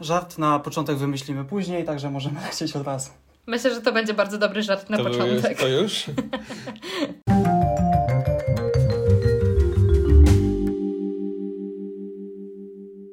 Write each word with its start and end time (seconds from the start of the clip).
Żart 0.00 0.38
na 0.38 0.58
początek 0.58 0.96
wymyślimy 0.96 1.44
później, 1.44 1.84
także 1.84 2.10
możemy 2.10 2.40
lecieć 2.48 2.76
od 2.76 2.86
razu. 2.86 3.10
Myślę, 3.46 3.74
że 3.74 3.80
to 3.80 3.92
będzie 3.92 4.14
bardzo 4.14 4.38
dobry 4.38 4.62
żart 4.62 4.90
na 4.90 4.96
to 4.96 5.04
początek. 5.04 5.50
Już, 5.50 5.60
to 5.60 5.68
już? 5.68 6.04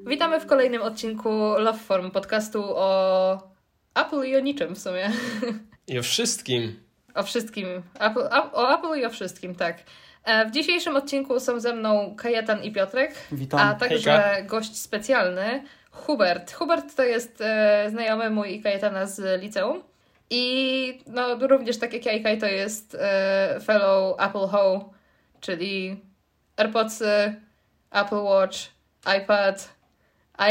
Witamy 0.07 0.39
w 0.39 0.45
kolejnym 0.45 0.81
odcinku 0.81 1.29
Love 1.57 1.79
Form, 1.79 2.11
podcastu 2.11 2.63
o 2.65 3.53
Apple 3.95 4.23
i 4.23 4.35
o 4.35 4.39
niczym 4.39 4.75
w 4.75 4.79
sumie. 4.79 5.11
I 5.87 5.99
o 5.99 6.03
wszystkim. 6.03 6.79
O 7.15 7.23
wszystkim. 7.23 7.67
Apple, 7.99 8.27
o 8.53 8.79
Apple 8.79 8.99
i 8.99 9.05
o 9.05 9.09
wszystkim, 9.09 9.55
tak. 9.55 9.77
E, 10.23 10.45
w 10.45 10.51
dzisiejszym 10.51 10.95
odcinku 10.95 11.39
są 11.39 11.59
ze 11.59 11.75
mną 11.75 12.15
Kajetan 12.17 12.63
i 12.63 12.71
Piotrek, 12.71 13.15
Witam. 13.31 13.59
a 13.59 13.75
także 13.75 14.43
gość 14.47 14.77
specjalny 14.77 15.63
Hubert. 15.93 16.51
Hubert 16.51 16.95
to 16.95 17.03
jest 17.03 17.41
e, 17.41 17.87
znajomy 17.89 18.29
mój 18.29 18.55
i 18.55 18.61
Kajetana 18.61 19.05
z 19.05 19.41
liceum. 19.41 19.83
I 20.29 21.03
no, 21.07 21.47
również 21.47 21.77
tak 21.77 21.93
jak 21.93 22.05
ja 22.05 22.11
i 22.11 22.23
Kaj 22.23 22.37
to 22.37 22.45
jest 22.45 22.97
e, 22.99 23.59
fellow 23.65 24.21
Apple 24.21 24.47
Ho, 24.47 24.89
czyli 25.39 26.01
AirPodsy, 26.57 27.35
Apple 27.91 28.23
Watch, 28.23 28.57
iPad, 29.17 29.73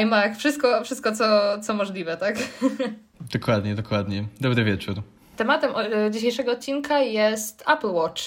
iMac, 0.01 0.39
wszystko, 0.39 0.85
wszystko 0.85 1.13
co, 1.13 1.59
co 1.61 1.75
możliwe, 1.75 2.17
tak? 2.17 2.37
Dokładnie, 3.35 3.75
dokładnie. 3.75 4.25
Dobry 4.41 4.65
wieczór. 4.65 4.95
Tematem 5.37 5.71
e, 5.77 6.11
dzisiejszego 6.11 6.53
odcinka 6.53 6.99
jest 6.99 7.65
Apple 7.69 7.93
Watch. 7.93 8.23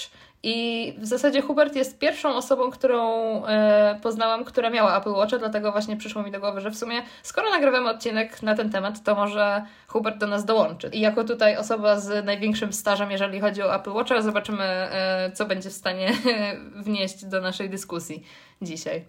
I 0.48 0.92
w 0.98 1.06
zasadzie 1.06 1.42
Hubert 1.42 1.76
jest 1.76 1.98
pierwszą 1.98 2.36
osobą, 2.36 2.70
którą 2.70 3.02
e, 3.46 3.98
poznałam, 4.02 4.44
która 4.44 4.70
miała 4.70 4.98
Apple 4.98 5.12
Watcha, 5.12 5.38
dlatego 5.38 5.72
właśnie 5.72 5.96
przyszło 5.96 6.22
mi 6.22 6.30
do 6.30 6.40
głowy, 6.40 6.60
że 6.60 6.70
w 6.70 6.76
sumie 6.76 7.02
skoro 7.22 7.50
nagrywamy 7.50 7.90
odcinek 7.90 8.42
na 8.42 8.54
ten 8.54 8.70
temat, 8.70 9.02
to 9.02 9.14
może 9.14 9.64
Hubert 9.88 10.18
do 10.18 10.26
nas 10.26 10.44
dołączy. 10.44 10.88
I 10.92 11.00
jako 11.00 11.24
tutaj 11.24 11.56
osoba 11.56 12.00
z 12.00 12.24
największym 12.24 12.72
stażem, 12.72 13.10
jeżeli 13.10 13.40
chodzi 13.40 13.62
o 13.62 13.74
Apple 13.74 13.92
Watcha, 13.92 14.22
zobaczymy, 14.22 14.64
e, 14.64 15.30
co 15.34 15.46
będzie 15.46 15.70
w 15.70 15.72
stanie 15.72 16.12
wnieść 16.84 17.24
do 17.24 17.40
naszej 17.40 17.70
dyskusji 17.70 18.22
dzisiaj. 18.62 19.04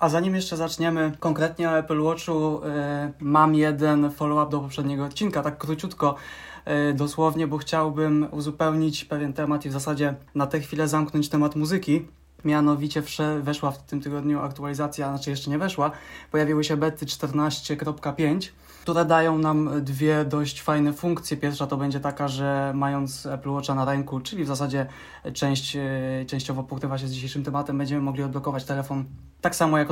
A 0.00 0.08
zanim 0.08 0.34
jeszcze 0.34 0.56
zaczniemy 0.56 1.12
konkretnie 1.20 1.70
o 1.70 1.78
Apple 1.78 2.02
Watchu, 2.02 2.60
e, 2.64 3.12
mam 3.20 3.54
jeden 3.54 4.10
follow-up 4.10 4.50
do 4.50 4.60
poprzedniego 4.60 5.04
odcinka, 5.04 5.42
tak 5.42 5.58
króciutko. 5.58 6.14
E, 6.68 6.92
dosłownie, 6.92 7.46
bo 7.46 7.58
chciałbym 7.58 8.26
uzupełnić 8.30 9.04
pewien 9.04 9.32
temat 9.32 9.66
i 9.66 9.68
w 9.68 9.72
zasadzie 9.72 10.14
na 10.34 10.46
tę 10.46 10.60
chwilę 10.60 10.88
zamknąć 10.88 11.28
temat 11.28 11.56
muzyki. 11.56 12.06
Mianowicie 12.44 13.02
weszła 13.40 13.70
w 13.70 13.86
tym 13.86 14.00
tygodniu 14.00 14.40
aktualizacja, 14.40 15.08
znaczy 15.08 15.30
jeszcze 15.30 15.50
nie 15.50 15.58
weszła, 15.58 15.90
pojawiły 16.30 16.64
się 16.64 16.76
bety 16.76 17.06
14.5 17.06 18.48
które 18.88 19.04
dają 19.04 19.38
nam 19.38 19.70
dwie 19.84 20.24
dość 20.24 20.62
fajne 20.62 20.92
funkcje. 20.92 21.36
Pierwsza 21.36 21.66
to 21.66 21.76
będzie 21.76 22.00
taka, 22.00 22.28
że 22.28 22.72
mając 22.74 23.26
Apple 23.26 23.50
Watcha 23.50 23.74
na 23.74 23.84
ręku, 23.84 24.20
czyli 24.20 24.44
w 24.44 24.46
zasadzie 24.46 24.86
część, 25.34 25.76
e, 25.76 25.80
częściowo 26.26 26.62
pokrywa 26.62 26.98
się 26.98 27.08
z 27.08 27.12
dzisiejszym 27.12 27.44
tematem, 27.44 27.78
będziemy 27.78 28.00
mogli 28.02 28.22
odblokować 28.22 28.64
telefon. 28.64 29.04
Tak 29.40 29.56
samo 29.56 29.78
jak 29.78 29.90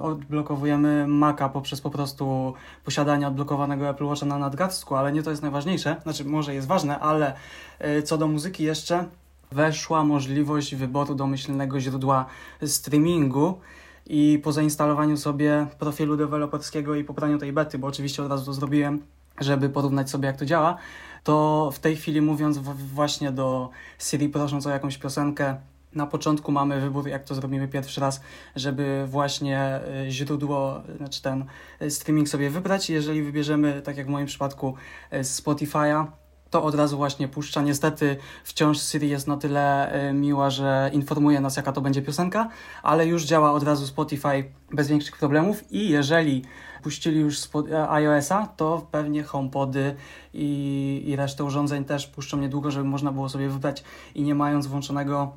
odblokowujemy 0.00 1.06
Maca 1.06 1.48
poprzez 1.48 1.80
po 1.80 1.90
prostu 1.90 2.54
posiadanie 2.84 3.28
odblokowanego 3.28 3.88
Apple 3.88 4.04
Watcha 4.04 4.26
na 4.26 4.38
nadgarstku, 4.38 4.94
ale 4.94 5.12
nie 5.12 5.22
to 5.22 5.30
jest 5.30 5.42
najważniejsze, 5.42 5.96
znaczy 6.02 6.24
może 6.24 6.54
jest 6.54 6.66
ważne, 6.66 6.98
ale 6.98 7.34
e, 7.78 8.02
co 8.02 8.18
do 8.18 8.28
muzyki 8.28 8.62
jeszcze 8.62 9.04
weszła 9.52 10.04
możliwość 10.04 10.74
wyboru 10.74 11.14
domyślnego 11.14 11.80
źródła 11.80 12.26
streamingu 12.66 13.60
i 14.06 14.40
po 14.42 14.52
zainstalowaniu 14.52 15.16
sobie 15.16 15.66
profilu 15.78 16.16
deweloperskiego 16.16 16.94
i 16.94 17.04
pobraniu 17.04 17.38
tej 17.38 17.52
bety, 17.52 17.78
bo 17.78 17.86
oczywiście 17.86 18.22
od 18.22 18.30
razu 18.30 18.44
to 18.44 18.52
zrobiłem, 18.52 19.02
żeby 19.40 19.68
porównać 19.68 20.10
sobie 20.10 20.26
jak 20.26 20.36
to 20.36 20.46
działa, 20.46 20.76
to 21.24 21.70
w 21.74 21.78
tej 21.78 21.96
chwili 21.96 22.20
mówiąc 22.20 22.58
właśnie 22.94 23.32
do 23.32 23.70
Siri 23.98 24.28
prosząc 24.28 24.66
o 24.66 24.70
jakąś 24.70 24.98
piosenkę, 24.98 25.56
na 25.94 26.06
początku 26.06 26.52
mamy 26.52 26.80
wybór, 26.80 27.08
jak 27.08 27.24
to 27.24 27.34
zrobimy 27.34 27.68
pierwszy 27.68 28.00
raz, 28.00 28.20
żeby 28.56 29.04
właśnie 29.06 29.80
y, 30.06 30.10
źródło, 30.10 30.82
znaczy 30.96 31.22
ten 31.22 31.44
y, 31.82 31.90
streaming 31.90 32.28
sobie 32.28 32.50
wybrać. 32.50 32.90
Jeżeli 32.90 33.22
wybierzemy, 33.22 33.82
tak 33.82 33.96
jak 33.96 34.06
w 34.06 34.10
moim 34.10 34.26
przypadku, 34.26 34.74
y, 35.12 35.20
Spotify'a, 35.20 36.06
to 36.54 36.62
od 36.62 36.74
razu 36.74 36.96
właśnie 36.96 37.28
puszcza. 37.28 37.62
Niestety 37.62 38.16
wciąż 38.44 38.78
Siri 38.82 39.08
jest 39.08 39.26
na 39.26 39.36
tyle 39.36 39.92
e, 39.92 40.12
miła, 40.12 40.50
że 40.50 40.90
informuje 40.92 41.40
nas, 41.40 41.56
jaka 41.56 41.72
to 41.72 41.80
będzie 41.80 42.02
piosenka, 42.02 42.48
ale 42.82 43.06
już 43.06 43.24
działa 43.24 43.52
od 43.52 43.62
razu 43.62 43.86
Spotify 43.86 44.44
bez 44.72 44.88
większych 44.88 45.16
problemów 45.16 45.72
i 45.72 45.88
jeżeli 45.88 46.42
puścili 46.82 47.20
już 47.20 47.38
e, 47.70 47.90
iOS-a, 47.90 48.46
to 48.46 48.86
pewnie 48.90 49.22
HomePody 49.22 49.96
i, 50.34 51.02
i 51.06 51.16
resztę 51.16 51.44
urządzeń 51.44 51.84
też 51.84 52.06
puszczą 52.06 52.36
niedługo, 52.36 52.70
żeby 52.70 52.84
można 52.84 53.12
było 53.12 53.28
sobie 53.28 53.48
wybrać 53.48 53.84
i 54.14 54.22
nie 54.22 54.34
mając 54.34 54.66
włączonego 54.66 55.32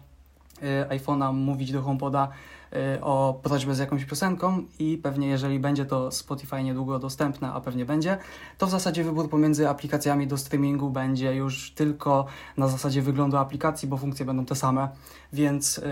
e, 0.61 0.97
iPhone'a 0.97 1.33
mówić 1.33 1.71
do 1.71 1.81
HomePoda 1.81 2.27
Y, 2.27 2.56
o 3.01 3.39
prośbę 3.43 3.75
z 3.75 3.79
jakąś 3.79 4.05
piosenką 4.05 4.63
i 4.79 4.97
pewnie 4.97 5.27
jeżeli 5.27 5.59
będzie 5.59 5.85
to 5.85 6.11
Spotify 6.11 6.63
niedługo 6.63 6.99
dostępne, 6.99 7.51
a 7.53 7.61
pewnie 7.61 7.85
będzie, 7.85 8.17
to 8.57 8.67
w 8.67 8.69
zasadzie 8.69 9.03
wybór 9.03 9.29
pomiędzy 9.29 9.69
aplikacjami 9.69 10.27
do 10.27 10.37
streamingu 10.37 10.89
będzie 10.89 11.35
już 11.35 11.71
tylko 11.71 12.25
na 12.57 12.67
zasadzie 12.67 13.01
wyglądu 13.01 13.37
aplikacji, 13.37 13.87
bo 13.87 13.97
funkcje 13.97 14.25
będą 14.25 14.45
te 14.45 14.55
same, 14.55 14.89
więc 15.33 15.77
y, 15.77 15.83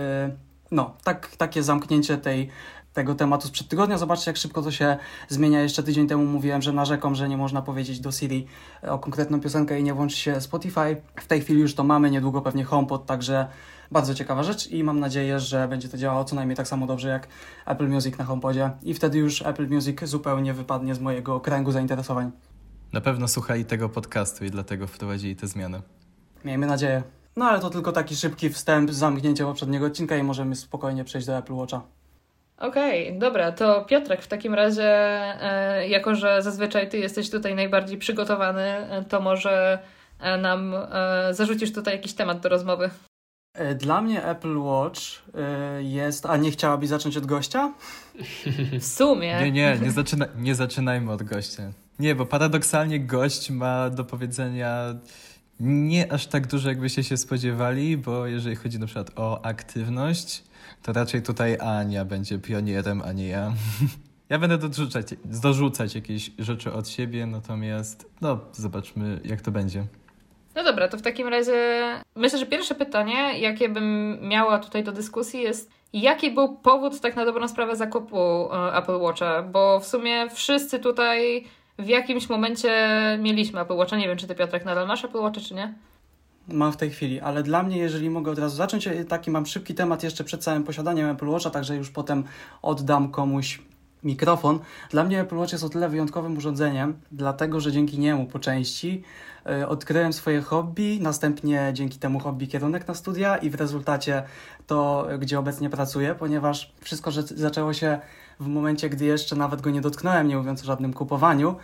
no, 0.71 0.93
tak, 1.03 1.35
takie 1.35 1.63
zamknięcie 1.63 2.17
tej 2.17 2.49
tego 2.95 3.15
tematu 3.15 3.47
sprzed 3.47 3.67
tygodnia. 3.67 3.97
Zobaczcie, 3.97 4.31
jak 4.31 4.37
szybko 4.37 4.61
to 4.61 4.71
się 4.71 4.97
zmienia. 5.27 5.61
Jeszcze 5.61 5.83
tydzień 5.83 6.07
temu 6.07 6.25
mówiłem, 6.25 6.61
że 6.61 6.73
narzekam, 6.73 7.15
że 7.15 7.29
nie 7.29 7.37
można 7.37 7.61
powiedzieć 7.61 7.99
do 7.99 8.11
Siri 8.11 8.47
o 8.81 8.99
konkretną 8.99 9.41
piosenkę 9.41 9.79
i 9.79 9.83
nie 9.83 9.93
włączy 9.93 10.17
się 10.17 10.41
Spotify. 10.41 11.01
W 11.15 11.27
tej 11.27 11.41
chwili 11.41 11.61
już 11.61 11.75
to 11.75 11.83
mamy, 11.83 12.11
niedługo 12.11 12.41
pewnie 12.41 12.63
HomePod, 12.63 13.05
także 13.05 13.47
bardzo 13.91 14.15
ciekawa 14.15 14.43
rzecz 14.43 14.67
i 14.67 14.83
mam 14.83 14.99
nadzieję, 14.99 15.39
że 15.39 15.67
będzie 15.67 15.89
to 15.89 15.97
działało 15.97 16.23
co 16.25 16.35
najmniej 16.35 16.57
tak 16.57 16.67
samo 16.67 16.87
dobrze 16.87 17.07
jak 17.09 17.27
Apple 17.65 17.87
Music 17.87 18.17
na 18.17 18.25
HomePodzie 18.25 18.71
i 18.83 18.93
wtedy 18.93 19.17
już 19.17 19.41
Apple 19.41 19.67
Music 19.67 20.03
zupełnie 20.03 20.53
wypadnie 20.53 20.95
z 20.95 20.99
mojego 20.99 21.39
kręgu 21.39 21.71
zainteresowań. 21.71 22.31
Na 22.93 23.01
pewno 23.01 23.27
słuchali 23.27 23.65
tego 23.65 23.89
podcastu 23.89 24.45
i 24.45 24.51
dlatego 24.51 24.87
wprowadzili 24.87 25.35
te 25.35 25.47
zmiany. 25.47 25.81
Miejmy 26.45 26.67
nadzieję. 26.67 27.03
No 27.35 27.45
ale 27.45 27.59
to 27.59 27.69
tylko 27.69 27.91
taki 27.91 28.15
szybki 28.15 28.49
wstęp, 28.49 28.91
zamknięcie 28.91 29.43
poprzedniego 29.43 29.85
odcinka 29.85 30.17
i 30.17 30.23
możemy 30.23 30.55
spokojnie 30.55 31.03
przejść 31.03 31.27
do 31.27 31.37
Apple 31.37 31.53
Watcha. 31.53 31.81
Okej, 32.57 33.07
okay, 33.07 33.19
dobra, 33.19 33.51
to 33.51 33.85
Piotrek, 33.85 34.21
w 34.21 34.27
takim 34.27 34.53
razie, 34.53 34.83
e, 34.83 35.87
jako 35.87 36.15
że 36.15 36.41
zazwyczaj 36.41 36.89
ty 36.89 36.97
jesteś 36.97 37.29
tutaj 37.29 37.55
najbardziej 37.55 37.97
przygotowany, 37.97 38.61
e, 38.61 39.03
to 39.03 39.21
może 39.21 39.79
e, 40.19 40.37
nam 40.37 40.75
e, 40.75 41.33
zarzucisz 41.33 41.73
tutaj 41.73 41.93
jakiś 41.95 42.13
temat 42.13 42.39
do 42.39 42.49
rozmowy. 42.49 42.89
E, 43.55 43.75
dla 43.75 44.01
mnie 44.01 44.25
Apple 44.25 44.57
Watch 44.57 45.01
e, 45.33 45.83
jest. 45.83 46.25
A 46.25 46.37
nie 46.37 46.51
chciałabyś 46.51 46.89
zacząć 46.89 47.17
od 47.17 47.25
gościa? 47.25 47.73
W 48.79 48.85
sumie. 48.85 49.39
Nie, 49.41 49.51
nie, 49.51 49.79
nie, 49.81 49.91
zaczyna, 49.91 50.25
nie 50.37 50.55
zaczynajmy 50.55 51.11
od 51.11 51.23
gościa. 51.23 51.71
Nie, 51.99 52.15
bo 52.15 52.25
paradoksalnie 52.25 52.99
gość 52.99 53.49
ma 53.49 53.89
do 53.89 54.03
powiedzenia 54.03 54.95
nie 55.59 56.11
aż 56.11 56.27
tak 56.27 56.47
dużo, 56.47 56.69
jakbyście 56.69 57.03
się 57.03 57.17
spodziewali, 57.17 57.97
bo 57.97 58.27
jeżeli 58.27 58.55
chodzi 58.55 58.79
na 58.79 58.85
przykład 58.85 59.11
o 59.15 59.45
aktywność, 59.45 60.43
to 60.81 60.93
raczej 60.93 61.21
tutaj 61.21 61.57
Ania 61.59 62.05
będzie 62.05 62.39
pionierem, 62.39 63.01
a 63.05 63.11
nie 63.11 63.27
ja. 63.27 63.53
Ja 64.29 64.39
będę 64.39 64.57
dorzucać, 64.57 65.07
dorzucać 65.25 65.95
jakieś 65.95 66.31
rzeczy 66.39 66.73
od 66.73 66.89
siebie, 66.89 67.25
natomiast 67.25 68.05
no, 68.21 68.39
zobaczmy, 68.53 69.19
jak 69.23 69.41
to 69.41 69.51
będzie. 69.51 69.87
No 70.55 70.63
dobra, 70.63 70.87
to 70.87 70.97
w 70.97 71.01
takim 71.01 71.27
razie 71.27 71.81
myślę, 72.15 72.39
że 72.39 72.45
pierwsze 72.45 72.75
pytanie, 72.75 73.39
jakie 73.39 73.69
bym 73.69 74.17
miała 74.21 74.59
tutaj 74.59 74.83
do 74.83 74.91
dyskusji 74.91 75.41
jest, 75.41 75.71
jaki 75.93 76.31
był 76.31 76.57
powód 76.57 76.99
tak 76.99 77.15
na 77.15 77.25
dobrą 77.25 77.47
sprawę 77.47 77.75
zakupu 77.75 78.17
e, 78.53 78.75
Apple 78.75 78.99
Watcha? 78.99 79.43
Bo 79.43 79.79
w 79.79 79.87
sumie 79.87 80.29
wszyscy 80.29 80.79
tutaj 80.79 81.45
w 81.79 81.87
jakimś 81.87 82.29
momencie 82.29 82.71
mieliśmy 83.21 83.61
Apple 83.61 83.73
Watcha. 83.75 83.97
Nie 83.97 84.07
wiem, 84.07 84.17
czy 84.17 84.27
ty 84.27 84.35
Piotrek 84.35 84.65
nadal 84.65 84.87
masz 84.87 85.05
Apple 85.05 85.17
Watcha, 85.17 85.41
czy 85.41 85.53
nie? 85.53 85.73
Mam 86.47 86.71
w 86.71 86.77
tej 86.77 86.89
chwili, 86.89 87.19
ale 87.19 87.43
dla 87.43 87.63
mnie, 87.63 87.77
jeżeli 87.77 88.09
mogę 88.09 88.31
od 88.31 88.39
razu 88.39 88.55
zacząć, 88.55 88.89
taki 89.07 89.31
mam 89.31 89.45
szybki 89.45 89.75
temat 89.75 90.03
jeszcze 90.03 90.23
przed 90.23 90.43
całym 90.43 90.63
posiadaniem 90.63 91.09
Apple 91.09 91.27
Watcha, 91.27 91.49
także 91.49 91.75
już 91.75 91.89
potem 91.89 92.23
oddam 92.61 93.11
komuś 93.11 93.59
mikrofon. 94.05 94.59
Dla 94.89 95.03
mnie 95.03 95.21
Apple 95.21 95.35
Watch 95.35 95.51
jest 95.51 95.63
o 95.63 95.69
tyle 95.69 95.89
wyjątkowym 95.89 96.37
urządzeniem, 96.37 96.93
dlatego 97.11 97.59
że 97.59 97.71
dzięki 97.71 97.99
niemu 97.99 98.25
po 98.25 98.39
części 98.39 99.03
y, 99.61 99.67
odkryłem 99.67 100.13
swoje 100.13 100.41
hobby, 100.41 100.99
następnie 101.01 101.69
dzięki 101.73 101.99
temu 101.99 102.19
hobby 102.19 102.47
kierunek 102.47 102.87
na 102.87 102.93
studia 102.93 103.37
i 103.37 103.49
w 103.49 103.55
rezultacie 103.55 104.23
to, 104.67 105.07
gdzie 105.19 105.39
obecnie 105.39 105.69
pracuję, 105.69 106.15
ponieważ 106.19 106.73
wszystko 106.81 107.11
że 107.11 107.23
zaczęło 107.23 107.73
się 107.73 107.99
w 108.39 108.47
momencie, 108.47 108.89
gdy 108.89 109.05
jeszcze 109.05 109.35
nawet 109.35 109.61
go 109.61 109.69
nie 109.69 109.81
dotknąłem, 109.81 110.27
nie 110.27 110.37
mówiąc 110.37 110.61
o 110.61 110.65
żadnym 110.65 110.93
kupowaniu. 110.93 111.55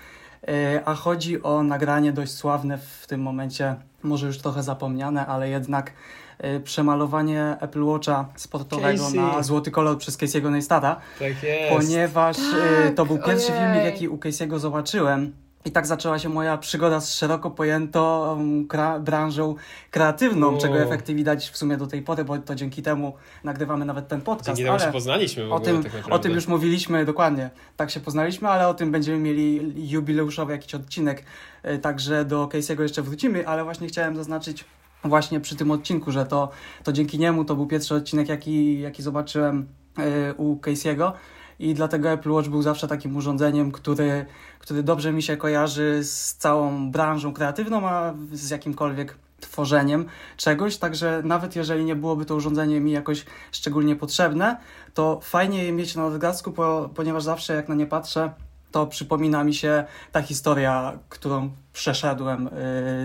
E, 0.48 0.82
a 0.86 0.96
chodzi 0.96 1.44
o 1.44 1.64
nagranie 1.64 2.14
dość 2.14 2.32
sławne 2.32 2.78
w 2.78 3.08
tym 3.08 3.22
momencie, 3.22 3.76
może 4.04 4.28
już 4.28 4.38
trochę 4.38 4.64
zapomniane, 4.64 5.26
ale 5.26 5.50
jednak 5.50 5.92
e, 5.92 5.94
przemalowanie 6.64 7.58
Apple 7.62 7.84
Watcha 7.84 8.26
sportowego 8.36 9.04
Casey. 9.04 9.18
na 9.20 9.44
złoty 9.44 9.72
kolor 9.72 9.98
przez 9.98 10.18
Casey'ego 10.18 10.52
Neistata, 10.52 10.96
Tak 11.20 11.44
jest. 11.44 11.74
ponieważ 11.76 12.38
e, 12.38 12.84
Tak, 12.86 12.96
to 12.96 13.06
był 13.06 13.18
pierwszy 13.18 13.52
ojej. 13.54 13.64
filmik, 13.64 13.84
jaki 13.86 14.08
u 14.10 14.18
Casey'ego 14.18 14.60
zobaczyłem. 14.60 15.34
I 15.66 15.72
tak 15.72 15.88
zaczęła 15.88 16.20
się 16.20 16.30
moja 16.30 16.58
przygoda 16.58 17.00
z 17.02 17.14
szeroko 17.14 17.52
pojętą 17.52 18.38
kra- 18.68 19.00
branżą 19.02 19.56
kreatywną, 19.92 20.56
O. 20.56 20.58
czego 20.58 20.80
efekty 20.80 21.16
widać 21.16 21.50
w 21.50 21.58
sumie 21.58 21.78
do 21.78 21.88
tej 21.88 22.02
pory, 22.02 22.24
bo 22.26 22.38
to 22.38 22.56
dzięki 22.56 22.82
temu 22.82 23.14
nagrywamy 23.44 23.86
nawet 23.86 24.08
ten 24.08 24.22
podcast. 24.22 24.48
Dzięki 24.48 24.64
temu 24.64 24.74
ale... 24.76 24.86
się 24.86 24.92
poznaliśmy 24.92 25.48
w 25.48 25.52
O 25.52 25.56
ogóle 25.56 25.72
tym, 25.72 25.84
tak 25.84 25.92
o 26.10 26.20
tym 26.20 26.32
już 26.32 26.48
mówiliśmy 26.48 27.06
dokładnie. 27.06 27.50
Tak 27.78 27.92
się 27.92 28.00
poznaliśmy, 28.00 28.50
ale 28.50 28.68
o 28.68 28.74
tym 28.74 28.92
będziemy 28.92 29.18
mieli 29.20 29.74
jubileuszowy 29.92 30.52
jakiś 30.52 30.76
odcinek. 30.76 31.24
e, 31.64 31.78
Także 31.78 32.26
do 32.26 32.48
Casey'ego 32.48 32.82
jeszcze 32.82 33.02
wrócimy, 33.02 33.48
ale 33.48 33.64
właśnie 33.64 33.88
chciałem 33.88 34.16
zaznaczyć 34.16 34.66
właśnie 35.04 35.40
przy 35.40 35.56
tym 35.56 35.72
odcinku, 35.72 36.12
że 36.12 36.26
to, 36.26 36.50
to 36.84 36.94
dzięki 36.94 37.20
niemu 37.20 37.46
to 37.46 37.56
był 37.56 37.68
pierwszy 37.68 37.96
odcinek, 37.96 38.30
jaki, 38.30 38.80
jaki 38.80 39.04
zobaczyłem 39.04 39.68
e, 39.98 40.34
u 40.34 40.56
Casey'ego. 40.56 41.12
I 41.60 41.74
dlatego 41.74 42.12
Apple 42.12 42.32
Watch 42.32 42.50
był 42.50 42.62
zawsze 42.62 42.88
takim 42.88 43.16
urządzeniem, 43.16 43.72
który, 43.72 44.26
który 44.60 44.84
dobrze 44.84 45.14
mi 45.14 45.24
się 45.24 45.38
kojarzy 45.38 46.04
z 46.04 46.36
całą 46.36 46.92
branżą 46.92 47.34
kreatywną, 47.34 47.90
a 47.90 48.14
z 48.32 48.50
jakimkolwiek 48.50 49.18
tworzeniem 49.40 50.06
czegoś. 50.38 50.78
Także 50.78 51.22
nawet 51.26 51.56
jeżeli 51.56 51.86
nie 51.86 51.96
byłoby 51.96 52.26
to 52.26 52.36
urządzenie 52.36 52.80
mi 52.80 52.92
jakoś 52.92 53.26
szczególnie 53.52 53.96
potrzebne, 53.96 54.58
to 54.94 55.20
fajnie 55.24 55.64
je 55.64 55.72
mieć 55.72 55.96
na 55.96 56.10
nadgarstku, 56.10 56.52
po, 56.52 56.90
ponieważ 56.96 57.24
zawsze 57.24 57.56
jak 57.56 57.70
na 57.70 57.76
nie 57.76 57.86
patrzę, 57.86 58.34
to 58.72 58.88
przypomina 58.88 59.44
mi 59.44 59.54
się 59.54 59.84
ta 60.12 60.22
historia, 60.22 61.00
którą 61.10 61.52
przeszedłem 61.74 62.48
y, 62.48 62.52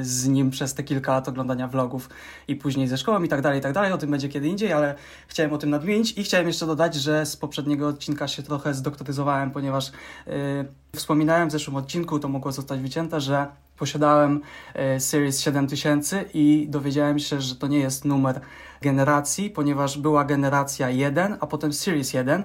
z 0.02 0.28
nim 0.28 0.50
przez 0.50 0.74
te 0.74 0.82
kilka 0.82 1.12
lat 1.12 1.28
oglądania 1.28 1.68
vlogów 1.68 2.08
i 2.48 2.56
później 2.56 2.88
ze 2.88 2.98
szkołą 2.98 3.22
i 3.22 3.28
tak 3.28 3.40
dalej, 3.42 3.58
i 3.58 3.62
tak 3.62 3.72
dalej. 3.72 3.92
O 3.92 3.98
tym 3.98 4.10
będzie 4.10 4.28
kiedy 4.28 4.48
indziej, 4.48 4.72
ale 4.72 4.94
chciałem 5.28 5.52
o 5.52 5.58
tym 5.58 5.70
nadmienić 5.70 6.18
i 6.18 6.24
chciałem 6.24 6.46
jeszcze 6.46 6.66
dodać, 6.66 6.94
że 6.94 7.26
z 7.26 7.36
poprzedniego 7.36 7.88
odcinka 7.88 8.28
się 8.28 8.42
trochę 8.42 8.74
zdoktoryzowałem, 8.74 9.50
ponieważ 9.50 9.88
y, 9.88 9.92
wspominałem 10.96 11.48
w 11.48 11.52
zeszłym 11.52 11.76
odcinku, 11.76 12.18
to 12.18 12.28
mogło 12.28 12.52
zostać 12.52 12.80
wycięte, 12.80 13.20
że 13.20 13.46
posiadałem 13.78 14.40
y, 14.96 15.00
Series 15.00 15.40
7000 15.40 16.24
i 16.34 16.66
dowiedziałem 16.68 17.18
się, 17.18 17.40
że 17.40 17.56
to 17.56 17.66
nie 17.66 17.78
jest 17.78 18.04
numer 18.04 18.40
generacji, 18.82 19.50
ponieważ 19.50 19.98
była 19.98 20.24
generacja 20.24 20.90
1, 20.90 21.36
a 21.40 21.46
potem 21.46 21.72
Series 21.72 22.12
1 22.12 22.44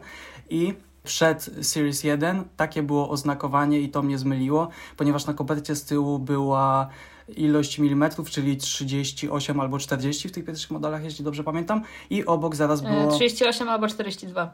i 0.50 0.74
przed 1.04 1.50
Series 1.62 2.04
1 2.04 2.44
takie 2.58 2.84
było 2.84 3.10
oznakowanie 3.10 3.80
i 3.80 3.90
to 3.90 4.02
mnie 4.02 4.18
zmyliło, 4.18 4.70
ponieważ 4.98 5.26
na 5.26 5.34
kopercie 5.34 5.76
z 5.76 5.86
tyłu 5.86 6.20
była 6.20 6.90
ilość 7.36 7.80
milimetrów, 7.80 8.30
czyli 8.30 8.58
38 8.58 9.60
albo 9.60 9.80
40 9.80 10.30
w 10.30 10.32
tych 10.32 10.46
pierwszych 10.46 10.72
modelach, 10.72 11.04
jeśli 11.04 11.26
dobrze 11.26 11.44
pamiętam, 11.44 11.82
i 12.10 12.26
obok 12.26 12.56
zaraz 12.56 12.84
E, 12.84 12.90
było... 12.90 13.12
38 13.12 13.70
albo 13.70 13.88
42. 13.88 14.54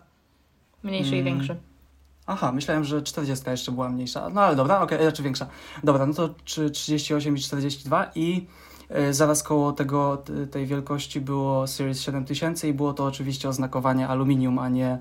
Mniejszy 0.84 1.16
i 1.16 1.20
Mm. 1.20 1.26
większy. 1.26 1.56
Aha, 2.26 2.52
myślałem, 2.52 2.84
że 2.84 3.02
40 3.02 3.50
jeszcze 3.50 3.72
była 3.72 3.90
mniejsza. 3.90 4.30
No 4.30 4.42
ale 4.42 4.56
dobra, 4.56 4.82
okej, 4.82 5.02
znaczy 5.02 5.24
większa. 5.24 5.48
Dobra, 5.84 6.06
no 6.06 6.14
to 6.14 6.30
czy 6.46 6.70
38 6.70 7.38
i 7.38 7.40
42 7.40 8.12
i 8.16 8.48
e, 8.90 9.14
zaraz 9.14 9.44
koło 9.44 9.72
tego, 9.72 10.24
tej 10.52 10.66
wielkości 10.66 11.22
było 11.22 11.68
Series 11.68 12.02
7000 12.02 12.68
i 12.68 12.74
było 12.74 12.94
to 12.94 13.06
oczywiście 13.06 13.50
oznakowanie 13.50 14.08
aluminium, 14.08 14.60
a 14.60 14.70
nie 14.70 14.98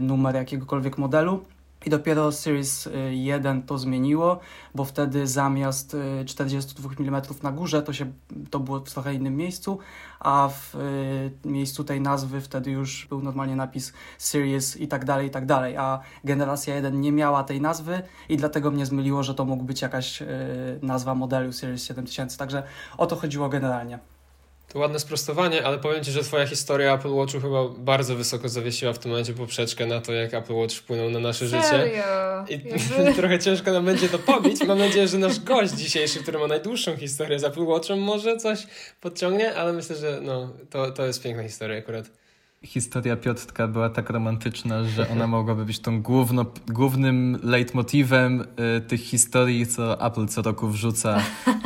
numer 0.00 0.34
jakiegokolwiek 0.34 0.98
modelu. 0.98 1.44
I 1.86 1.90
dopiero 1.90 2.32
Series 2.32 2.86
e, 2.86 3.14
1 3.14 3.62
to 3.62 3.78
zmieniło, 3.78 4.40
bo 4.74 4.84
wtedy 4.84 5.26
zamiast 5.26 5.96
e, 6.20 6.24
42 6.24 6.90
mm 6.98 7.22
na 7.42 7.52
górze 7.52 7.82
to, 7.82 7.92
się, 7.92 8.12
to 8.50 8.60
było 8.60 8.80
w 8.80 8.90
trochę 8.92 9.14
innym 9.14 9.36
miejscu, 9.36 9.78
a 10.20 10.50
w 10.52 10.76
miejscu 11.44 11.84
tej 11.84 12.00
nazwy 12.00 12.40
wtedy 12.40 12.70
już 12.70 13.06
był 13.06 13.22
normalnie 13.22 13.56
napis 13.56 13.92
Series 14.18 14.76
i 14.76 14.88
tak 14.88 15.04
dalej, 15.04 15.26
i 15.26 15.30
tak 15.30 15.46
dalej, 15.46 15.76
a 15.76 16.00
generacja 16.24 16.74
1 16.74 17.00
nie 17.00 17.12
miała 17.12 17.44
tej 17.44 17.60
nazwy 17.60 18.02
i 18.28 18.36
dlatego 18.36 18.70
mnie 18.70 18.86
zmyliło, 18.86 19.22
że 19.22 19.34
to 19.34 19.44
mógł 19.44 19.64
być 19.64 19.82
jakaś 19.82 20.22
nazwa 20.82 21.14
modelu 21.14 21.52
Series 21.52 21.84
7000, 21.84 22.38
także 22.38 22.62
o 22.98 23.06
to 23.06 23.16
chodziło 23.16 23.48
generalnie. 23.48 23.98
To 24.72 24.78
ładne 24.78 25.00
sprostowanie, 25.00 25.66
ale 25.66 25.78
powiem 25.78 26.04
Ci, 26.04 26.10
że 26.10 26.22
Twoja 26.22 26.46
historia 26.46 26.94
Apple 26.94 27.14
Watchu 27.14 27.40
chyba 27.40 27.68
bardzo 27.68 28.16
wysoko 28.16 28.48
zawiesiła 28.48 28.92
w 28.92 28.98
tym 28.98 29.10
momencie 29.10 29.32
poprzeczkę 29.34 29.86
na 29.86 30.00
to, 30.00 30.12
jak 30.12 30.34
Apple 30.34 30.54
Watch 30.54 30.74
wpłynął 30.74 31.10
na 31.10 31.18
nasze 31.18 31.46
życie. 31.46 31.62
Serio? 31.62 32.04
I 32.48 32.52
Jakby- 32.52 33.14
trochę 33.20 33.38
ciężko 33.38 33.72
nam 33.72 33.84
będzie 33.84 34.08
to 34.08 34.18
pobić. 34.18 34.64
Mam 34.66 34.78
nadzieję, 34.78 35.08
że 35.08 35.18
nasz 35.18 35.40
gość 35.40 35.72
dzisiejszy, 35.72 36.22
który 36.22 36.38
ma 36.38 36.46
najdłuższą 36.46 36.96
historię 36.96 37.38
z 37.38 37.44
Apple 37.44 37.64
Watchem, 37.64 37.98
może 37.98 38.36
coś 38.36 38.66
podciągnie, 39.00 39.54
ale 39.54 39.72
myślę, 39.72 39.96
że 39.96 40.18
no, 40.22 40.52
to, 40.70 40.90
to 40.90 41.06
jest 41.06 41.22
piękna 41.22 41.42
historia 41.42 41.78
akurat. 41.78 42.21
Historia 42.64 43.16
Piotrka 43.16 43.68
była 43.68 43.90
tak 43.90 44.10
romantyczna, 44.10 44.84
że 44.84 45.08
ona 45.08 45.26
mogłaby 45.26 45.64
być 45.64 45.78
tą 45.78 46.02
główno, 46.02 46.46
głównym 46.68 47.38
leitmotivem 47.42 48.40
y, 48.40 48.80
tych 48.80 49.00
historii, 49.00 49.66
co 49.66 50.06
Apple 50.06 50.26
co 50.26 50.42
roku 50.42 50.68
wrzuca 50.68 51.22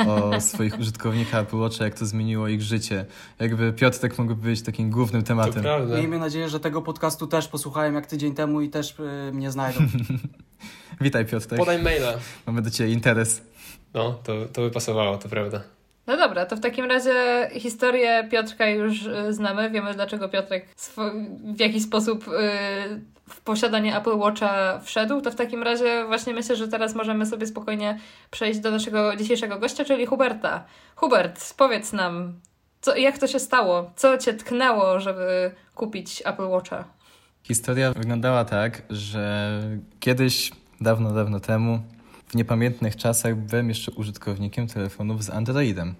o 0.07 0.41
swoich 0.41 0.79
użytkownikach 0.79 1.41
Apple 1.43 1.57
Watcha, 1.57 1.83
jak 1.85 1.99
to 1.99 2.05
zmieniło 2.05 2.47
ich 2.47 2.61
życie. 2.61 3.05
Jakby 3.39 3.73
Piotrek 3.73 4.17
mógłby 4.19 4.41
być 4.49 4.61
takim 4.61 4.89
głównym 4.89 5.21
To 5.21 5.27
tematem. 5.27 5.61
prawda. 5.63 5.95
Miejmy 5.97 6.19
nadzieję, 6.19 6.49
że 6.49 6.59
tego 6.59 6.81
podcastu 6.81 7.27
też 7.27 7.47
posłuchałem 7.47 7.95
jak 7.95 8.05
tydzień 8.07 8.33
temu 8.35 8.61
i 8.61 8.69
też 8.69 8.95
e, 8.99 9.31
mnie 9.31 9.51
znajdą. 9.51 9.79
Witaj 11.01 11.25
Piotrek, 11.25 11.59
Podaj 11.59 11.83
maila. 11.83 12.13
mamy 12.45 12.61
do 12.61 12.69
Ciebie 12.71 12.91
interes. 12.93 13.41
No, 13.93 14.13
to, 14.23 14.45
to 14.53 14.61
by 14.61 14.71
pasowało, 14.71 15.17
to 15.17 15.29
prawda. 15.29 15.61
No 16.07 16.17
dobra, 16.17 16.45
to 16.45 16.55
w 16.55 16.59
takim 16.59 16.85
razie 16.85 17.49
historię 17.53 18.27
Piotrka 18.31 18.69
już 18.69 19.05
y, 19.05 19.33
znamy. 19.33 19.69
Wiemy, 19.69 19.93
dlaczego 19.93 20.29
Piotrek 20.29 20.65
w 21.55 21.59
jaki 21.59 21.81
sposób 21.81 22.27
y, 22.27 22.31
w 23.29 23.41
posiadanie 23.41 23.97
Apple 23.97 24.17
Watcha 24.17 24.79
wszedł. 24.79 25.21
To 25.21 25.31
w 25.31 25.35
takim 25.35 25.63
razie 25.63 26.05
właśnie 26.05 26.33
myślę, 26.33 26.55
że 26.55 26.67
teraz 26.67 26.95
możemy 26.95 27.25
sobie 27.25 27.47
spokojnie 27.47 27.99
przejść 28.31 28.59
do 28.59 28.71
naszego 28.71 29.15
dzisiejszego 29.15 29.59
gościa, 29.59 29.85
czyli 29.85 30.05
Huberta. 30.05 30.63
Hubert, 30.95 31.53
powiedz 31.57 31.93
nam, 31.93 32.33
co, 32.81 32.95
jak 32.95 33.17
to 33.17 33.27
się 33.27 33.39
stało? 33.39 33.91
Co 33.95 34.17
cię 34.17 34.33
tknęło, 34.33 34.99
żeby 34.99 35.51
kupić 35.75 36.21
Apple 36.25 36.47
Watcha? 36.47 36.83
Historia 37.43 37.93
wyglądała 37.93 38.45
tak, 38.45 38.81
że 38.89 39.61
kiedyś, 39.99 40.51
dawno, 40.81 41.11
dawno 41.11 41.39
temu, 41.39 41.79
w 42.27 42.35
niepamiętnych 42.35 42.95
czasach 42.95 43.35
byłem 43.35 43.69
jeszcze 43.69 43.91
użytkownikiem 43.91 44.67
telefonów 44.67 45.23
z 45.23 45.29
Androidem. 45.29 45.95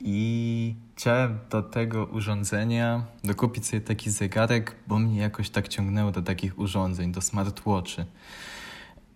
I 0.00 0.74
chciałem 0.96 1.38
do 1.50 1.62
tego 1.62 2.04
urządzenia 2.04 3.02
dokupić 3.24 3.66
sobie 3.66 3.80
taki 3.80 4.10
zegarek, 4.10 4.76
bo 4.86 4.98
mnie 4.98 5.20
jakoś 5.20 5.50
tak 5.50 5.68
ciągnęło 5.68 6.10
do 6.10 6.22
takich 6.22 6.58
urządzeń, 6.58 7.12
do 7.12 7.20
smartwatchy. 7.20 8.04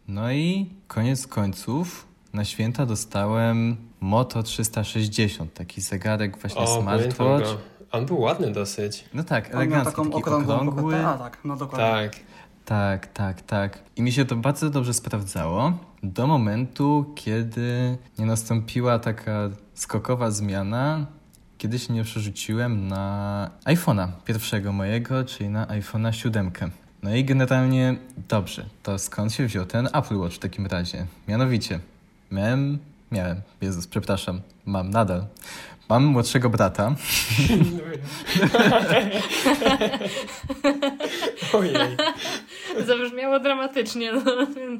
No 0.08 0.32
i 0.32 0.70
koniec 0.88 1.26
końców 1.26 2.06
na 2.32 2.44
święta 2.44 2.86
dostałem 2.86 3.76
Moto 4.00 4.42
360, 4.42 5.54
taki 5.54 5.80
zegarek 5.80 6.38
właśnie 6.38 6.60
O, 6.60 6.80
smartwatch. 6.82 7.44
go. 7.44 7.58
On 7.92 8.06
był 8.06 8.20
ładny 8.20 8.52
dosyć. 8.52 9.04
No 9.14 9.24
tak, 9.24 9.44
On 9.46 9.50
miał 9.52 9.60
elegancki, 9.62 9.90
taką 9.90 10.04
taki 10.04 10.16
okrągły. 10.16 10.82
kopertę. 10.82 11.08
A 11.08 11.18
tak, 11.18 11.38
no 11.44 11.56
dokładnie. 11.56 12.10
Tak. 12.10 12.20
Tak, 12.64 13.06
tak, 13.06 13.42
tak. 13.42 13.78
I 13.96 14.02
mi 14.02 14.12
się 14.12 14.24
to 14.24 14.36
bardzo 14.36 14.70
dobrze 14.70 14.94
sprawdzało 14.94 15.72
do 16.02 16.26
momentu, 16.26 17.12
kiedy 17.14 17.98
nie 18.18 18.26
nastąpiła 18.26 18.98
taka 18.98 19.50
skokowa 19.74 20.30
zmiana, 20.30 21.06
kiedy 21.58 21.78
się 21.78 21.92
nie 21.92 22.04
przerzuciłem 22.04 22.88
na 22.88 23.50
iPhone'a 23.64 24.08
pierwszego 24.24 24.72
mojego, 24.72 25.24
czyli 25.24 25.50
na 25.50 25.66
iPhone'a 25.66 26.12
7. 26.12 26.50
No 27.02 27.14
i 27.14 27.24
generalnie 27.24 27.96
dobrze, 28.28 28.66
to 28.82 28.98
skąd 28.98 29.32
się 29.32 29.46
wziął 29.46 29.66
ten 29.66 29.86
Apple 29.86 30.16
Watch 30.16 30.34
w 30.34 30.38
takim 30.38 30.66
razie? 30.66 31.06
Mianowicie, 31.28 31.80
miałem, 32.30 32.78
miałem, 33.12 33.40
Jezus, 33.60 33.86
przepraszam, 33.86 34.40
mam 34.66 34.90
nadal. 34.90 35.26
Mam 35.88 36.04
młodszego 36.04 36.50
brata, 36.50 36.94
Ojej. 41.52 41.74
Zabrzmiało 42.86 43.40
dramatycznie, 43.40 44.12
no, 44.12 44.22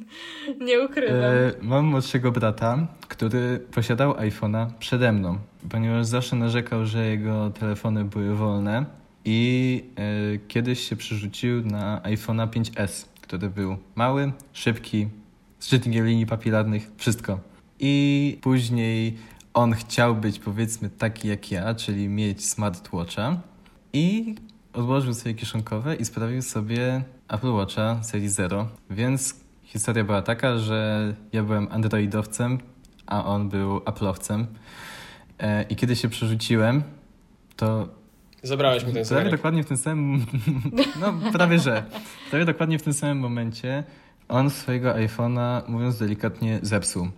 nie 0.67 0.81
ukrywam. 0.81 1.17
E, 1.17 1.53
mam 1.63 1.85
młodszego 1.85 2.33
brata, 2.33 2.87
który 3.09 3.61
posiadał 3.75 4.13
iPhone'a 4.13 4.67
przede 4.79 5.13
mną, 5.13 5.39
ponieważ 5.71 6.07
zawsze 6.07 6.37
narzekał, 6.37 6.87
że 6.87 7.07
jego 7.07 7.51
telefony 7.51 8.05
były 8.05 8.35
wolne 8.35 8.85
i 9.25 9.85
e, 9.97 10.39
kiedyś 10.49 10.89
się 10.89 10.97
przerzucił 10.97 11.67
na 11.67 12.01
iPhone'a 12.05 12.49
5S, 12.49 13.05
który 13.21 13.51
był 13.51 13.77
mały, 13.95 14.33
szybki, 14.53 15.09
z 15.59 15.69
czytnikiem 15.69 16.07
linii 16.07 16.27
papilarnych, 16.27 16.91
wszystko. 16.97 17.39
I 17.81 18.39
później 18.43 19.17
on 19.55 19.75
chciał 19.75 20.17
być 20.17 20.39
powiedzmy 20.39 20.91
taki 20.91 21.29
jak 21.29 21.51
ja, 21.51 21.75
czyli 21.75 22.09
mieć 22.09 22.47
smartwatcha 22.47 23.41
i 23.93 24.35
odłożył 24.73 25.15
sobie 25.15 25.35
kieszonkowe 25.35 25.97
i 25.97 26.05
sprawił 26.05 26.43
sobie 26.43 27.03
Apple 27.29 27.53
Watcha 27.53 28.03
serii 28.03 28.29
0, 28.29 28.69
więc 28.91 29.35
historia 29.63 30.05
była 30.05 30.23
taka, 30.23 30.59
że 30.59 31.15
ja 31.33 31.43
byłem 31.43 31.69
androidowcem, 31.71 32.59
a 33.07 33.25
on 33.25 33.49
był 33.49 33.79
Apple'owcem. 33.79 34.45
E, 35.39 35.63
I 35.63 35.77
kiedy 35.77 35.97
się 35.97 36.09
przerzuciłem, 36.09 36.83
to 37.57 37.89
Zabrałeś 38.43 38.83
mi 38.83 38.85
ten 38.85 38.93
prawie 38.93 39.05
zegarek. 39.05 39.31
dokładnie 39.33 39.65
w 39.65 39.67
tym 39.67 39.77
samym... 39.77 40.27
No, 41.01 41.15
prawie 41.33 41.59
że. 41.59 41.85
Prawie 42.31 42.45
dokładnie 42.45 42.79
w 42.79 42.83
tym 42.83 42.93
samym 42.93 43.19
momencie 43.19 43.85
on 44.29 44.51
swojego 44.51 44.93
iPhone'a, 44.93 45.69
mówiąc 45.69 45.99
delikatnie, 45.99 46.59
zepsuł. 46.63 47.09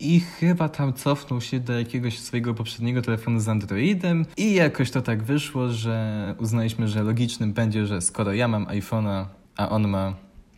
I 0.00 0.20
chyba 0.20 0.68
tam 0.68 0.92
cofnął 0.92 1.40
się 1.40 1.60
do 1.60 1.78
jakiegoś 1.78 2.18
swojego 2.18 2.54
poprzedniego 2.54 3.02
telefonu 3.02 3.40
z 3.40 3.48
Androidem 3.48 4.26
i 4.36 4.54
jakoś 4.54 4.90
to 4.90 5.02
tak 5.02 5.22
wyszło, 5.22 5.68
że 5.68 6.34
uznaliśmy, 6.38 6.88
że 6.88 7.02
logicznym 7.02 7.52
będzie, 7.52 7.86
że 7.86 8.00
skoro 8.00 8.32
ja 8.32 8.48
mam 8.48 8.66
iPhone'a, 8.66 9.24
a 9.56 9.68
on 9.68 9.88
ma 9.88 10.14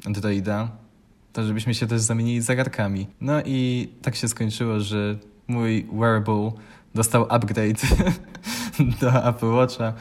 Androida, 0.07 0.69
to 1.33 1.45
żebyśmy 1.45 1.75
się 1.75 1.87
też 1.87 2.01
zamienili 2.01 2.41
zegarkami. 2.41 3.07
No 3.21 3.43
i 3.45 3.89
tak 4.03 4.17
się 4.17 4.29
skończyło, 4.29 4.81
że 4.81 5.17
mój 5.49 5.87
wearable 5.93 6.53
dostał 6.95 7.27
upgrade 7.29 7.83
do 9.01 9.29
Apple 9.29 9.47
Watcha. 9.47 9.93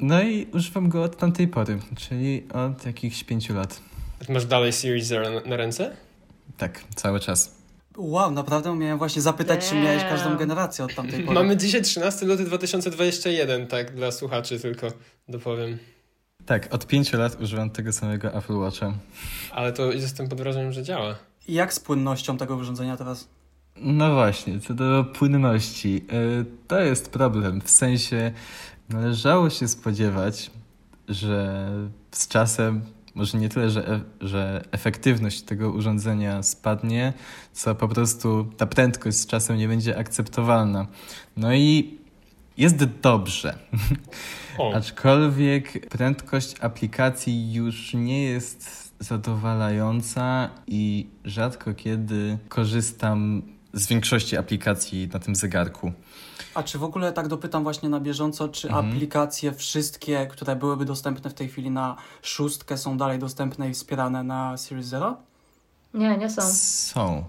No 0.00 0.22
i 0.22 0.46
używam 0.54 0.88
go 0.88 1.02
od 1.02 1.16
tamtej 1.16 1.48
pory, 1.48 1.78
czyli 1.96 2.42
od 2.52 2.86
jakichś 2.86 3.24
pięciu 3.24 3.54
lat. 3.54 3.80
Masz 4.28 4.46
dalej 4.46 4.72
Series 4.72 5.06
Zero 5.06 5.40
na 5.46 5.56
ręce? 5.56 5.96
Tak, 6.56 6.84
cały 6.94 7.20
czas. 7.20 7.61
Wow, 7.96 8.30
naprawdę 8.30 8.76
miałem 8.76 8.98
właśnie 8.98 9.22
zapytać, 9.22 9.68
czy 9.68 9.74
miałeś 9.74 10.02
każdą 10.02 10.24
Damn. 10.26 10.38
generację 10.38 10.84
od 10.84 10.94
tamtej 10.94 11.22
pory. 11.24 11.34
Mamy 11.34 11.56
dzisiaj 11.56 11.82
13 11.82 12.26
luty 12.26 12.44
2021, 12.44 13.66
tak 13.66 13.94
dla 13.94 14.10
słuchaczy 14.12 14.60
tylko 14.60 14.86
dopowiem. 15.28 15.78
Tak, 16.46 16.74
od 16.74 16.86
pięciu 16.86 17.16
lat 17.18 17.40
używam 17.40 17.70
tego 17.70 17.92
samego 17.92 18.34
Apple 18.34 18.54
Watcha. 18.56 18.92
Ale 19.52 19.72
to 19.72 19.92
jestem 19.92 20.28
pod 20.28 20.38
wrażeniem, 20.38 20.72
że 20.72 20.82
działa. 20.82 21.14
I 21.48 21.52
jak 21.54 21.74
z 21.74 21.80
płynnością 21.80 22.36
tego 22.36 22.56
urządzenia 22.56 22.96
teraz? 22.96 23.28
No 23.76 24.14
właśnie, 24.14 24.60
co 24.60 24.74
do 24.74 25.04
płynności. 25.04 26.04
y, 26.40 26.44
To 26.68 26.80
jest 26.80 27.10
problem. 27.10 27.60
W 27.60 27.70
sensie 27.70 28.32
należało 28.88 29.50
się 29.50 29.68
spodziewać, 29.68 30.50
że 31.08 31.68
z 32.12 32.28
czasem 32.28 32.80
może 33.14 33.38
nie 33.38 33.48
tyle, 33.48 33.70
że, 33.70 33.88
e- 33.88 34.00
że 34.20 34.64
efektywność 34.70 35.42
tego 35.42 35.70
urządzenia 35.70 36.42
spadnie, 36.42 37.12
co 37.52 37.74
po 37.74 37.88
prostu 37.88 38.46
ta 38.56 38.66
prędkość 38.66 39.16
z 39.16 39.26
czasem 39.26 39.56
nie 39.56 39.68
będzie 39.68 39.98
akceptowalna. 39.98 40.86
No 41.36 41.54
i 41.54 41.98
jest 42.56 42.84
dobrze. 42.84 43.58
O, 44.58 44.72
Aczkolwiek 44.76 45.88
prędkość 45.88 46.54
aplikacji 46.60 47.52
już 47.52 47.94
nie 47.94 48.22
jest 48.22 48.92
zadowalająca 49.00 50.50
i 50.66 51.06
rzadko 51.24 51.74
kiedy 51.74 52.38
korzystam 52.48 53.42
z 53.72 53.86
większości 53.86 54.36
aplikacji 54.36 55.08
na 55.12 55.18
tym 55.18 55.34
zegarku. 55.34 55.92
A 56.54 56.62
czy 56.62 56.78
w 56.78 56.84
ogóle 56.84 57.12
tak 57.12 57.28
dopytam 57.28 57.62
właśnie 57.62 57.88
na 57.88 58.00
bieżąco, 58.00 58.48
czy 58.48 58.68
Mhm. 58.68 58.86
aplikacje 58.88 59.52
wszystkie, 59.52 60.26
które 60.26 60.56
byłyby 60.56 60.84
dostępne 60.84 61.30
w 61.30 61.34
tej 61.34 61.48
chwili 61.48 61.70
na 61.70 61.96
szóstkę 62.22 62.78
są 62.78 62.96
dalej 62.96 63.18
dostępne 63.18 63.70
i 63.70 63.74
wspierane 63.74 64.22
na 64.22 64.56
Series 64.56 64.86
Zero? 64.86 65.16
Nie, 65.94 66.16
nie 66.18 66.30
są. 66.30 66.42
Są. 66.52 67.24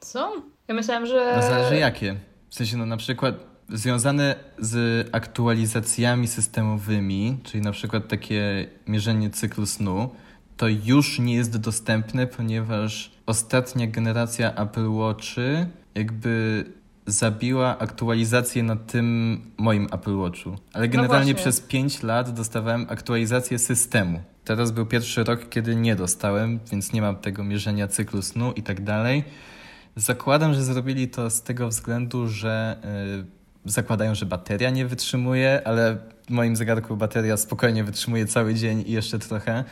Są? 0.00 0.30
Ja 0.68 0.74
myślałam, 0.74 1.06
że... 1.06 1.32
No 1.36 1.42
zależy 1.42 1.76
jakie. 1.76 2.16
W 2.50 2.54
sensie, 2.54 2.76
no 2.76 2.86
na 2.86 2.96
przykład 2.96 3.34
związane 3.68 4.34
z 4.58 5.08
aktualizacjami 5.12 6.28
systemowymi, 6.28 7.38
czyli 7.44 7.62
na 7.62 7.72
przykład 7.72 8.08
takie 8.08 8.66
mierzenie 8.86 9.30
cyklu 9.30 9.66
snu, 9.66 10.10
to 10.56 10.68
już 10.68 11.18
nie 11.18 11.34
jest 11.34 11.56
dostępne, 11.56 12.26
ponieważ 12.26 13.10
ostatnia 13.26 13.86
generacja 13.86 14.54
Apple 14.54 14.88
Watchy 14.90 15.66
jakby 15.94 16.64
zabiła 17.10 17.78
aktualizację 17.78 18.62
na 18.62 18.76
tym 18.76 19.40
moim 19.58 19.88
Apple 19.92 20.16
Watchu. 20.16 20.56
Ale 20.72 20.88
generalnie 20.88 21.32
właśnie. 21.32 21.34
przez 21.34 21.60
5 21.60 22.02
lat 22.02 22.30
dostawałem 22.30 22.86
aktualizację 22.88 23.58
systemu. 23.58 24.20
Teraz 24.44 24.70
był 24.70 24.86
pierwszy 24.86 25.24
rok, 25.24 25.48
kiedy 25.48 25.76
nie 25.76 25.96
dostałem, 25.96 26.60
więc 26.72 26.92
nie 26.92 27.02
mam 27.02 27.16
tego 27.16 27.44
mierzenia 27.44 27.88
cyklu 27.88 28.22
snu 28.22 28.52
i 28.52 28.62
tak 28.62 28.84
dalej. 28.84 29.24
Zakładam, 29.96 30.54
że 30.54 30.64
zrobili 30.64 31.08
to 31.08 31.30
z 31.30 31.42
tego 31.42 31.68
względu, 31.68 32.28
że 32.28 32.76
y, 33.64 33.70
zakładają, 33.70 34.14
że 34.14 34.26
bateria 34.26 34.70
nie 34.70 34.86
wytrzymuje, 34.86 35.62
ale 35.64 35.98
moim 36.30 36.56
zegarku 36.56 36.96
bateria 36.96 37.36
spokojnie 37.36 37.84
wytrzymuje 37.84 38.26
cały 38.26 38.54
dzień 38.54 38.84
i 38.86 38.92
jeszcze 38.92 39.18
trochę, 39.18 39.64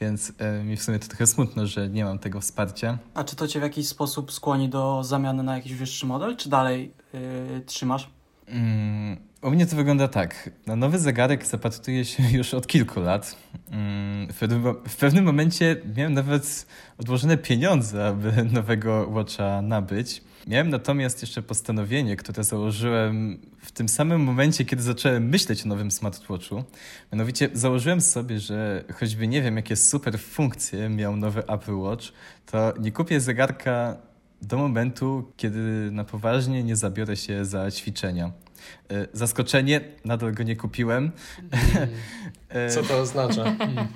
więc 0.00 0.30
y, 0.60 0.64
mi 0.64 0.76
w 0.76 0.82
sumie 0.82 0.98
to 0.98 1.08
trochę 1.08 1.26
smutno, 1.26 1.66
że 1.66 1.88
nie 1.88 2.04
mam 2.04 2.18
tego 2.18 2.40
wsparcia. 2.40 2.98
A 3.14 3.24
czy 3.24 3.36
to 3.36 3.48
cię 3.48 3.60
w 3.60 3.62
jakiś 3.62 3.88
sposób 3.88 4.32
skłoni 4.32 4.68
do 4.68 5.04
zamiany 5.04 5.42
na 5.42 5.56
jakiś 5.56 5.74
wyższy 5.74 6.06
model, 6.06 6.36
czy 6.36 6.48
dalej 6.48 6.92
yy, 7.12 7.60
trzymasz? 7.66 8.10
Mm, 8.46 9.16
u 9.42 9.50
mnie 9.50 9.66
to 9.66 9.76
wygląda 9.76 10.08
tak. 10.08 10.50
Na 10.66 10.76
nowy 10.76 10.98
zegarek 10.98 11.46
zapatruję 11.46 12.04
się 12.04 12.22
już 12.38 12.54
od 12.54 12.66
kilku 12.66 13.00
lat. 13.00 13.36
Mm, 13.70 14.32
w, 14.32 14.38
pewnym, 14.38 14.74
w 14.88 14.96
pewnym 14.96 15.24
momencie 15.24 15.76
miałem 15.96 16.14
nawet 16.14 16.66
odłożone 16.98 17.36
pieniądze, 17.36 18.06
aby 18.06 18.44
nowego 18.52 19.06
Watcha 19.10 19.62
nabyć. 19.62 20.22
Miałem 20.46 20.68
natomiast 20.68 21.22
jeszcze 21.22 21.42
postanowienie, 21.42 22.16
które 22.16 22.44
założyłem 22.44 23.40
w 23.58 23.72
tym 23.72 23.88
samym 23.88 24.20
momencie, 24.20 24.64
kiedy 24.64 24.82
zacząłem 24.82 25.28
myśleć 25.28 25.64
o 25.64 25.68
nowym 25.68 25.90
smartwatchu. 25.90 26.64
Mianowicie 27.12 27.48
założyłem 27.52 28.00
sobie, 28.00 28.40
że 28.40 28.84
choćby 28.94 29.28
nie 29.28 29.42
wiem, 29.42 29.56
jakie 29.56 29.76
super 29.76 30.18
funkcje 30.18 30.88
miał 30.88 31.16
nowy 31.16 31.46
Apple 31.46 31.74
Watch, 31.74 32.04
to 32.46 32.74
nie 32.80 32.92
kupię 32.92 33.20
zegarka 33.20 33.96
do 34.42 34.58
momentu, 34.58 35.32
kiedy 35.36 35.90
na 35.92 36.04
poważnie 36.04 36.64
nie 36.64 36.76
zabiorę 36.76 37.16
się 37.16 37.44
za 37.44 37.70
ćwiczenia. 37.70 38.32
E, 38.90 39.06
Zaskoczenie, 39.12 39.80
nadal 40.04 40.32
go 40.32 40.42
nie 40.42 40.56
kupiłem. 40.56 41.10
E, 42.48 42.70
co 42.70 42.82
to 42.82 42.98
oznacza? 42.98 43.44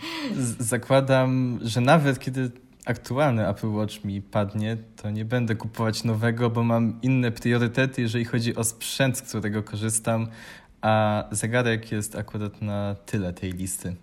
Zakładam, 0.59 1.59
że 1.63 1.81
nawet 1.81 2.19
kiedy 2.19 2.51
aktualny 2.85 3.49
Apple 3.49 3.73
Watch 3.73 4.05
mi 4.05 4.23
padnie, 4.23 4.77
to 4.97 5.11
nie 5.11 5.25
będę 5.25 5.55
kupować 5.55 6.05
nowego, 6.05 6.51
bo 6.51 6.65
mam 6.65 7.01
inne 7.03 7.33
priorytety, 7.33 8.03
jeżeli 8.03 8.25
chodzi 8.25 8.57
o 8.57 8.65
sprzęt, 8.65 9.19
z 9.19 9.23
którego 9.23 9.63
korzystam, 9.63 10.27
a 10.83 11.25
zegarek 11.31 11.93
jest 11.93 12.17
akurat 12.17 12.63
na 12.63 12.95
tyle 13.07 13.33
tej 13.33 13.53
listy. 13.53 13.97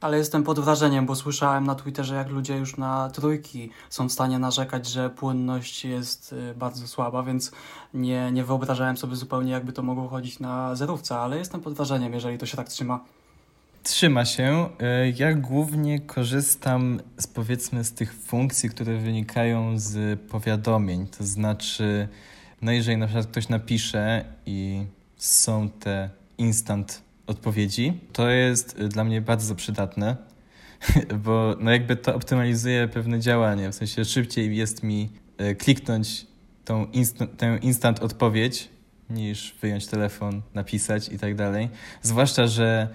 Ale 0.00 0.18
jestem 0.18 0.42
pod 0.42 0.60
wrażeniem, 0.60 1.06
bo 1.06 1.16
słyszałem 1.16 1.64
na 1.64 1.74
Twitterze, 1.74 2.14
jak 2.14 2.28
ludzie 2.28 2.56
już 2.56 2.76
na 2.76 3.10
trójki 3.10 3.70
są 3.90 4.08
w 4.08 4.12
stanie 4.12 4.38
narzekać, 4.38 4.86
że 4.86 5.10
płynność 5.10 5.84
jest 5.84 6.32
y, 6.32 6.54
bardzo 6.54 6.88
słaba, 6.88 7.22
więc 7.22 7.52
nie, 7.94 8.32
nie 8.32 8.44
wyobrażałem 8.44 8.96
sobie 8.96 9.16
zupełnie, 9.16 9.52
jakby 9.52 9.72
to 9.72 9.82
mogło 9.82 10.08
chodzić 10.08 10.40
na 10.40 10.74
zerówce, 10.74 11.16
ale 11.16 11.38
jestem 11.38 11.60
pod 11.60 11.74
wrażeniem, 11.74 12.12
jeżeli 12.12 12.38
to 12.38 12.46
się 12.46 12.56
tak 12.56 12.68
trzyma. 12.68 13.04
Trzyma 13.82 14.24
się. 14.24 14.68
E, 14.80 15.10
Ja 15.10 15.34
głównie 15.34 16.00
korzystam 16.00 17.00
z 17.18 17.26
powiedzmy 17.26 17.84
z 17.84 17.92
tych 17.92 18.14
funkcji, 18.14 18.70
które 18.70 18.96
wynikają 18.98 19.78
z 19.78 20.20
powiadomień. 20.20 21.06
To 21.06 21.24
znaczy, 21.24 22.08
no 22.62 22.72
jeżeli 22.72 22.96
na 22.96 23.06
przykład 23.06 23.26
ktoś 23.26 23.48
napisze 23.48 24.24
i 24.46 24.84
są 25.16 25.70
te 25.70 26.10
instant 26.38 27.02
odpowiedzi, 27.26 27.92
to 28.12 28.28
jest 28.28 28.78
dla 28.82 29.04
mnie 29.04 29.20
bardzo 29.20 29.54
przydatne, 29.54 30.16
bo 31.24 31.56
no 31.60 31.70
jakby 31.70 31.96
to 31.96 32.14
optymalizuje 32.14 32.88
pewne 32.88 33.20
działanie. 33.20 33.70
W 33.70 33.74
sensie 33.74 34.04
szybciej 34.04 34.56
jest 34.56 34.82
mi 34.82 35.10
e, 35.38 35.54
kliknąć 35.54 36.26
tą 36.64 36.86
instant, 36.86 37.36
tę 37.36 37.58
instant 37.62 38.00
odpowiedź 38.00 38.68
niż 39.10 39.54
wyjąć 39.62 39.86
telefon, 39.86 40.42
napisać 40.54 41.08
i 41.08 41.18
tak 41.18 41.34
dalej. 41.34 41.68
Zwłaszcza, 42.02 42.46
że 42.46 42.88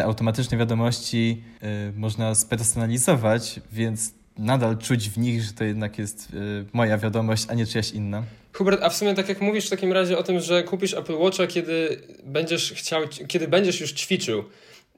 te 0.00 0.04
automatyczne 0.04 0.58
wiadomości 0.58 1.42
y, 1.62 1.92
można 1.96 2.34
spersonalizować, 2.34 3.60
więc 3.72 4.12
nadal 4.38 4.78
czuć 4.78 5.10
w 5.10 5.18
nich, 5.18 5.42
że 5.42 5.52
to 5.52 5.64
jednak 5.64 5.98
jest 5.98 6.28
y, 6.34 6.64
moja 6.72 6.98
wiadomość, 6.98 7.46
a 7.48 7.54
nie 7.54 7.66
czyjaś 7.66 7.90
inna. 7.90 8.22
Hubert, 8.52 8.82
a 8.82 8.88
w 8.88 8.96
sumie 8.96 9.14
tak 9.14 9.28
jak 9.28 9.40
mówisz 9.40 9.66
w 9.66 9.70
takim 9.70 9.92
razie 9.92 10.18
o 10.18 10.22
tym, 10.22 10.40
że 10.40 10.62
kupisz 10.62 10.94
Apple 10.94 11.16
Watcha, 11.16 11.46
kiedy 11.46 12.00
będziesz 12.24 12.72
chciał, 12.72 13.02
kiedy 13.28 13.48
będziesz 13.48 13.80
już 13.80 13.92
ćwiczył, 13.92 14.44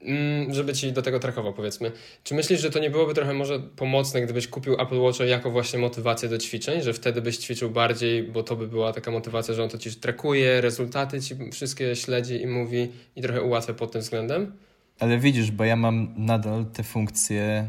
mm, 0.01 0.53
żeby 0.53 0.73
ci 0.73 0.91
do 0.91 1.01
tego 1.01 1.19
trakował, 1.19 1.53
powiedzmy. 1.53 1.91
Czy 2.23 2.35
myślisz, 2.35 2.61
że 2.61 2.69
to 2.69 2.79
nie 2.79 2.89
byłoby 2.89 3.13
trochę 3.13 3.33
może 3.33 3.59
pomocne, 3.59 4.21
gdybyś 4.21 4.47
kupił 4.47 4.81
Apple 4.81 4.99
Watcha 4.99 5.25
jako 5.25 5.51
właśnie 5.51 5.79
motywację 5.79 6.29
do 6.29 6.37
ćwiczeń, 6.37 6.81
że 6.81 6.93
wtedy 6.93 7.21
byś 7.21 7.37
ćwiczył 7.37 7.69
bardziej, 7.69 8.23
bo 8.23 8.43
to 8.43 8.55
by 8.55 8.67
była 8.67 8.93
taka 8.93 9.11
motywacja, 9.11 9.53
że 9.53 9.63
on 9.63 9.69
to 9.69 9.77
ci 9.77 9.95
trakuje, 9.95 10.61
rezultaty 10.61 11.21
ci 11.21 11.35
wszystkie 11.51 11.95
śledzi 11.95 12.41
i 12.41 12.47
mówi 12.47 12.91
i 13.15 13.21
trochę 13.21 13.41
ułatwia 13.41 13.73
pod 13.73 13.91
tym 13.91 14.01
względem? 14.01 14.51
Ale 14.99 15.19
widzisz, 15.19 15.51
bo 15.51 15.63
ja 15.63 15.75
mam 15.75 16.13
nadal 16.17 16.65
te 16.65 16.83
funkcje 16.83 17.67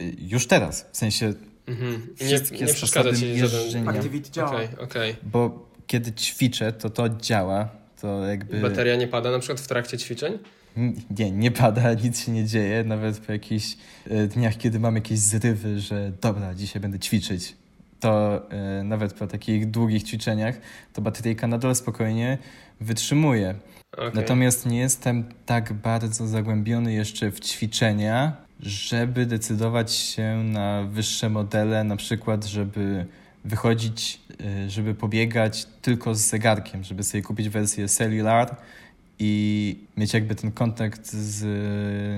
y, 0.00 0.16
już 0.18 0.46
teraz, 0.46 0.86
w 0.92 0.96
sensie, 0.96 1.34
Mhm. 1.66 2.08
I 2.20 2.24
Nie, 2.24 2.26
Wszystkie 2.26 2.64
nie 2.64 2.74
przeszkadza 2.74 3.12
ci 3.12 3.38
żaden... 3.38 3.88
Activity 3.88 4.30
działa. 4.30 4.50
Okej, 4.50 4.68
okej. 4.78 5.16
bo 5.22 5.68
kiedy 5.86 6.12
ćwiczę, 6.12 6.72
to 6.72 6.90
to 6.90 7.08
działa, 7.08 7.68
to 8.00 8.26
jakby... 8.26 8.60
Bateria 8.60 8.96
nie 8.96 9.08
pada 9.08 9.30
na 9.30 9.38
przykład 9.38 9.60
w 9.60 9.66
trakcie 9.68 9.98
ćwiczeń? 9.98 10.38
nie, 11.18 11.30
nie 11.30 11.50
pada, 11.50 11.94
nic 12.04 12.24
się 12.24 12.32
nie 12.32 12.44
dzieje, 12.44 12.84
nawet 12.84 13.18
po 13.18 13.32
jakichś 13.32 13.76
e, 14.10 14.26
dniach, 14.26 14.56
kiedy 14.56 14.80
mam 14.80 14.94
jakieś 14.94 15.18
zrywy, 15.18 15.80
że 15.80 16.12
dobra, 16.20 16.54
dzisiaj 16.54 16.82
będę 16.82 16.98
ćwiczyć, 16.98 17.56
to 18.00 18.42
e, 18.50 18.84
nawet 18.84 19.12
po 19.12 19.26
takich 19.26 19.70
długich 19.70 20.02
ćwiczeniach, 20.02 20.54
to 20.92 21.02
bateryjka 21.02 21.46
nadal 21.46 21.74
spokojnie 21.74 22.38
wytrzymuje. 22.80 23.54
Okay. 23.96 24.10
Natomiast 24.14 24.66
nie 24.66 24.78
jestem 24.78 25.24
tak 25.46 25.72
bardzo 25.72 26.26
zagłębiony 26.26 26.92
jeszcze 26.92 27.30
w 27.30 27.40
ćwiczenia, 27.40 28.32
żeby 28.60 29.26
decydować 29.26 29.92
się 29.92 30.42
na 30.44 30.82
wyższe 30.82 31.30
modele, 31.30 31.84
na 31.84 31.96
przykład, 31.96 32.44
żeby 32.44 33.06
wychodzić, 33.44 34.20
y, 34.66 34.70
żeby 34.70 34.94
pobiegać 34.94 35.66
tylko 35.82 36.14
z 36.14 36.20
zegarkiem, 36.20 36.84
żeby 36.84 37.02
sobie 37.02 37.22
kupić 37.22 37.48
wersję 37.48 37.88
cellular 37.88 38.56
i 39.18 39.76
mieć 39.96 40.14
jakby 40.14 40.34
ten 40.34 40.52
kontakt 40.52 41.06
z 41.12 41.44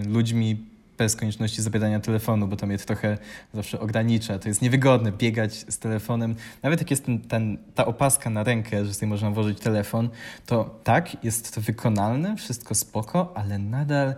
ludźmi 0.09 0.57
bez 0.99 1.17
konieczności 1.17 1.63
zabierania 1.63 2.01
telefonu, 2.01 2.47
bo 2.47 2.57
to 2.57 2.67
mnie 2.67 2.79
trochę 2.79 3.19
zawsze 3.55 3.81
ogranicza. 3.81 4.39
To 4.39 4.49
jest 4.49 4.63
niewygodne 4.63 5.13
biegać 5.13 5.55
z 5.55 5.79
telefonem. 5.79 6.35
Nawet 6.63 6.81
jak 6.81 6.91
jest 6.91 7.05
ten, 7.05 7.21
ten, 7.21 7.59
ta 7.75 7.87
opaska 7.87 8.31
na 8.31 8.45
rękę, 8.45 8.85
że 8.85 8.95
sobie 8.95 9.07
można 9.07 9.31
włożyć 9.31 9.61
telefon, 9.61 10.09
to 10.47 10.81
tak, 10.85 11.25
jest 11.25 11.55
to 11.55 11.61
wykonalne, 11.61 12.37
wszystko 12.37 12.75
spoko, 12.75 13.33
ale 13.35 13.59
nadal 13.59 14.15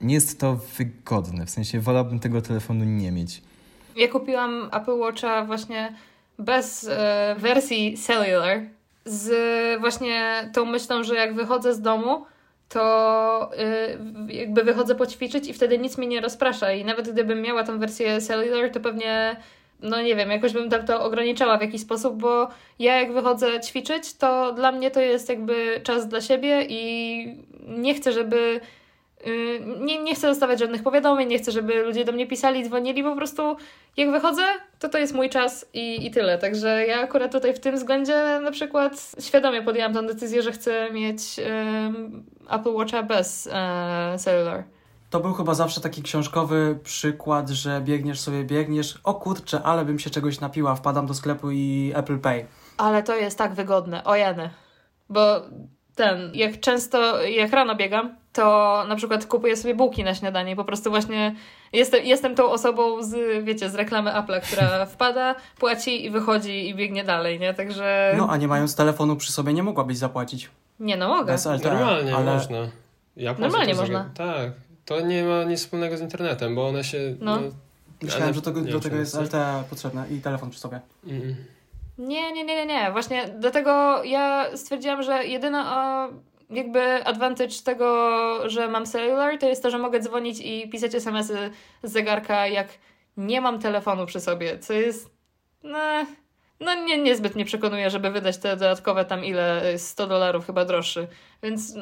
nie 0.00 0.14
jest 0.14 0.40
to 0.40 0.56
wygodne. 0.78 1.46
W 1.46 1.50
sensie 1.50 1.80
wolałbym 1.80 2.18
tego 2.18 2.42
telefonu 2.42 2.84
nie 2.84 3.12
mieć. 3.12 3.42
Ja 3.96 4.08
kupiłam 4.08 4.68
Apple 4.72 4.98
Watcha 4.98 5.44
właśnie 5.44 5.94
bez 6.38 6.88
e, 6.90 7.36
wersji 7.38 7.98
cellular, 7.98 8.60
z 9.04 9.30
właśnie 9.80 10.50
tą 10.52 10.64
myślą, 10.64 11.04
że 11.04 11.14
jak 11.14 11.34
wychodzę 11.34 11.74
z 11.74 11.80
domu, 11.80 12.26
to 12.68 13.50
y, 14.28 14.34
jakby 14.34 14.64
wychodzę 14.64 14.94
poćwiczyć 14.94 15.48
i 15.48 15.54
wtedy 15.54 15.78
nic 15.78 15.98
mnie 15.98 16.06
nie 16.06 16.20
rozprasza. 16.20 16.72
I 16.72 16.84
nawet 16.84 17.12
gdybym 17.12 17.42
miała 17.42 17.64
tą 17.64 17.78
wersję 17.78 18.20
cellular, 18.20 18.70
to 18.70 18.80
pewnie, 18.80 19.36
no 19.80 20.02
nie 20.02 20.16
wiem, 20.16 20.30
jakoś 20.30 20.52
bym 20.52 20.70
tak 20.70 20.86
to 20.86 21.04
ograniczała 21.04 21.58
w 21.58 21.62
jakiś 21.62 21.80
sposób, 21.80 22.16
bo 22.16 22.48
ja 22.78 23.00
jak 23.00 23.12
wychodzę 23.12 23.60
ćwiczyć, 23.60 24.14
to 24.14 24.52
dla 24.52 24.72
mnie 24.72 24.90
to 24.90 25.00
jest 25.00 25.28
jakby 25.28 25.80
czas 25.82 26.08
dla 26.08 26.20
siebie 26.20 26.66
i 26.68 27.26
nie 27.68 27.94
chcę, 27.94 28.12
żeby 28.12 28.60
nie, 29.80 30.02
nie 30.02 30.14
chcę 30.14 30.28
dostawać 30.28 30.58
żadnych 30.58 30.82
powiadomień, 30.82 31.28
nie 31.28 31.38
chcę, 31.38 31.52
żeby 31.52 31.82
ludzie 31.82 32.04
do 32.04 32.12
mnie 32.12 32.26
pisali, 32.26 32.64
dzwonili, 32.64 33.02
po 33.02 33.16
prostu 33.16 33.56
jak 33.96 34.10
wychodzę, 34.10 34.42
to 34.78 34.88
to 34.88 34.98
jest 34.98 35.14
mój 35.14 35.30
czas 35.30 35.66
i, 35.72 36.06
i 36.06 36.10
tyle. 36.10 36.38
Także 36.38 36.86
ja 36.86 37.00
akurat 37.00 37.32
tutaj 37.32 37.54
w 37.54 37.60
tym 37.60 37.74
względzie 37.74 38.40
na 38.42 38.50
przykład 38.50 39.12
świadomie 39.20 39.62
podjęłam 39.62 39.94
tę 39.94 40.02
decyzję, 40.02 40.42
że 40.42 40.52
chcę 40.52 40.92
mieć 40.92 41.20
um, 41.38 42.24
Apple 42.50 42.74
Watcha 42.74 43.02
bez 43.02 43.46
uh, 43.46 44.20
cellular. 44.20 44.64
To 45.10 45.20
był 45.20 45.32
chyba 45.32 45.54
zawsze 45.54 45.80
taki 45.80 46.02
książkowy 46.02 46.78
przykład, 46.82 47.50
że 47.50 47.80
biegniesz 47.80 48.20
sobie, 48.20 48.44
biegniesz, 48.44 48.98
o 49.04 49.14
kurczę, 49.14 49.62
ale 49.62 49.84
bym 49.84 49.98
się 49.98 50.10
czegoś 50.10 50.40
napiła, 50.40 50.74
wpadam 50.74 51.06
do 51.06 51.14
sklepu 51.14 51.50
i 51.50 51.92
Apple 51.96 52.18
Pay. 52.18 52.46
Ale 52.76 53.02
to 53.02 53.16
jest 53.16 53.38
tak 53.38 53.54
wygodne, 53.54 54.04
o 54.04 54.16
jany. 54.16 54.50
Bo 55.08 55.42
ten, 55.94 56.30
jak 56.34 56.60
często, 56.60 57.22
jak 57.22 57.52
rano 57.52 57.74
biegam, 57.74 58.16
to 58.34 58.84
na 58.88 58.96
przykład 58.96 59.26
kupuję 59.26 59.56
sobie 59.56 59.74
bułki 59.74 60.04
na 60.04 60.14
śniadanie 60.14 60.52
i 60.52 60.56
po 60.56 60.64
prostu 60.64 60.90
właśnie 60.90 61.34
jestem, 61.72 62.04
jestem 62.04 62.34
tą 62.34 62.50
osobą 62.50 63.02
z, 63.02 63.44
wiecie, 63.44 63.70
z 63.70 63.74
reklamy 63.74 64.10
Apple'a, 64.10 64.40
która 64.40 64.86
wpada, 64.94 65.34
płaci 65.58 66.04
i 66.04 66.10
wychodzi 66.10 66.68
i 66.68 66.74
biegnie 66.74 67.04
dalej, 67.04 67.40
nie? 67.40 67.54
Także... 67.54 68.14
No, 68.18 68.28
a 68.30 68.36
nie 68.36 68.48
mając 68.48 68.76
telefonu 68.76 69.16
przy 69.16 69.32
sobie 69.32 69.52
nie 69.52 69.62
mogłabyś 69.62 69.96
zapłacić. 69.96 70.50
Nie, 70.80 70.96
no 70.96 71.08
mogę. 71.08 71.34
LTE, 71.34 71.68
Normalnie 71.68 72.16
ale... 72.16 72.34
można. 72.34 72.68
Ja 73.16 73.34
Normalnie 73.38 73.74
można. 73.74 74.10
Tak. 74.14 74.52
To 74.84 75.00
nie 75.00 75.24
ma 75.24 75.44
nic 75.44 75.60
wspólnego 75.60 75.96
z 75.96 76.00
internetem, 76.00 76.54
bo 76.54 76.68
one 76.68 76.84
się... 76.84 77.16
No. 77.20 77.36
no 77.36 77.42
Myślałem, 78.02 78.34
że 78.34 78.42
to, 78.42 78.50
do 78.50 78.80
tego 78.80 78.96
jest 78.96 79.14
LTE 79.14 79.62
potrzebne 79.70 80.04
i 80.10 80.20
telefon 80.20 80.50
przy 80.50 80.60
sobie. 80.60 80.80
Mm. 81.06 81.36
Nie, 81.98 82.32
nie, 82.32 82.44
nie, 82.44 82.54
nie, 82.54 82.66
nie. 82.66 82.92
Właśnie 82.92 83.24
dlatego 83.38 84.04
ja 84.04 84.56
stwierdziłam, 84.56 85.02
że 85.02 85.24
jedyna 85.24 86.08
jakby 86.56 87.04
advantage 87.04 87.54
tego, 87.64 88.50
że 88.50 88.68
mam 88.68 88.86
cellular, 88.86 89.38
to 89.38 89.48
jest 89.48 89.62
to, 89.62 89.70
że 89.70 89.78
mogę 89.78 90.00
dzwonić 90.00 90.40
i 90.40 90.68
pisać 90.70 90.94
SMS-y 90.94 91.50
z 91.82 91.92
zegarka, 91.92 92.46
jak 92.46 92.68
nie 93.16 93.40
mam 93.40 93.58
telefonu 93.58 94.06
przy 94.06 94.20
sobie, 94.20 94.58
co 94.58 94.72
jest 94.72 95.14
no, 95.62 96.06
no 96.60 96.74
nie, 96.74 96.98
niezbyt 96.98 97.34
mnie 97.34 97.44
przekonuje, 97.44 97.90
żeby 97.90 98.10
wydać 98.10 98.38
te 98.38 98.56
dodatkowe 98.56 99.04
tam 99.04 99.24
ile, 99.24 99.78
100 99.78 100.06
dolarów 100.06 100.46
chyba 100.46 100.64
droższy. 100.64 101.08
Więc 101.42 101.74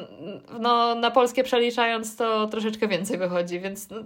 no, 0.59 0.95
na 0.95 1.11
polskie 1.11 1.43
przeliczając 1.43 2.15
to 2.15 2.47
troszeczkę 2.47 2.87
więcej 2.87 3.17
wychodzi, 3.17 3.59
więc 3.59 3.89
no, 3.89 3.97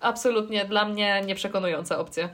absolutnie 0.00 0.64
dla 0.64 0.84
mnie 0.84 1.22
nieprzekonująca 1.26 1.98
opcja. 1.98 2.28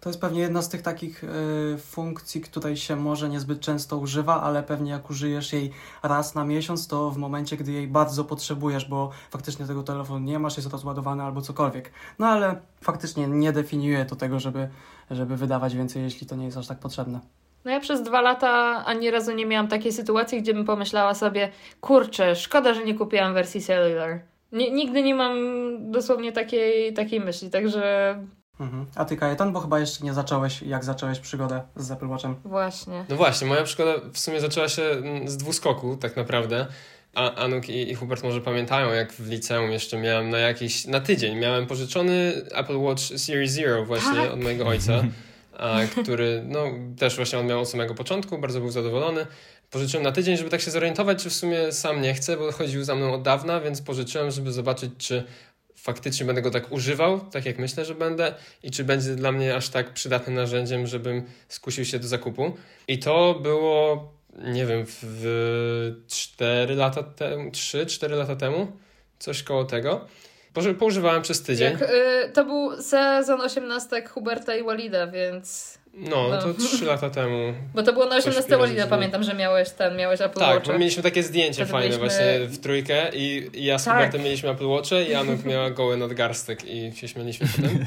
To 0.00 0.08
jest 0.08 0.20
pewnie 0.20 0.40
jedna 0.40 0.62
z 0.62 0.68
tych 0.68 0.82
takich 0.82 1.24
y, 1.24 1.78
funkcji, 1.78 2.40
której 2.40 2.76
się 2.76 2.96
może 2.96 3.28
niezbyt 3.28 3.60
często 3.60 3.98
używa, 3.98 4.42
ale 4.42 4.62
pewnie 4.62 4.90
jak 4.90 5.10
użyjesz 5.10 5.52
jej 5.52 5.70
raz 6.02 6.34
na 6.34 6.44
miesiąc, 6.44 6.88
to 6.88 7.10
w 7.10 7.16
momencie, 7.16 7.56
gdy 7.56 7.72
jej 7.72 7.88
bardzo 7.88 8.24
potrzebujesz, 8.24 8.84
bo 8.84 9.10
faktycznie 9.30 9.66
tego 9.66 9.82
telefonu 9.82 10.26
nie 10.26 10.38
masz, 10.38 10.56
jest 10.56 10.72
rozładowany 10.72 11.22
albo 11.22 11.40
cokolwiek. 11.40 11.92
No 12.18 12.26
ale 12.26 12.60
faktycznie 12.80 13.26
nie 13.28 13.52
definiuje 13.52 14.04
to 14.04 14.16
tego, 14.16 14.40
żeby, 14.40 14.68
żeby 15.10 15.36
wydawać 15.36 15.76
więcej, 15.76 16.02
jeśli 16.02 16.26
to 16.26 16.36
nie 16.36 16.44
jest 16.44 16.56
aż 16.56 16.66
tak 16.66 16.78
potrzebne. 16.78 17.20
No 17.64 17.70
ja 17.70 17.80
przez 17.80 18.02
dwa 18.02 18.20
lata 18.20 18.84
ani 18.86 19.10
razu 19.10 19.32
nie 19.32 19.46
miałam 19.46 19.68
takiej 19.68 19.92
sytuacji, 19.92 20.42
gdzie 20.42 20.54
bym 20.54 20.64
pomyślała 20.64 21.14
sobie, 21.14 21.50
kurczę, 21.80 22.36
szkoda, 22.36 22.74
że 22.74 22.84
nie 22.84 22.94
kupiłam 22.94 23.34
wersji 23.34 23.60
cellular. 23.60 24.20
nigdy 24.52 25.02
nie 25.02 25.14
mam 25.14 25.36
dosłownie 25.90 26.32
takiej, 26.32 26.94
takiej 26.94 27.20
myśli, 27.20 27.50
także 27.50 28.14
Mhm. 28.60 28.86
A 28.94 29.04
ty 29.04 29.16
Kajetan, 29.16 29.52
bo 29.52 29.60
chyba 29.60 29.80
jeszcze 29.80 30.04
nie 30.04 30.14
zacząłeś, 30.14 30.62
jak 30.62 30.84
zacząłeś 30.84 31.18
przygodę 31.18 31.62
z 31.76 31.90
Apple 31.90 32.08
Watchem. 32.08 32.36
Właśnie. 32.44 33.04
No 33.08 33.16
właśnie, 33.16 33.46
moja 33.46 33.62
przygoda 33.62 33.92
w 34.12 34.18
sumie 34.18 34.40
zaczęła 34.40 34.68
się 34.68 34.82
mm, 34.82 35.28
z 35.28 35.36
dwuskoku 35.36 35.96
tak 35.96 36.16
naprawdę. 36.16 36.66
A 37.14 37.34
Anuk 37.34 37.68
i, 37.68 37.90
i 37.90 37.94
Hubert 37.94 38.22
może 38.22 38.40
pamiętają, 38.40 38.92
jak 38.92 39.12
w 39.12 39.30
liceum 39.30 39.70
jeszcze 39.70 39.98
miałem 39.98 40.30
na 40.30 40.38
jakiś, 40.38 40.86
na 40.86 41.00
tydzień 41.00 41.36
miałem 41.36 41.66
pożyczony 41.66 42.32
Apple 42.54 42.78
Watch 42.78 43.02
Series 43.02 43.52
Zero 43.52 43.84
właśnie 43.84 44.22
tak. 44.22 44.32
od 44.32 44.40
mojego 44.40 44.66
ojca, 44.66 45.02
a, 45.58 45.78
który 46.02 46.42
no 46.46 46.64
też 46.98 47.16
właśnie 47.16 47.38
on 47.38 47.46
miał 47.46 47.60
od 47.60 47.68
samego 47.68 47.94
początku, 47.94 48.38
bardzo 48.38 48.60
był 48.60 48.70
zadowolony. 48.70 49.26
Pożyczyłem 49.70 50.04
na 50.04 50.12
tydzień, 50.12 50.36
żeby 50.36 50.50
tak 50.50 50.60
się 50.60 50.70
zorientować, 50.70 51.22
czy 51.22 51.30
w 51.30 51.34
sumie 51.34 51.72
sam 51.72 52.02
nie 52.02 52.14
chcę, 52.14 52.36
bo 52.36 52.52
chodził 52.52 52.84
za 52.84 52.94
mną 52.94 53.14
od 53.14 53.22
dawna, 53.22 53.60
więc 53.60 53.82
pożyczyłem, 53.82 54.30
żeby 54.30 54.52
zobaczyć, 54.52 54.92
czy 54.98 55.24
faktycznie 55.82 56.26
będę 56.26 56.42
go 56.42 56.50
tak 56.50 56.72
używał, 56.72 57.20
tak 57.20 57.46
jak 57.46 57.58
myślę, 57.58 57.84
że 57.84 57.94
będę, 57.94 58.34
i 58.62 58.70
czy 58.70 58.84
będzie 58.84 59.14
dla 59.14 59.32
mnie 59.32 59.56
aż 59.56 59.68
tak 59.68 59.92
przydatnym 59.92 60.36
narzędziem, 60.36 60.86
żebym 60.86 61.22
skusił 61.48 61.84
się 61.84 61.98
do 61.98 62.08
zakupu. 62.08 62.56
I 62.88 62.98
to 62.98 63.34
było, 63.42 64.12
nie 64.38 64.66
wiem, 64.66 64.84
w 64.86 66.02
4 66.08 66.74
lata 66.74 67.02
temu, 67.02 67.50
3-4 67.50 68.10
lata 68.10 68.36
temu, 68.36 68.72
coś 69.18 69.42
koło 69.42 69.64
tego. 69.64 70.06
Poużywałem 70.78 71.22
przez 71.22 71.42
tydzień. 71.42 71.72
Jak, 71.72 71.82
y, 71.82 72.32
to 72.34 72.44
był 72.44 72.82
sezon 72.82 73.40
18 73.40 74.06
Huberta 74.06 74.56
i 74.56 74.64
Walida, 74.64 75.06
więc 75.06 75.78
no, 75.94 76.28
no, 76.28 76.42
to 76.42 76.54
trzy 76.54 76.84
lata 76.84 77.10
temu. 77.10 77.54
Bo 77.74 77.82
to 77.82 77.92
było 77.92 78.06
na 78.06 78.16
18 78.16 78.56
Walida, 78.56 78.86
pamiętam, 78.86 79.22
że 79.22 79.34
miałeś 79.34 79.70
ten, 79.70 79.96
miałeś 79.96 80.20
Apple 80.20 80.40
Tak, 80.40 80.54
Watcha. 80.54 80.72
bo 80.72 80.78
mieliśmy 80.78 81.02
takie 81.02 81.22
zdjęcie 81.22 81.66
fajne 81.66 81.98
byliśmy... 81.98 81.98
właśnie 81.98 82.46
w 82.46 82.58
trójkę 82.58 83.10
i, 83.14 83.50
i 83.54 83.64
ja 83.64 83.78
z 83.78 83.84
tak. 83.84 83.94
Hubertem 83.94 84.22
mieliśmy 84.22 84.50
Apple 84.50 84.68
Watche 84.68 85.04
i 85.04 85.14
Anuk 85.14 85.44
miała 85.44 85.70
goły 85.70 85.96
nadgarstek 85.96 86.64
i 86.64 86.92
się 86.92 87.08
śmieliśmy 87.08 87.46
potem. 87.56 87.86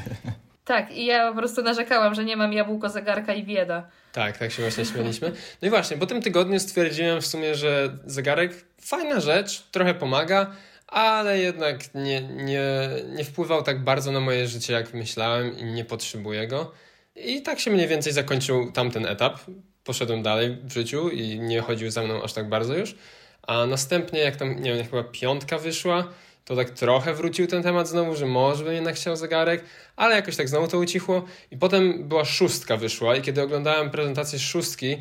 Tak, 0.64 0.92
i 0.92 1.06
ja 1.06 1.28
po 1.32 1.38
prostu 1.38 1.62
narzekałam, 1.62 2.14
że 2.14 2.24
nie 2.24 2.36
mam 2.36 2.52
jabłko, 2.52 2.88
zegarka 2.88 3.34
i 3.34 3.42
bieda. 3.42 3.88
Tak, 4.12 4.38
tak 4.38 4.52
się 4.52 4.62
właśnie 4.62 4.84
śmieliśmy. 4.84 5.32
No 5.62 5.68
i 5.68 5.70
właśnie, 5.70 5.96
po 5.96 6.06
tym 6.06 6.22
tygodniu 6.22 6.60
stwierdziłem 6.60 7.20
w 7.20 7.26
sumie, 7.26 7.54
że 7.54 7.98
zegarek 8.06 8.64
fajna 8.80 9.20
rzecz, 9.20 9.62
trochę 9.62 9.94
pomaga, 9.94 10.50
ale 10.86 11.38
jednak 11.38 11.94
nie, 11.94 12.20
nie, 12.20 12.88
nie 13.08 13.24
wpływał 13.24 13.62
tak 13.62 13.84
bardzo 13.84 14.12
na 14.12 14.20
moje 14.20 14.48
życie, 14.48 14.72
jak 14.72 14.94
myślałem 14.94 15.58
i 15.58 15.64
nie 15.64 15.84
potrzebuję 15.84 16.48
go. 16.48 16.72
I 17.16 17.42
tak 17.42 17.60
się 17.60 17.70
mniej 17.70 17.88
więcej 17.88 18.12
zakończył 18.12 18.72
tamten 18.72 19.06
etap. 19.06 19.38
Poszedłem 19.84 20.22
dalej 20.22 20.56
w 20.62 20.72
życiu 20.72 21.10
i 21.10 21.40
nie 21.40 21.60
chodził 21.60 21.90
za 21.90 22.02
mną 22.02 22.22
aż 22.22 22.32
tak 22.32 22.48
bardzo 22.48 22.76
już. 22.76 22.94
A 23.42 23.66
następnie, 23.66 24.20
jak 24.20 24.36
tam, 24.36 24.62
nie 24.62 24.74
wiem, 24.74 24.86
chyba 24.86 25.04
piątka 25.04 25.58
wyszła, 25.58 26.08
to 26.44 26.56
tak 26.56 26.70
trochę 26.70 27.14
wrócił 27.14 27.46
ten 27.46 27.62
temat 27.62 27.88
znowu, 27.88 28.16
że 28.16 28.26
może 28.26 28.64
bym 28.64 28.74
jednak 28.74 28.94
chciał 28.94 29.16
zegarek, 29.16 29.64
ale 29.96 30.16
jakoś 30.16 30.36
tak 30.36 30.48
znowu 30.48 30.68
to 30.68 30.78
ucichło. 30.78 31.24
I 31.50 31.56
potem 31.56 32.08
była 32.08 32.24
szóstka 32.24 32.76
wyszła 32.76 33.16
i 33.16 33.22
kiedy 33.22 33.42
oglądałem 33.42 33.90
prezentację 33.90 34.38
szóstki, 34.38 34.96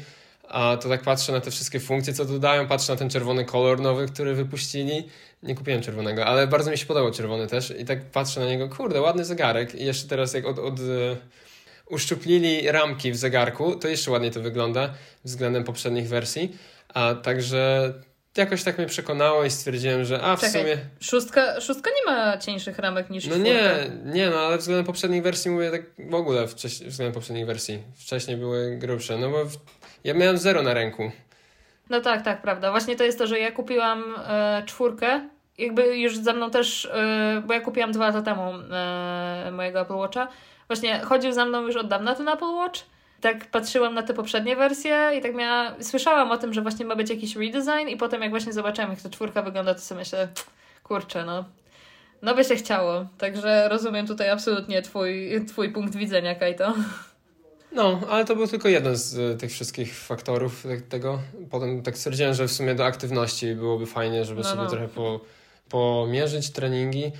a 0.49 0.77
to 0.77 0.89
tak 0.89 1.01
patrzę 1.01 1.31
na 1.31 1.41
te 1.41 1.51
wszystkie 1.51 1.79
funkcje, 1.79 2.13
co 2.13 2.25
dodają, 2.25 2.67
patrzę 2.67 2.93
na 2.93 2.99
ten 2.99 3.09
czerwony 3.09 3.45
kolor 3.45 3.81
nowy, 3.81 4.07
który 4.07 4.33
wypuścili. 4.33 5.07
Nie 5.43 5.55
kupiłem 5.55 5.81
czerwonego, 5.81 6.25
ale 6.25 6.47
bardzo 6.47 6.71
mi 6.71 6.77
się 6.77 6.85
podobał 6.85 7.11
czerwony 7.11 7.47
też 7.47 7.73
i 7.79 7.85
tak 7.85 8.05
patrzę 8.05 8.39
na 8.39 8.45
niego, 8.45 8.69
kurde, 8.69 9.01
ładny 9.01 9.25
zegarek 9.25 9.75
i 9.75 9.85
jeszcze 9.85 10.07
teraz 10.07 10.33
jak 10.33 10.45
od, 10.45 10.59
od 10.59 10.79
uszczuplili 11.93 12.71
ramki 12.71 13.11
w 13.11 13.15
zegarku, 13.15 13.75
to 13.75 13.87
jeszcze 13.87 14.11
ładniej 14.11 14.31
to 14.31 14.39
wygląda 14.41 14.93
względem 15.23 15.63
poprzednich 15.63 16.07
wersji. 16.07 16.57
A 16.93 17.15
także 17.15 17.93
jakoś 18.37 18.63
tak 18.63 18.77
mnie 18.77 18.87
przekonało 18.87 19.43
i 19.45 19.49
stwierdziłem, 19.49 20.05
że 20.05 20.21
a 20.21 20.35
w 20.35 20.41
Czekaj, 20.41 20.61
sumie... 20.61 20.77
Szóstka, 20.99 21.61
szóstka 21.61 21.89
nie 21.89 22.11
ma 22.11 22.37
cieńszych 22.37 22.79
ramek 22.79 23.09
niż 23.09 23.25
No 23.25 23.31
czwórka. 23.35 23.49
nie, 23.49 23.75
nie, 24.05 24.29
no 24.29 24.39
ale 24.39 24.57
względem 24.57 24.85
poprzednich 24.85 25.23
wersji 25.23 25.51
mówię 25.51 25.71
tak 25.71 25.81
w 26.09 26.13
ogóle 26.13 26.47
wcześniej, 26.47 26.89
względem 26.89 27.13
poprzednich 27.13 27.45
wersji. 27.45 27.79
Wcześniej 27.95 28.37
były 28.37 28.77
grubsze, 28.77 29.17
no 29.17 29.29
bo 29.29 29.45
w, 29.45 29.55
ja 30.03 30.13
miałem 30.13 30.37
zero 30.37 30.61
na 30.61 30.73
ręku. 30.73 31.11
No 31.89 32.01
tak, 32.01 32.21
tak, 32.21 32.41
prawda. 32.41 32.71
Właśnie 32.71 32.95
to 32.95 33.03
jest 33.03 33.17
to, 33.17 33.27
że 33.27 33.39
ja 33.39 33.51
kupiłam 33.51 34.03
e, 34.27 34.63
czwórkę, 34.65 35.29
jakby 35.57 35.97
już 35.97 36.17
ze 36.17 36.33
mną 36.33 36.51
też, 36.51 36.85
e, 36.85 37.43
bo 37.47 37.53
ja 37.53 37.61
kupiłam 37.61 37.91
dwa 37.91 38.07
lata 38.07 38.21
temu 38.21 38.51
e, 38.71 39.51
mojego 39.51 39.81
Apple 39.81 39.93
Watcha. 39.93 40.27
Właśnie 40.73 40.99
chodził 40.99 41.33
za 41.33 41.45
mną 41.45 41.61
już 41.67 41.75
od 41.75 41.87
dawna 41.87 42.15
ten 42.15 42.27
Apple 42.29 42.45
Watch. 42.55 42.79
Tak 43.21 43.45
patrzyłam 43.51 43.93
na 43.93 44.03
te 44.03 44.13
poprzednie 44.13 44.55
wersje 44.55 45.11
i 45.17 45.21
tak 45.21 45.35
miała, 45.35 45.75
słyszałam 45.81 46.31
o 46.31 46.37
tym, 46.37 46.53
że 46.53 46.61
właśnie 46.61 46.85
ma 46.85 46.95
być 46.95 47.09
jakiś 47.09 47.35
redesign 47.35 47.87
i 47.89 47.97
potem 47.97 48.21
jak 48.21 48.29
właśnie 48.29 48.53
zobaczyłam, 48.53 48.89
jak 48.91 49.01
ta 49.01 49.09
czwórka 49.09 49.41
wygląda, 49.41 49.73
to 49.73 49.81
sobie 49.81 49.99
myślę, 49.99 50.27
kurczę, 50.83 51.25
no, 51.25 51.45
no 52.21 52.35
by 52.35 52.43
się 52.43 52.55
chciało. 52.55 53.05
Także 53.17 53.69
rozumiem 53.69 54.07
tutaj 54.07 54.29
absolutnie 54.29 54.81
twój, 54.81 55.45
twój 55.47 55.69
punkt 55.71 55.95
widzenia, 55.95 56.35
Kajto. 56.35 56.73
No, 57.71 57.99
ale 58.09 58.25
to 58.25 58.35
był 58.35 58.47
tylko 58.47 58.69
jeden 58.69 58.95
z 58.95 59.13
y, 59.17 59.37
tych 59.37 59.51
wszystkich 59.51 59.95
faktorów 59.97 60.63
te- 60.63 60.81
tego. 60.81 61.19
Potem 61.51 61.81
tak 61.81 61.97
stwierdziłem, 61.97 62.33
że 62.33 62.47
w 62.47 62.51
sumie 62.51 62.75
do 62.75 62.85
aktywności 62.85 63.55
byłoby 63.55 63.85
fajnie, 63.85 64.25
żeby 64.25 64.41
No, 64.41 64.47
sobie 64.49 64.63
no. 64.63 64.69
trochę 64.69 64.87
po, 64.87 65.19
pomierzyć 65.69 66.49
treningi 66.49 67.11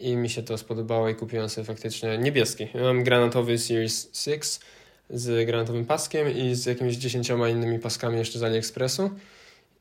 i 0.00 0.16
mi 0.16 0.30
się 0.30 0.42
to 0.42 0.58
spodobało 0.58 1.08
i 1.08 1.14
kupiłem 1.14 1.48
sobie 1.48 1.64
faktycznie 1.64 2.18
niebieski. 2.18 2.68
Mam 2.74 3.04
granatowy 3.04 3.58
Series 3.58 4.10
6 4.12 4.60
z 5.10 5.46
granatowym 5.46 5.84
paskiem 5.84 6.36
i 6.36 6.54
z 6.54 6.66
jakimiś 6.66 6.96
dziesięcioma 6.96 7.48
innymi 7.48 7.78
paskami 7.78 8.18
jeszcze 8.18 8.38
z 8.38 8.42
AliExpressu. 8.42 9.10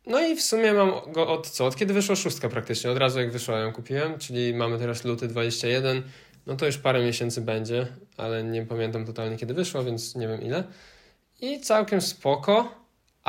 No 0.08 0.20
i 0.28 0.36
w 0.36 0.42
sumie 0.42 0.74
mam 0.74 0.92
go 1.12 1.28
od 1.28 1.50
co? 1.50 1.66
Od 1.66 1.76
kiedy 1.76 1.94
wyszła 1.94 2.16
szóstka 2.16 2.50
praktycznie, 2.50 2.92
od 2.92 2.98
razu 2.98 3.20
jak 3.20 3.32
wyszła 3.32 3.60
ją 3.60 3.74
kupiłem, 3.74 4.20
czyli 4.20 4.54
mamy 4.54 4.80
teraz 4.80 5.04
luty 5.04 5.28
21, 5.28 6.04
no 6.46 6.56
to 6.56 6.66
już 6.66 6.78
parę 6.78 7.04
miesięcy 7.04 7.42
będzie, 7.42 7.88
ale 8.18 8.44
nie 8.44 8.66
pamiętam 8.66 9.06
totalnie 9.06 9.38
kiedy 9.38 9.54
wyszła, 9.54 9.84
więc 9.84 10.16
nie 10.16 10.28
wiem 10.28 10.42
ile. 10.42 10.64
I 11.42 11.60
całkiem 11.60 12.02
spoko, 12.02 12.79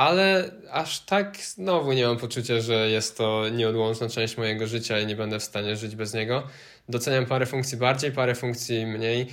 ale 0.01 0.51
aż 0.71 0.99
tak 0.99 1.37
znowu 1.37 1.93
nie 1.93 2.07
mam 2.07 2.17
poczucia, 2.17 2.61
że 2.61 2.89
jest 2.89 3.17
to 3.17 3.49
nieodłączna 3.49 4.09
część 4.09 4.37
mojego 4.37 4.67
życia 4.67 4.99
i 4.99 5.05
nie 5.05 5.15
będę 5.15 5.39
w 5.39 5.43
stanie 5.43 5.75
żyć 5.75 5.95
bez 5.95 6.13
niego. 6.13 6.43
Doceniam 6.89 7.25
parę 7.25 7.45
funkcji 7.45 7.77
bardziej, 7.77 8.11
parę 8.11 8.35
funkcji 8.35 8.85
mniej 8.85 9.27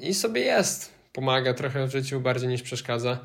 i 0.00 0.14
sobie 0.14 0.40
jest. 0.40 0.92
Pomaga 1.12 1.54
trochę 1.54 1.86
w 1.86 1.90
życiu 1.90 2.20
bardziej 2.20 2.48
niż 2.48 2.62
przeszkadza, 2.62 3.18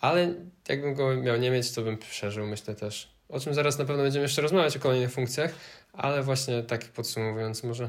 ale 0.00 0.34
jakbym 0.68 0.94
go 0.94 1.16
miał 1.16 1.36
nie 1.36 1.50
mieć, 1.50 1.72
to 1.72 1.82
bym 1.82 1.98
przeżył, 1.98 2.46
myślę 2.46 2.74
też. 2.74 3.08
O 3.28 3.40
czym 3.40 3.54
zaraz 3.54 3.78
na 3.78 3.84
pewno 3.84 4.02
będziemy 4.02 4.22
jeszcze 4.22 4.42
rozmawiać 4.42 4.76
o 4.76 4.80
kolejnych 4.80 5.12
funkcjach, 5.12 5.54
ale 5.92 6.22
właśnie 6.22 6.62
tak 6.62 6.84
podsumowując 6.84 7.64
może. 7.64 7.88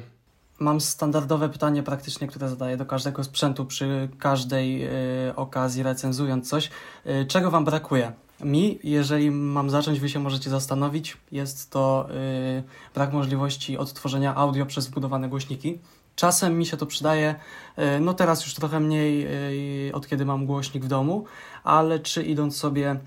Mam 0.59 0.81
standardowe 0.81 1.49
pytanie 1.49 1.83
praktycznie, 1.83 2.27
które 2.27 2.49
zadaję 2.49 2.77
do 2.77 2.85
każdego 2.85 3.23
sprzętu 3.23 3.65
przy 3.65 4.09
każdej 4.19 4.85
y, 5.29 5.35
okazji 5.35 5.83
recenzując 5.83 6.49
coś. 6.49 6.69
Y, 7.05 7.25
czego 7.25 7.51
Wam 7.51 7.65
brakuje? 7.65 8.11
Mi, 8.43 8.79
jeżeli 8.83 9.31
mam 9.31 9.69
zacząć, 9.69 9.99
Wy 9.99 10.09
się 10.09 10.19
możecie 10.19 10.49
zastanowić, 10.49 11.17
jest 11.31 11.71
to 11.71 12.07
y, 12.59 12.63
brak 12.95 13.13
możliwości 13.13 13.77
odtworzenia 13.77 14.35
audio 14.35 14.65
przez 14.65 14.87
wbudowane 14.87 15.29
głośniki. 15.29 15.79
Czasem 16.15 16.57
mi 16.57 16.65
się 16.65 16.77
to 16.77 16.85
przydaje, 16.85 17.35
y, 17.79 17.99
no 17.99 18.13
teraz 18.13 18.43
już 18.43 18.53
trochę 18.53 18.79
mniej 18.79 19.27
y, 19.87 19.93
od 19.93 20.07
kiedy 20.07 20.25
mam 20.25 20.45
głośnik 20.45 20.85
w 20.85 20.87
domu, 20.87 21.25
ale 21.63 21.99
czy 21.99 22.23
idąc 22.23 22.57
sobie 22.57 22.99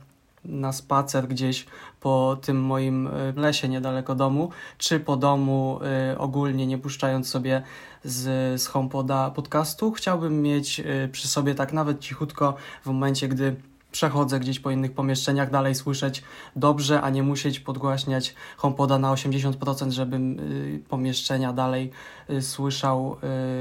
na 0.48 0.72
spacer 0.72 1.28
gdzieś 1.28 1.66
po 2.00 2.36
tym 2.42 2.62
moim 2.62 3.06
y, 3.06 3.32
lesie 3.36 3.68
niedaleko 3.68 4.14
domu, 4.14 4.50
czy 4.78 5.00
po 5.00 5.16
domu 5.16 5.80
y, 6.12 6.18
ogólnie 6.18 6.66
nie 6.66 6.78
puszczając 6.78 7.28
sobie 7.28 7.62
z, 8.04 8.60
z 8.62 8.66
HomePoda 8.66 9.30
podcastu, 9.30 9.92
chciałbym 9.92 10.42
mieć 10.42 10.80
y, 10.80 11.08
przy 11.12 11.28
sobie 11.28 11.54
tak 11.54 11.72
nawet 11.72 12.00
cichutko 12.00 12.54
w 12.84 12.86
momencie, 12.86 13.28
gdy 13.28 13.56
przechodzę 13.92 14.40
gdzieś 14.40 14.60
po 14.60 14.70
innych 14.70 14.92
pomieszczeniach, 14.92 15.50
dalej 15.50 15.74
słyszeć 15.74 16.22
dobrze, 16.56 17.02
a 17.02 17.10
nie 17.10 17.22
musieć 17.22 17.60
podgłaśniać 17.60 18.34
HomePoda 18.56 18.98
na 18.98 19.12
80%, 19.12 19.90
żebym 19.90 20.40
y, 20.40 20.82
pomieszczenia 20.88 21.52
dalej 21.52 21.90
y, 22.30 22.42
słyszał 22.42 23.16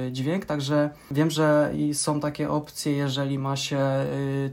y, 0.08 0.12
dźwięk. 0.12 0.46
Także 0.46 0.90
wiem, 1.12 1.32
że 1.32 1.74
są 1.94 2.20
takie 2.20 2.50
opcje, 2.50 2.92
jeżeli 2.92 3.40
ma 3.40 3.56
się 3.56 3.80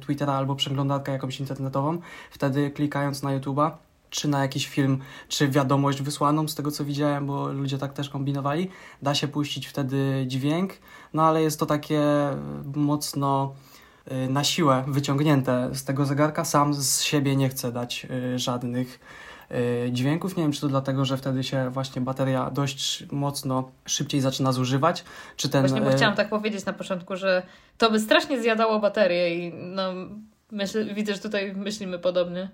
Twittera 0.01 0.33
albo 0.33 0.55
przeglądarkę 0.55 1.13
jakąś 1.13 1.41
internetową, 1.41 1.99
wtedy 2.31 2.71
klikając 2.71 3.23
na 3.23 3.39
YouTube'a 3.39 3.71
czy 4.13 4.29
na 4.29 4.43
jakiś 4.43 4.69
film, 4.69 4.99
czy 5.29 5.49
wiadomość 5.49 6.03
wysłaną, 6.03 6.49
z 6.49 6.55
tego 6.55 6.71
co 6.71 6.85
widziałem, 6.85 7.27
bo 7.27 7.53
ludzie 7.53 7.79
tak 7.79 7.93
też 7.93 8.09
kombinowali, 8.09 8.71
da 9.03 9.15
się 9.15 9.29
puścić 9.29 9.67
wtedy 9.67 10.25
dźwięk, 10.27 10.73
no 11.15 11.23
ale 11.23 11.43
jest 11.43 11.61
to 11.61 11.67
takie 11.67 12.03
mocno 12.75 13.55
na 14.29 14.45
siłę 14.45 14.85
wyciągnięte 14.87 15.69
z 15.73 15.85
tego 15.85 16.07
zegarka. 16.07 16.45
Sam 16.45 16.75
z 16.75 17.03
siebie 17.03 17.37
nie 17.37 17.49
chcę 17.49 17.73
dać 17.73 18.07
y, 18.35 18.39
żadnych 18.39 19.01
y, 19.87 19.93
dźwięków. 19.93 20.37
Nie 20.37 20.43
wiem, 20.43 20.53
czy 20.53 20.61
to 20.61 20.69
dlatego, 20.69 21.05
że 21.05 21.17
wtedy 21.17 21.45
się 21.45 21.71
właśnie 21.71 22.03
bateria 22.03 22.51
dość 22.51 23.05
mocno 23.13 23.71
szybciej 23.85 24.21
zaczyna 24.21 24.53
zużywać, 24.53 25.05
czy 25.37 25.49
ten... 25.49 25.61
Właśnie, 25.63 25.81
bo 25.81 25.91
y, 25.91 25.97
chciałam 25.97 26.17
tak 26.17 26.29
powiedzieć 26.29 26.65
na 26.65 26.73
początku, 26.73 27.17
że 27.17 27.43
to 27.79 27.91
by 27.91 28.01
strasznie 28.01 28.43
zjadało 28.43 28.79
baterię 28.81 29.37
i 29.37 29.55
no, 29.55 29.93
myślę, 30.51 30.85
widzę, 30.85 31.15
że 31.15 31.21
tutaj 31.21 31.55
myślimy 31.57 31.99
podobnie. 31.99 32.51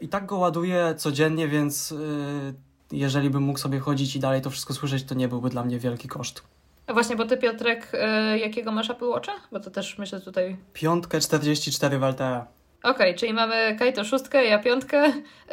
I 0.00 0.08
tak 0.08 0.26
go 0.26 0.38
ładuję 0.38 0.94
codziennie, 0.96 1.48
więc 1.48 1.92
y, 1.92 2.54
jeżeli 2.92 3.30
bym 3.30 3.42
mógł 3.42 3.58
sobie 3.58 3.78
chodzić 3.78 4.16
i 4.16 4.20
dalej 4.20 4.40
to 4.40 4.50
wszystko 4.50 4.74
słyszeć, 4.74 5.04
to 5.04 5.14
nie 5.14 5.28
byłby 5.28 5.50
dla 5.50 5.64
mnie 5.64 5.78
wielki 5.78 6.08
koszt. 6.08 6.42
Właśnie, 6.92 7.16
bo 7.16 7.24
ty 7.24 7.36
Piotrek, 7.36 7.92
y, 8.34 8.38
jakiego 8.38 8.72
masz 8.72 8.90
Apple 8.90 9.08
Watcha? 9.08 9.32
Bo 9.52 9.60
to 9.60 9.70
też 9.70 9.98
myślę 9.98 10.20
tutaj... 10.20 10.56
Piątkę 10.72 11.20
44 11.20 11.98
w 11.98 12.02
LTE. 12.02 12.44
Okej, 12.82 13.14
czyli 13.14 13.32
mamy 13.32 13.76
Kajto 13.78 14.04
szóstkę, 14.04 14.44
ja 14.44 14.58
piątkę, 14.58 15.12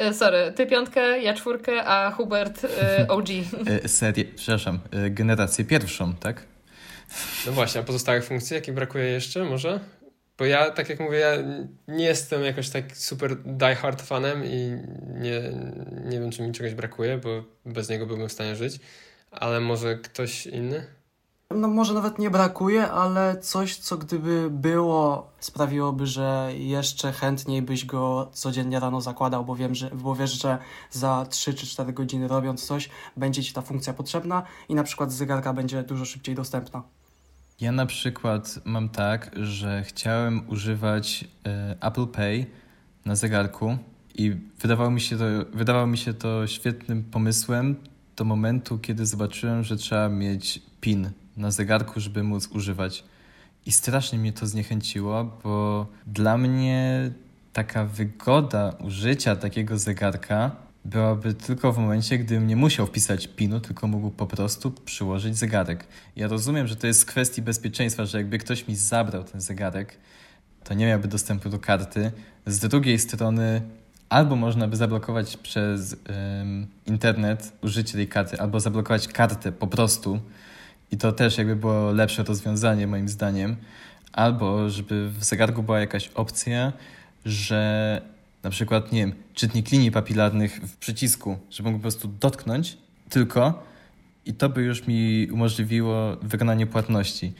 y, 0.09 0.13
sorry, 0.13 0.53
ty 0.55 0.65
piątkę, 0.67 1.21
ja 1.21 1.33
czwórkę, 1.33 1.83
a 1.85 2.11
Hubert 2.11 2.63
y, 2.63 3.07
OG. 3.07 3.27
E, 3.83 3.87
serię, 3.87 4.25
przepraszam, 4.35 4.79
e, 4.91 5.09
generację 5.09 5.65
pierwszą, 5.65 6.13
tak? 6.13 6.43
No 7.45 7.51
właśnie, 7.51 7.81
a 7.81 7.83
pozostałych 7.83 8.25
funkcji, 8.25 8.55
jakie 8.55 8.73
brakuje 8.73 9.05
jeszcze 9.05 9.43
może? 9.43 9.79
Bo 10.37 10.45
ja, 10.45 10.71
tak 10.71 10.89
jak 10.89 10.99
mówię, 10.99 11.17
ja 11.17 11.31
nie 11.87 12.05
jestem 12.05 12.43
jakoś 12.43 12.69
tak 12.69 12.97
super 12.97 13.35
die-hard 13.35 14.01
fanem 14.01 14.45
i 14.45 14.77
nie, 15.13 15.41
nie 16.05 16.19
wiem, 16.19 16.31
czy 16.31 16.41
mi 16.41 16.51
czegoś 16.51 16.73
brakuje, 16.73 17.17
bo 17.17 17.43
bez 17.65 17.89
niego 17.89 18.05
byłbym 18.05 18.29
w 18.29 18.31
stanie 18.31 18.55
żyć. 18.55 18.79
Ale 19.31 19.59
może 19.59 19.95
ktoś 19.95 20.45
inny? 20.45 20.98
No 21.55 21.67
może 21.67 21.93
nawet 21.93 22.19
nie 22.19 22.29
brakuje, 22.29 22.91
ale 22.91 23.37
coś, 23.41 23.75
co 23.75 23.97
gdyby 23.97 24.49
było, 24.51 25.31
sprawiłoby, 25.39 26.07
że 26.07 26.51
jeszcze 26.57 27.11
chętniej 27.11 27.61
byś 27.61 27.85
go 27.85 28.29
codziennie 28.33 28.79
rano 28.79 29.01
zakładał, 29.01 29.45
bo 29.45 29.55
wiem, 29.55 29.75
że, 29.75 29.89
bo 29.89 30.15
wiesz, 30.15 30.41
że 30.41 30.57
za 30.91 31.25
3 31.29 31.53
czy 31.53 31.67
4 31.67 31.93
godziny 31.93 32.27
robiąc 32.27 32.65
coś, 32.65 32.89
będzie 33.17 33.43
ci 33.43 33.53
ta 33.53 33.61
funkcja 33.61 33.93
potrzebna 33.93 34.43
i 34.69 34.75
na 34.75 34.83
przykład 34.83 35.11
z 35.11 35.15
zegarka 35.15 35.53
będzie 35.53 35.83
dużo 35.83 36.05
szybciej 36.05 36.35
dostępna. 36.35 36.83
Ja 37.61 37.71
na 37.71 37.85
przykład 37.85 38.59
mam 38.65 38.89
tak, 38.89 39.31
że 39.35 39.83
chciałem 39.83 40.49
używać 40.49 41.25
e, 41.45 41.75
Apple 41.81 42.07
Pay 42.07 42.45
na 43.05 43.15
zegarku 43.15 43.77
i 44.15 44.35
wydawało 44.59 44.91
mi 44.91 45.01
się 45.01 45.17
to, 45.17 45.25
wydawało 45.53 45.87
mi 45.87 45.97
się 45.97 46.13
to 46.13 46.47
świetnym 46.47 47.03
pomysłem 47.03 47.75
do 48.15 48.25
momentu, 48.25 48.79
kiedy 48.79 49.05
zobaczyłem, 49.05 49.63
że 49.63 49.77
trzeba 49.77 50.09
mieć 50.09 50.61
PIN 50.81 51.11
na 51.39 51.51
zegarku, 51.51 51.99
żeby 51.99 52.23
móc 52.23 52.47
używać. 52.47 53.03
I 53.65 53.71
strasznie 53.71 54.19
mnie 54.19 54.33
to 54.33 54.47
zniechęciło, 54.47 55.39
bo 55.43 55.87
dla 56.07 56.37
mnie 56.37 57.11
taka 57.53 57.85
wygoda 57.85 58.75
użycia 58.79 59.35
takiego 59.35 59.77
zegarka 59.77 60.51
byłaby 60.85 61.33
tylko 61.33 61.73
w 61.73 61.77
momencie, 61.77 62.17
gdybym 62.17 62.47
nie 62.47 62.55
musiał 62.55 62.87
wpisać 62.87 63.27
PIN-u, 63.27 63.59
tylko 63.59 63.87
mógł 63.87 64.09
po 64.09 64.27
prostu 64.27 64.71
przyłożyć 64.71 65.37
zegarek. 65.37 65.87
Ja 66.15 66.27
rozumiem, 66.27 66.67
że 66.67 66.75
to 66.75 66.87
jest 66.87 66.99
z 66.99 67.05
kwestii 67.05 67.41
bezpieczeństwa, 67.41 68.05
że 68.05 68.17
jakby 68.17 68.37
ktoś 68.37 68.67
mi 68.67 68.75
zabrał 68.75 69.23
ten 69.23 69.41
zegarek, 69.41 69.97
to 70.63 70.73
nie 70.73 70.87
miałby 70.87 71.07
dostępu 71.07 71.49
do 71.49 71.59
karty. 71.59 72.11
Z 72.45 72.59
drugiej 72.59 72.99
strony, 72.99 73.61
albo 74.09 74.35
można 74.35 74.67
by 74.67 74.75
zablokować 74.75 75.37
przez 75.37 75.95
internet 76.85 77.51
użycie 77.61 77.93
tej 77.93 78.07
karty, 78.07 78.39
albo 78.39 78.59
zablokować 78.59 79.07
kartę 79.07 79.51
po 79.51 79.67
prostu. 79.67 80.19
I 80.91 80.97
to 80.97 81.11
też 81.11 81.37
jakby 81.37 81.55
było 81.55 81.91
lepsze 81.91 82.23
rozwiązanie 82.23 82.87
moim 82.87 83.09
zdaniem. 83.09 83.55
Albo 84.13 84.69
żeby 84.69 85.09
w 85.09 85.23
zegarku 85.23 85.63
była 85.63 85.79
jakaś 85.79 86.07
opcja, 86.07 86.73
że 87.25 88.01
na 88.43 88.49
przykład, 88.49 88.91
nie 88.91 88.99
wiem, 88.99 89.13
czytnik 89.33 89.71
linii 89.71 89.91
papilarnych 89.91 90.55
w 90.55 90.77
przycisku, 90.77 91.37
żeby 91.49 91.69
mógł 91.69 91.79
po 91.79 91.81
prostu 91.81 92.07
dotknąć 92.19 92.77
tylko 93.09 93.63
i 94.25 94.33
to 94.33 94.49
by 94.49 94.61
już 94.61 94.87
mi 94.87 95.27
umożliwiło 95.31 96.17
wykonanie 96.21 96.67
płatności. 96.67 97.33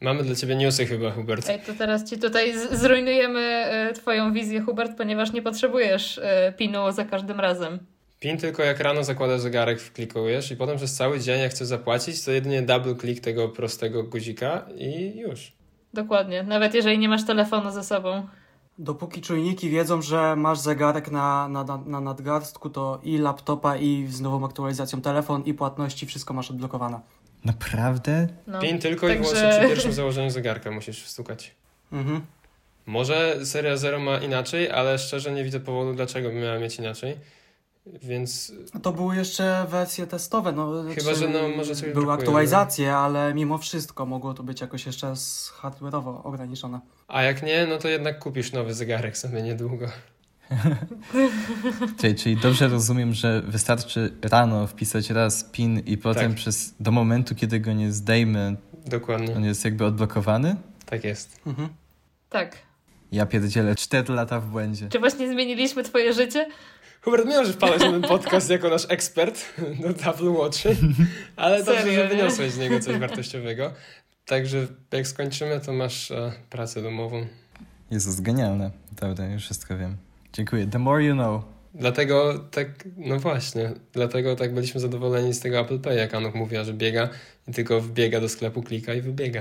Mamy 0.00 0.22
dla 0.22 0.34
ciebie 0.34 0.56
newsy 0.56 0.86
chyba, 0.86 1.10
Hubert. 1.10 1.48
Ej, 1.48 1.60
to 1.66 1.74
teraz 1.74 2.10
ci 2.10 2.18
tutaj 2.18 2.52
zrujnujemy 2.72 3.40
e, 3.40 3.92
twoją 3.92 4.32
wizję, 4.32 4.60
Hubert, 4.60 4.96
ponieważ 4.96 5.32
nie 5.32 5.42
potrzebujesz 5.42 6.18
e, 6.18 6.52
pinu 6.52 6.92
za 6.92 7.04
każdym 7.04 7.40
razem. 7.40 7.78
PIN 8.20 8.38
tylko 8.38 8.62
jak 8.62 8.80
rano 8.80 9.04
zakładasz 9.04 9.40
zegarek, 9.40 9.80
wklikujesz 9.80 10.50
i 10.50 10.56
potem 10.56 10.76
przez 10.76 10.94
cały 10.94 11.20
dzień 11.20 11.40
jak 11.40 11.50
chcesz 11.50 11.68
zapłacić, 11.68 12.24
to 12.24 12.30
jedynie 12.30 12.62
double 12.62 12.94
click 12.94 13.24
tego 13.24 13.48
prostego 13.48 14.02
guzika 14.02 14.66
i 14.78 15.18
już. 15.18 15.52
Dokładnie, 15.94 16.42
nawet 16.42 16.74
jeżeli 16.74 16.98
nie 16.98 17.08
masz 17.08 17.26
telefonu 17.26 17.70
ze 17.70 17.84
sobą. 17.84 18.26
Dopóki 18.78 19.20
czujniki 19.20 19.70
wiedzą, 19.70 20.02
że 20.02 20.36
masz 20.36 20.58
zegarek 20.58 21.10
na, 21.10 21.48
na, 21.48 21.64
na 21.86 22.00
nadgarstku, 22.00 22.70
to 22.70 23.00
i 23.02 23.18
laptopa, 23.18 23.76
i 23.76 24.06
z 24.10 24.20
nową 24.20 24.44
aktualizacją 24.44 25.00
telefon, 25.00 25.42
i 25.44 25.54
płatności, 25.54 26.06
wszystko 26.06 26.34
masz 26.34 26.50
odblokowane. 26.50 27.00
Naprawdę? 27.44 28.28
No. 28.46 28.60
PIN 28.60 28.78
tylko 28.78 29.06
Także... 29.06 29.22
i 29.22 29.26
wyłącznie 29.26 29.58
przy 29.58 29.68
pierwszym 29.68 29.92
założeniu 30.02 30.30
zegarka 30.30 30.70
musisz 30.70 31.04
wstukać. 31.04 31.54
Mhm. 31.92 32.20
Może 32.86 33.46
seria 33.46 33.76
Zero 33.76 33.98
ma 34.00 34.18
inaczej, 34.18 34.70
ale 34.70 34.98
szczerze 34.98 35.32
nie 35.32 35.44
widzę 35.44 35.60
powodu, 35.60 35.94
dlaczego 35.94 36.28
by 36.28 36.34
miała 36.34 36.58
mieć 36.58 36.78
inaczej. 36.78 37.16
Więc. 38.02 38.52
To 38.82 38.92
były 38.92 39.16
jeszcze 39.16 39.66
wersje 39.68 40.06
testowe. 40.06 40.52
No, 40.52 40.72
Chyba, 40.94 41.14
że 41.14 41.28
no, 41.28 41.48
może 41.56 41.74
coś 41.74 41.92
Były 41.92 42.12
aktualizacje, 42.12 42.90
no. 42.90 42.96
ale 42.98 43.34
mimo 43.34 43.58
wszystko 43.58 44.06
mogło 44.06 44.34
to 44.34 44.42
być 44.42 44.60
jakoś 44.60 44.86
jeszcze 44.86 45.06
hardware'owo 45.62 46.20
ograniczone. 46.24 46.80
A 47.08 47.22
jak 47.22 47.42
nie, 47.42 47.66
no 47.66 47.78
to 47.78 47.88
jednak 47.88 48.18
kupisz 48.18 48.52
nowy 48.52 48.74
zegarek 48.74 49.18
sobie 49.18 49.42
niedługo. 49.42 49.86
czyli, 52.00 52.14
czyli 52.14 52.36
dobrze 52.36 52.68
rozumiem, 52.68 53.14
że 53.14 53.42
wystarczy 53.42 54.12
rano 54.22 54.66
wpisać 54.66 55.10
raz 55.10 55.44
PIN 55.44 55.78
i 55.78 55.96
potem 55.98 56.28
tak. 56.30 56.36
przez 56.36 56.74
do 56.80 56.90
momentu, 56.90 57.34
kiedy 57.34 57.60
go 57.60 57.72
nie 57.72 57.92
zdejmę, 57.92 58.56
Dokładnie. 58.86 59.36
on 59.36 59.44
jest 59.44 59.64
jakby 59.64 59.84
odblokowany? 59.84 60.56
Tak 60.86 61.04
jest. 61.04 61.40
Mhm. 61.46 61.68
Tak. 62.30 62.56
Ja 63.12 63.26
pierdzielę 63.26 63.74
4 63.74 64.12
lata 64.14 64.40
w 64.40 64.46
błędzie. 64.46 64.88
Czy 64.88 64.98
właśnie 64.98 65.28
zmieniliśmy 65.32 65.82
twoje 65.82 66.12
życie? 66.12 66.48
Hubert, 67.06 67.26
nie 67.26 67.36
możesz 67.36 67.54
wpadać 67.54 67.80
na 67.80 67.90
ten 67.90 68.02
podcast 68.02 68.50
jako 68.50 68.68
nasz 68.68 68.86
ekspert 68.88 69.40
do 69.80 70.10
Apple 70.10 70.28
Watchy, 70.28 70.76
ale 71.36 71.64
Serio, 71.64 71.82
dobrze, 71.82 71.94
że 71.94 72.08
wyniosłeś 72.08 72.52
z 72.52 72.58
niego 72.58 72.80
coś 72.80 72.98
wartościowego. 72.98 73.72
Także 74.24 74.66
jak 74.92 75.06
skończymy, 75.06 75.60
to 75.60 75.72
masz 75.72 76.10
e, 76.10 76.32
pracę 76.50 76.82
domową. 76.82 77.26
Jezus, 77.90 78.20
genialne. 78.20 78.70
Dobra, 79.00 79.26
już 79.26 79.42
wszystko 79.42 79.78
wiem. 79.78 79.96
Dziękuję. 80.32 80.66
The 80.66 80.78
more 80.78 81.04
you 81.04 81.14
know. 81.14 81.42
Dlatego 81.74 82.38
tak, 82.50 82.68
no 82.96 83.18
właśnie, 83.18 83.72
dlatego 83.92 84.36
tak 84.36 84.54
byliśmy 84.54 84.80
zadowoleni 84.80 85.34
z 85.34 85.40
tego 85.40 85.60
Apple 85.60 85.78
Pay, 85.78 85.96
jak 85.96 86.14
Anuk 86.14 86.34
mówiła, 86.34 86.64
że 86.64 86.72
biega 86.72 87.08
i 87.48 87.52
tylko 87.52 87.80
wbiega 87.80 88.20
do 88.20 88.28
sklepu, 88.28 88.62
klika 88.62 88.94
i 88.94 89.00
wybiega. 89.00 89.40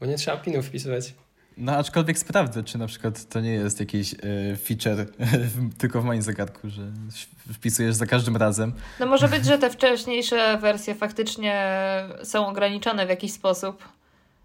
Bo 0.00 0.06
nie 0.06 0.16
trzeba 0.16 0.36
pinów 0.36 0.66
wpisywać. 0.66 1.14
No 1.60 1.72
aczkolwiek 1.72 2.18
sprawdzę, 2.18 2.64
czy 2.64 2.78
na 2.78 2.86
przykład 2.86 3.28
to 3.28 3.40
nie 3.40 3.52
jest 3.52 3.80
jakiś 3.80 4.14
y, 4.14 4.56
feature 4.56 5.06
tylko 5.78 6.02
w 6.02 6.04
moim 6.04 6.22
zagadku, 6.22 6.70
że 6.70 6.82
wpisujesz 7.52 7.94
za 7.94 8.06
każdym 8.06 8.36
razem. 8.36 8.72
No 9.00 9.06
może 9.06 9.28
być, 9.28 9.44
że 9.44 9.58
te 9.58 9.70
wcześniejsze 9.70 10.58
wersje 10.58 10.94
faktycznie 10.94 11.64
są 12.22 12.46
ograniczone 12.46 13.06
w 13.06 13.08
jakiś 13.08 13.32
sposób, 13.32 13.84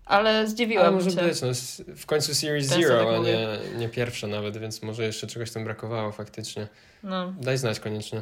ale 0.06 0.47
zdziwiłam 0.47 0.86
ale 0.86 0.95
może 0.95 1.12
cię. 1.12 1.21
być, 1.21 1.41
no, 1.41 1.47
w 1.95 2.06
końcu 2.06 2.36
Series 2.36 2.69
Ten 2.69 2.82
Zero, 2.82 2.97
tak 2.97 3.08
a 3.08 3.17
nie, 3.17 3.47
nie 3.78 3.89
pierwsze 3.89 4.28
nawet, 4.28 4.58
więc 4.58 4.84
może 4.84 5.06
jeszcze 5.06 5.28
czegoś 5.28 5.51
tam 5.51 5.63
brakowało 5.63 6.12
faktycznie. 6.12 6.67
No. 7.04 7.34
Daj 7.41 7.58
znać 7.58 7.80
koniecznie. 7.80 8.21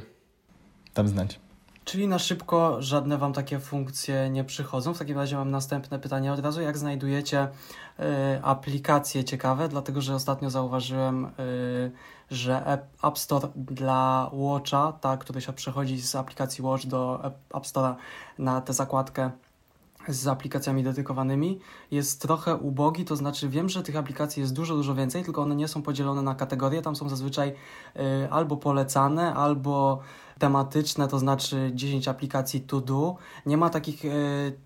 Tam 0.94 1.08
znać. 1.08 1.40
Czyli 1.86 2.08
na 2.08 2.20
szybko 2.20 2.82
żadne 2.82 3.18
Wam 3.18 3.34
takie 3.34 3.60
funkcje 3.60 4.30
nie 4.30 4.44
przychodzą. 4.44 4.94
W 4.94 5.00
takim 5.00 5.18
razie 5.18 5.36
mam 5.36 5.52
następne 5.52 6.00
pytanie 6.00 6.34
od 6.34 6.40
razu. 6.40 6.62
Jak 6.62 6.78
znajdujecie 6.78 7.48
y, 8.00 8.04
aplikacje 8.44 9.24
ciekawe? 9.24 9.70
Dlatego, 9.70 10.02
że 10.02 10.16
ostatnio 10.16 10.50
zauważyłem, 10.50 11.26
y, 11.26 11.92
że 12.32 12.80
App 13.04 13.20
Store 13.20 13.48
dla 13.56 14.30
Watcha, 14.34 14.94
tak, 15.02 15.20
który 15.20 15.42
się 15.42 15.54
przechodzi 15.54 16.02
z 16.02 16.16
aplikacji 16.16 16.64
Watch 16.64 16.86
do 16.86 17.26
App 17.54 17.66
Store'a 17.66 17.96
na 18.38 18.62
tę 18.62 18.74
zakładkę 18.74 19.32
z 20.08 20.28
aplikacjami 20.28 20.84
dedykowanymi 20.84 21.60
jest 21.92 22.22
trochę 22.22 22.56
ubogi, 22.56 23.06
to 23.06 23.16
znaczy 23.16 23.50
wiem, 23.50 23.70
że 23.70 23.84
tych 23.84 23.96
aplikacji 23.96 24.42
jest 24.42 24.54
dużo, 24.54 24.76
dużo 24.76 24.96
więcej, 24.96 25.24
tylko 25.24 25.42
one 25.42 25.56
nie 25.56 25.68
są 25.68 25.82
podzielone 25.82 26.22
na 26.22 26.36
kategorie, 26.36 26.82
tam 26.82 26.96
są 26.96 27.10
zazwyczaj 27.10 27.50
y, 27.96 28.32
albo 28.32 28.58
polecane, 28.58 29.34
albo 29.34 30.00
tematyczne, 30.40 31.08
to 31.08 31.20
znaczy 31.20 31.72
10 31.74 32.08
aplikacji 32.08 32.62
to 32.62 32.82
do. 32.82 33.16
Nie 33.46 33.58
ma 33.58 33.70
takich 33.70 34.06
y, 34.06 34.10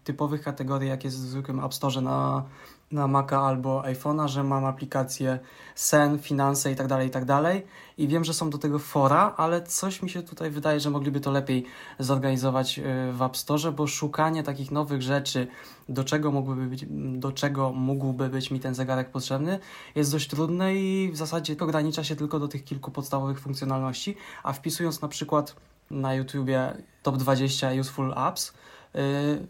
typowych 0.03 0.41
kategorii, 0.41 0.89
jak 0.89 1.03
jest 1.03 1.17
w 1.17 1.19
zwykłym 1.19 1.63
App 1.63 1.73
Store 1.73 2.01
na 2.01 2.43
na 2.91 3.07
Maca 3.07 3.41
albo 3.41 3.81
iPhone'a, 3.81 4.27
że 4.27 4.43
mam 4.43 4.65
aplikację 4.65 5.39
Sen, 5.75 6.19
finanse 6.19 6.75
tak 6.75 7.03
i 7.05 7.09
tak 7.09 7.25
dalej. 7.25 7.65
I 7.97 8.07
wiem, 8.07 8.23
że 8.23 8.33
są 8.33 8.49
do 8.49 8.57
tego 8.57 8.79
fora, 8.79 9.33
ale 9.37 9.61
coś 9.61 10.01
mi 10.01 10.09
się 10.09 10.23
tutaj 10.23 10.51
wydaje, 10.51 10.79
że 10.79 10.89
mogliby 10.89 11.19
to 11.19 11.31
lepiej 11.31 11.65
zorganizować 11.99 12.79
y, 12.79 12.83
w 13.13 13.21
App 13.21 13.37
Store, 13.37 13.71
bo 13.71 13.87
szukanie 13.87 14.43
takich 14.43 14.71
nowych 14.71 15.01
rzeczy, 15.01 15.47
do 15.89 16.03
czego 16.03 16.31
mógłby 16.31 16.67
być, 16.67 16.85
do 17.19 17.31
czego 17.31 17.73
mógłby 17.73 18.29
być 18.29 18.51
mi 18.51 18.59
ten 18.59 18.75
zegarek 18.75 19.09
potrzebny, 19.09 19.59
jest 19.95 20.11
dość 20.11 20.27
trudne 20.27 20.75
i 20.75 21.11
w 21.13 21.17
zasadzie 21.17 21.55
ogranicza 21.59 22.03
się 22.03 22.15
tylko 22.15 22.39
do 22.39 22.47
tych 22.47 22.63
kilku 22.63 22.91
podstawowych 22.91 23.39
funkcjonalności, 23.39 24.15
a 24.43 24.53
wpisując 24.53 25.01
na 25.01 25.07
przykład 25.07 25.55
na 25.91 26.13
YouTubie 26.13 26.73
top 27.03 27.17
20 27.17 27.71
useful 27.79 28.13
apps, 28.15 28.53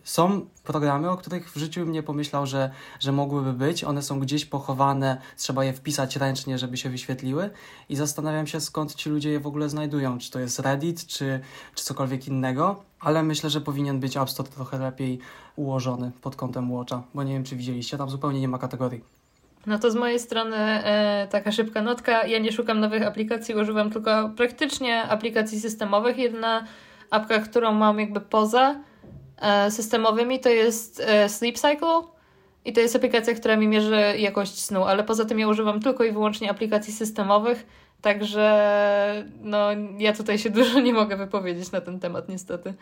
są 0.04 0.46
programy, 0.64 1.10
o 1.10 1.18
których 1.18 1.52
w 1.52 1.58
życiu 1.58 1.82
bym 1.82 1.92
nie 1.92 2.04
pomyślał, 2.04 2.46
że, 2.46 2.72
że 3.00 3.12
mogłyby 3.12 3.54
być. 3.54 3.84
One 3.84 4.02
są 4.02 4.20
gdzieś 4.20 4.46
pochowane, 4.46 5.22
trzeba 5.38 5.66
je 5.66 5.74
wpisać 5.74 6.16
ręcznie, 6.16 6.58
żeby 6.58 6.78
się 6.78 6.90
wyświetliły 6.90 7.50
i 7.90 7.96
zastanawiam 7.96 8.48
się, 8.48 8.62
skąd 8.62 8.96
ci 8.96 9.10
ludzie 9.10 9.30
je 9.30 9.40
w 9.40 9.48
ogóle 9.48 9.70
znajdują. 9.70 10.18
Czy 10.18 10.32
to 10.32 10.40
jest 10.40 10.60
Reddit, 10.60 11.08
czy, 11.08 11.40
czy 11.76 11.84
cokolwiek 11.84 12.28
innego, 12.28 12.84
ale 13.00 13.24
myślę, 13.24 13.50
że 13.50 13.62
powinien 13.62 14.00
być 14.00 14.18
App 14.18 14.30
Store 14.30 14.50
trochę 14.50 14.80
lepiej 14.80 15.20
ułożony 15.56 16.12
pod 16.22 16.36
kątem 16.36 16.72
Watcha, 16.72 17.04
bo 17.14 17.24
nie 17.24 17.34
wiem, 17.34 17.44
czy 17.44 17.56
widzieliście, 17.56 17.98
tam 17.98 18.10
zupełnie 18.10 18.42
nie 18.42 18.48
ma 18.48 18.58
kategorii. 18.58 19.04
No 19.66 19.80
to 19.80 19.92
z 19.92 19.96
mojej 19.96 20.20
strony 20.20 20.56
e, 20.56 21.28
taka 21.32 21.52
szybka 21.52 21.82
notka. 21.82 22.28
Ja 22.28 22.40
nie 22.40 22.52
szukam 22.52 22.80
nowych 22.80 23.04
aplikacji, 23.04 23.56
używam 23.56 23.92
tylko 23.92 24.30
praktycznie 24.30 25.04
aplikacji 25.04 25.60
systemowych. 25.60 26.18
Jedna 26.18 26.64
apka, 27.10 27.40
którą 27.40 27.72
mam 27.72 28.00
jakby 28.00 28.22
poza 28.22 28.76
systemowymi 29.70 30.40
to 30.40 30.50
jest 30.50 31.00
e, 31.00 31.30
Sleep 31.30 31.56
Cycle 31.56 32.02
i 32.66 32.74
to 32.74 32.82
jest 32.82 32.96
aplikacja, 32.96 33.34
która 33.34 33.56
mi 33.56 33.68
mierzy 33.68 34.02
jakość 34.18 34.64
snu, 34.64 34.84
ale 34.84 35.04
poza 35.04 35.26
tym 35.26 35.40
ja 35.40 35.48
używam 35.48 35.82
tylko 35.82 36.04
i 36.04 36.12
wyłącznie 36.12 36.52
aplikacji 36.52 36.94
systemowych, 36.94 37.68
także 38.02 39.26
no 39.42 39.68
ja 39.98 40.14
tutaj 40.14 40.38
się 40.40 40.50
dużo 40.60 40.80
nie 40.80 40.94
mogę 40.94 41.18
wypowiedzieć 41.18 41.72
na 41.72 41.82
ten 41.82 42.00
temat 42.00 42.30
niestety. 42.30 42.74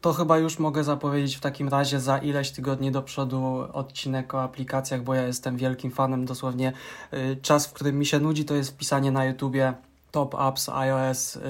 To 0.00 0.12
chyba 0.12 0.38
już 0.38 0.58
mogę 0.58 0.84
zapowiedzieć 0.84 1.36
w 1.36 1.40
takim 1.40 1.68
razie 1.68 2.00
za 2.00 2.18
ileś 2.18 2.50
tygodni 2.50 2.90
do 2.90 3.02
przodu 3.02 3.64
odcinek 3.72 4.34
o 4.34 4.42
aplikacjach, 4.42 5.02
bo 5.02 5.14
ja 5.14 5.22
jestem 5.22 5.56
wielkim 5.56 5.90
fanem. 5.90 6.24
Dosłownie 6.24 6.72
y, 7.14 7.36
czas, 7.42 7.66
w 7.66 7.72
którym 7.72 7.98
mi 7.98 8.06
się 8.06 8.20
nudzi, 8.20 8.44
to 8.44 8.54
jest 8.54 8.70
wpisanie 8.70 9.12
na 9.12 9.24
YouTubie 9.24 9.74
top 10.10 10.34
apps 10.34 10.68
iOS, 10.68 11.36
y, 11.36 11.40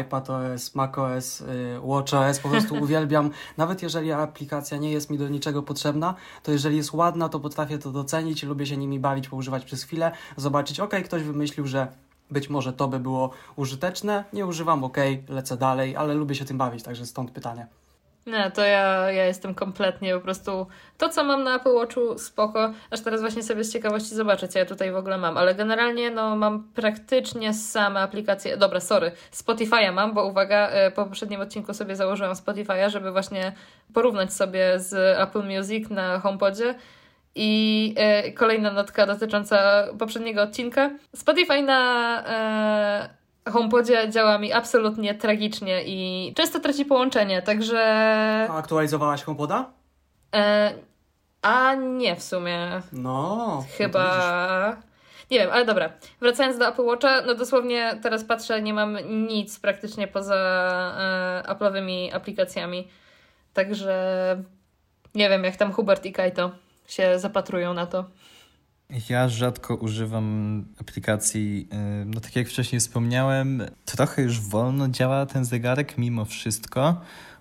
iPadOS, 0.00 0.74
macOS, 0.74 1.40
y, 1.40 1.44
watchOS. 1.80 2.38
Po 2.38 2.48
prostu 2.48 2.74
uwielbiam. 2.84 3.30
Nawet 3.56 3.82
jeżeli 3.82 4.12
aplikacja 4.12 4.76
nie 4.78 4.92
jest 4.92 5.10
mi 5.10 5.18
do 5.18 5.28
niczego 5.28 5.62
potrzebna, 5.62 6.14
to 6.42 6.52
jeżeli 6.52 6.76
jest 6.76 6.92
ładna, 6.92 7.28
to 7.28 7.40
potrafię 7.40 7.78
to 7.78 7.90
docenić, 7.90 8.42
lubię 8.42 8.66
się 8.66 8.76
nimi 8.76 9.00
bawić, 9.00 9.28
poużywać 9.28 9.64
przez 9.64 9.82
chwilę, 9.82 10.12
zobaczyć, 10.36 10.80
ok, 10.80 10.94
ktoś 11.04 11.22
wymyślił, 11.22 11.66
że 11.66 11.86
być 12.30 12.50
może 12.50 12.72
to 12.72 12.88
by 12.88 13.00
było 13.00 13.30
użyteczne, 13.56 14.24
nie 14.32 14.46
używam, 14.46 14.84
ok, 14.84 14.96
lecę 15.28 15.56
dalej, 15.56 15.96
ale 15.96 16.14
lubię 16.14 16.34
się 16.34 16.44
tym 16.44 16.58
bawić, 16.58 16.82
także 16.82 17.06
stąd 17.06 17.30
pytanie. 17.30 17.66
Nie, 18.26 18.50
to 18.50 18.64
ja, 18.64 19.10
ja 19.10 19.24
jestem 19.24 19.54
kompletnie 19.54 20.14
po 20.14 20.20
prostu. 20.20 20.66
To, 20.98 21.08
co 21.08 21.24
mam 21.24 21.42
na 21.42 21.56
Apple 21.56 21.74
Watchu, 21.74 22.18
spoko. 22.18 22.72
Aż 22.90 23.00
teraz 23.00 23.20
właśnie 23.20 23.42
sobie 23.42 23.64
z 23.64 23.72
ciekawości 23.72 24.14
zobaczę, 24.14 24.48
co 24.48 24.58
ja 24.58 24.64
tutaj 24.64 24.92
w 24.92 24.96
ogóle 24.96 25.18
mam. 25.18 25.36
Ale 25.36 25.54
generalnie, 25.54 26.10
no, 26.10 26.36
mam 26.36 26.68
praktycznie 26.74 27.54
same 27.54 28.00
aplikacje. 28.00 28.56
Dobra, 28.56 28.80
sorry. 28.80 29.12
Spotify'a 29.32 29.92
mam, 29.92 30.14
bo 30.14 30.26
uwaga, 30.26 30.68
e, 30.68 30.90
po 30.90 31.04
poprzednim 31.04 31.40
odcinku 31.40 31.74
sobie 31.74 31.96
założyłam 31.96 32.32
Spotify'a, 32.34 32.90
żeby 32.90 33.12
właśnie 33.12 33.52
porównać 33.94 34.32
sobie 34.32 34.80
z 34.80 35.18
Apple 35.18 35.42
Music 35.42 35.90
na 35.90 36.18
HomePodzie. 36.18 36.74
I 37.34 37.94
e, 37.96 38.32
kolejna 38.32 38.72
notka 38.72 39.06
dotycząca 39.06 39.86
poprzedniego 39.98 40.42
odcinka. 40.42 40.90
Spotify 41.14 41.62
na. 41.62 42.24
E, 42.26 43.21
HomePodzie 43.50 44.10
działa 44.10 44.38
mi 44.38 44.52
absolutnie 44.52 45.14
tragicznie 45.14 45.82
i 45.84 46.32
często 46.36 46.60
traci 46.60 46.84
połączenie, 46.84 47.42
także... 47.42 47.80
A 48.50 48.56
aktualizowałaś 48.56 49.22
HomePoda? 49.22 49.70
E, 50.34 50.74
a 51.42 51.74
nie 51.74 52.16
w 52.16 52.22
sumie. 52.22 52.82
No. 52.92 53.36
no 53.36 53.64
Chyba... 53.78 54.76
Nie 55.30 55.38
wiem, 55.38 55.50
ale 55.52 55.64
dobra. 55.64 55.92
Wracając 56.20 56.58
do 56.58 56.68
Apple 56.68 56.84
Watcha, 56.84 57.20
no 57.26 57.34
dosłownie 57.34 57.98
teraz 58.02 58.24
patrzę, 58.24 58.62
nie 58.62 58.74
mam 58.74 58.98
nic 59.26 59.58
praktycznie 59.58 60.08
poza 60.08 60.34
e, 61.44 61.52
Apple'owymi 61.52 62.14
aplikacjami. 62.14 62.88
Także 63.54 64.36
nie 65.14 65.28
wiem, 65.28 65.44
jak 65.44 65.56
tam 65.56 65.72
Hubert 65.72 66.06
i 66.06 66.12
Kajto 66.12 66.50
się 66.86 67.18
zapatrują 67.18 67.74
na 67.74 67.86
to. 67.86 68.04
Ja 69.10 69.28
rzadko 69.28 69.74
używam 69.74 70.64
aplikacji, 70.80 71.68
y, 72.02 72.04
no 72.04 72.20
tak 72.20 72.36
jak 72.36 72.48
wcześniej 72.48 72.80
wspomniałem, 72.80 73.62
trochę 73.84 74.22
już 74.22 74.40
wolno 74.40 74.88
działa 74.88 75.26
ten 75.26 75.44
zegarek 75.44 75.98
mimo 75.98 76.24
wszystko. 76.24 77.00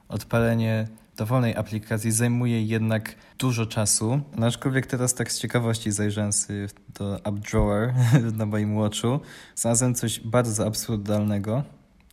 Odpalenie 0.09 0.87
dowolnej 1.17 1.55
aplikacji 1.55 2.11
zajmuje 2.11 2.63
jednak 2.63 3.15
dużo 3.39 3.65
czasu. 3.65 4.21
No, 4.37 4.47
aczkolwiek 4.47 4.85
teraz 4.85 5.13
tak 5.13 5.31
z 5.31 5.39
ciekawości 5.39 5.91
zajrzałem 5.91 6.33
sobie 6.33 6.67
do 6.99 7.25
App 7.25 7.35
Drawer 7.35 7.93
na 8.37 8.45
moim 8.45 8.75
Watchu. 8.75 9.19
Znalazłem 9.55 9.95
coś 9.95 10.19
bardzo 10.19 10.65
absurdalnego, 10.65 11.63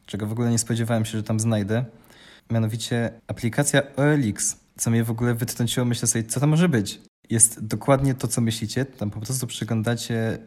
czego 0.07 0.27
w 0.27 0.33
ogóle 0.33 0.51
nie 0.51 0.59
spodziewałem 0.59 1.05
się, 1.05 1.19
że 1.19 1.23
tam 1.23 1.41
znajdę. 1.41 1.85
Mianowicie 2.51 3.11
aplikacja 3.27 3.83
OLX, 3.97 4.57
co 4.79 4.91
mnie 4.91 5.05
w 5.05 5.11
ogóle 5.11 5.35
wytrąciło. 5.35 5.87
Myślę 5.87 6.09
sobie, 6.09 6.25
co 6.25 6.41
to 6.41 6.47
może 6.47 6.69
być? 6.69 7.01
Jest 7.31 7.67
dokładnie 7.67 8.15
to, 8.15 8.29
co 8.29 8.41
myślicie. 8.41 8.85
Tam 8.85 9.11
po 9.11 9.21
prostu 9.21 9.47
przeglądacie 9.47 10.39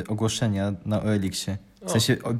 y, 0.00 0.04
ogłoszenia 0.08 0.72
na 0.84 1.02
OLX-ie. 1.02 1.58
W 1.86 1.90
sensie 1.90 2.16
o, 2.22 2.34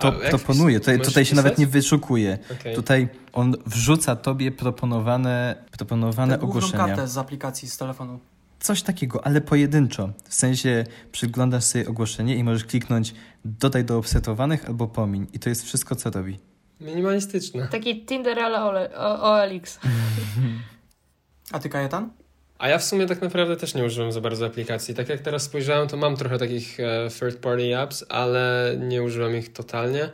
to, 0.00 0.12
proponuje, 0.12 0.80
tutaj, 0.80 1.00
tutaj 1.00 1.24
się 1.24 1.36
nawet 1.36 1.58
nie 1.58 1.66
wyszukuje. 1.66 2.38
Okej. 2.60 2.74
Tutaj 2.74 3.08
on 3.32 3.54
wrzuca 3.66 4.16
tobie 4.16 4.52
proponowane, 4.52 5.64
proponowane 5.70 6.34
Tę 6.34 6.38
główną 6.38 6.58
ogłoszenia. 6.58 6.86
kartę 6.86 7.08
z 7.08 7.18
aplikacji 7.18 7.68
z 7.70 7.76
telefonu. 7.76 8.18
Coś 8.60 8.82
takiego, 8.82 9.26
ale 9.26 9.40
pojedynczo. 9.40 10.10
W 10.28 10.34
sensie 10.34 10.84
przyglądasz 11.12 11.64
sobie 11.64 11.88
ogłoszenie 11.88 12.36
i 12.36 12.44
możesz 12.44 12.64
kliknąć 12.64 13.14
dodaj 13.44 13.84
do 13.84 13.98
obserwowanych 13.98 14.66
albo 14.66 14.88
pomiń. 14.88 15.26
I 15.32 15.38
to 15.38 15.48
jest 15.48 15.64
wszystko, 15.64 15.96
co 15.96 16.10
robi. 16.10 16.38
Minimalistyczne. 16.80 17.68
Taki 17.68 18.06
Tinder 18.06 18.38
ale 18.38 18.90
OLX. 18.98 19.78
A 21.52 21.58
ty, 21.58 21.68
Kajetan? 21.68 22.10
A 22.58 22.68
ja 22.68 22.78
w 22.78 22.84
sumie 22.84 23.06
tak 23.06 23.20
naprawdę 23.22 23.56
też 23.56 23.74
nie 23.74 23.84
używam 23.84 24.12
za 24.12 24.20
bardzo 24.20 24.46
aplikacji. 24.46 24.94
Tak 24.94 25.08
jak 25.08 25.20
teraz 25.20 25.42
spojrzałem, 25.42 25.88
to 25.88 25.96
mam 25.96 26.16
trochę 26.16 26.38
takich 26.38 26.80
e, 26.80 27.08
third 27.18 27.38
party 27.38 27.78
apps, 27.78 28.04
ale 28.08 28.74
nie 28.80 29.02
używam 29.02 29.36
ich 29.36 29.52
totalnie. 29.52 30.10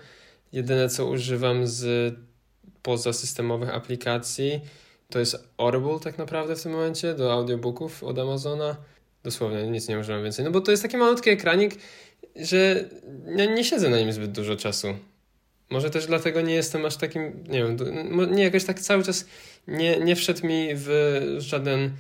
Jedyne 0.53 0.89
co 0.89 1.07
używam 1.07 1.67
z 1.67 2.15
pozasystemowych 2.83 3.75
aplikacji 3.75 4.61
to 5.13 5.19
jest 5.19 5.49
Audible 5.57 6.01
tak 6.01 6.19
naprawdę 6.19 6.57
w 6.57 6.63
tym 6.63 6.73
momencie 6.73 7.15
do 7.15 7.33
audiobooków 7.33 8.05
od 8.05 8.19
Amazona. 8.19 8.77
Dosłownie 9.23 9.67
nic 9.67 9.89
nie 9.89 9.99
używam 9.99 10.23
więcej. 10.23 10.45
No 10.45 10.51
bo 10.51 10.61
to 10.61 10.71
jest 10.71 10.83
taki 10.83 10.97
malutki 10.97 11.31
ekranik, 11.31 11.75
że 12.37 12.85
nie, 13.27 13.65
siedzę 13.65 13.89
na 13.89 13.99
nim 13.99 14.13
zbyt 14.13 14.33
dużo 14.33 14.57
czasu. 14.57 14.89
Może 15.71 15.91
też 15.91 16.07
dlatego 16.07 16.41
nie 16.41 16.55
jestem 16.55 16.87
aż 16.87 16.97
takim, 16.97 17.45
nie 17.49 17.65
wiem, 17.65 17.77
nie 18.31 18.43
jakoś 18.43 18.65
tak 18.65 18.81
cały 18.81 19.05
czas 19.05 19.27
nie, 19.69 20.01
nie 20.01 20.17
wszedł 20.17 20.47
mi 20.47 20.69
w 20.73 21.21
żaden 21.39 21.91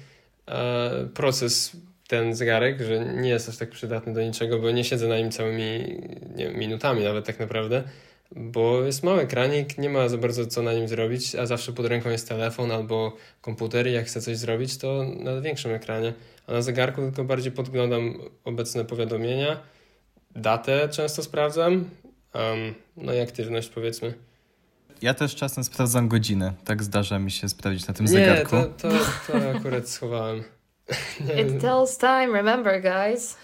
proces 1.15 1.77
ten 2.09 2.35
zegarek, 2.35 2.83
że 2.83 3.15
nie 3.15 3.29
jest 3.29 3.49
aż 3.49 3.57
tak 3.57 3.71
przydatny 3.71 4.13
do 4.13 4.23
niczego, 4.23 4.59
bo 4.59 4.71
nie 4.71 4.85
siedzę 4.85 5.09
na 5.09 5.19
nim 5.19 5.31
całymi 5.31 6.01
wiem, 6.37 6.59
minutami 6.59 7.05
nawet 7.05 7.27
tak 7.27 7.39
naprawdę, 7.41 7.83
bo 8.37 8.83
jest 8.83 9.03
mały 9.03 9.21
ekranik, 9.21 9.79
nie 9.79 9.91
ma 9.91 10.09
za 10.09 10.19
bardzo 10.19 10.47
co 10.47 10.63
na 10.63 10.73
nim 10.73 10.89
zrobić, 10.89 11.35
a 11.35 11.47
zawsze 11.47 11.73
pod 11.73 11.87
ręką 11.87 12.11
jest 12.11 12.29
telefon 12.29 12.73
albo 12.73 13.17
komputer 13.41 13.87
i 13.87 13.93
jak 13.93 14.07
chcę 14.07 14.21
coś 14.21 14.37
zrobić, 14.37 14.79
to 14.79 15.05
na 15.05 15.41
większym 15.41 15.75
ekranie. 15.75 16.13
A 16.47 16.53
na 16.53 16.63
zegarku 16.63 17.03
tylko 17.03 17.25
bardziej 17.25 17.53
podglądam 17.53 18.19
obecne 18.45 18.85
powiadomienia, 18.85 19.61
datę 20.37 20.89
często 20.89 21.23
sprawdzam, 21.23 21.73
um, 22.35 22.75
no 22.97 23.15
i 23.15 23.21
aktywność 23.21 23.69
powiedzmy. 23.69 24.15
Ja 25.03 25.15
też 25.15 25.35
czasem 25.35 25.65
sprawdzam 25.65 26.09
godzinę. 26.09 26.53
Tak 26.65 26.83
zdarza 26.83 27.19
mi 27.19 27.31
się 27.31 27.49
sprawdzić 27.49 27.87
na 27.88 27.95
tym 27.95 28.07
Nie, 28.07 28.12
zegarku. 28.12 28.51
to, 28.51 28.65
to, 28.88 28.88
to 29.27 29.51
akurat 29.59 29.88
schowałem. 29.88 30.43
Nie, 31.27 31.43
It 31.43 31.61
tells 31.61 31.99
time, 31.99 32.27
remember 32.33 32.83
guys. 32.83 33.37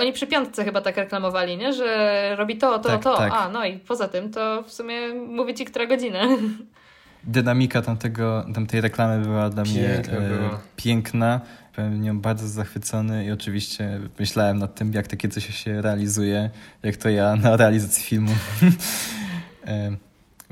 Oni 0.00 0.12
przy 0.12 0.26
piątce 0.26 0.64
chyba 0.64 0.80
tak 0.80 0.96
reklamowali, 0.96 1.56
nie? 1.56 1.72
Że 1.72 2.34
robi 2.38 2.56
to, 2.56 2.78
to, 2.78 2.88
Tak, 2.88 3.02
to. 3.02 3.16
tak. 3.16 3.32
A, 3.32 3.48
no 3.48 3.64
i 3.66 3.78
poza 3.78 4.08
tym 4.08 4.30
to 4.32 4.62
w 4.62 4.72
sumie 4.72 5.14
mówię 5.14 5.54
ci, 5.54 5.64
która 5.64 5.86
godzina. 5.86 6.20
Dynamika 7.24 7.82
tamtego, 7.82 8.44
tamtej 8.54 8.80
reklamy 8.80 9.24
była 9.24 9.50
dla 9.50 9.62
mnie 9.62 9.88
Piękna 10.02 10.18
e, 10.18 10.28
była. 10.28 10.60
piękna. 10.76 11.40
Byłem 11.76 12.02
nią 12.02 12.20
bardzo 12.20 12.48
zachwycony 12.48 13.24
i 13.26 13.30
oczywiście 13.32 14.00
myślałem 14.18 14.58
nad 14.58 14.74
tym, 14.74 14.92
jak 14.92 15.06
takie 15.06 15.28
coś 15.28 15.64
się 15.64 15.82
realizuje, 15.82 16.50
jak 16.82 16.96
to 16.96 17.08
ja 17.08 17.36
na 17.36 17.56
realizacji 17.56 18.02
filmu. 18.04 18.32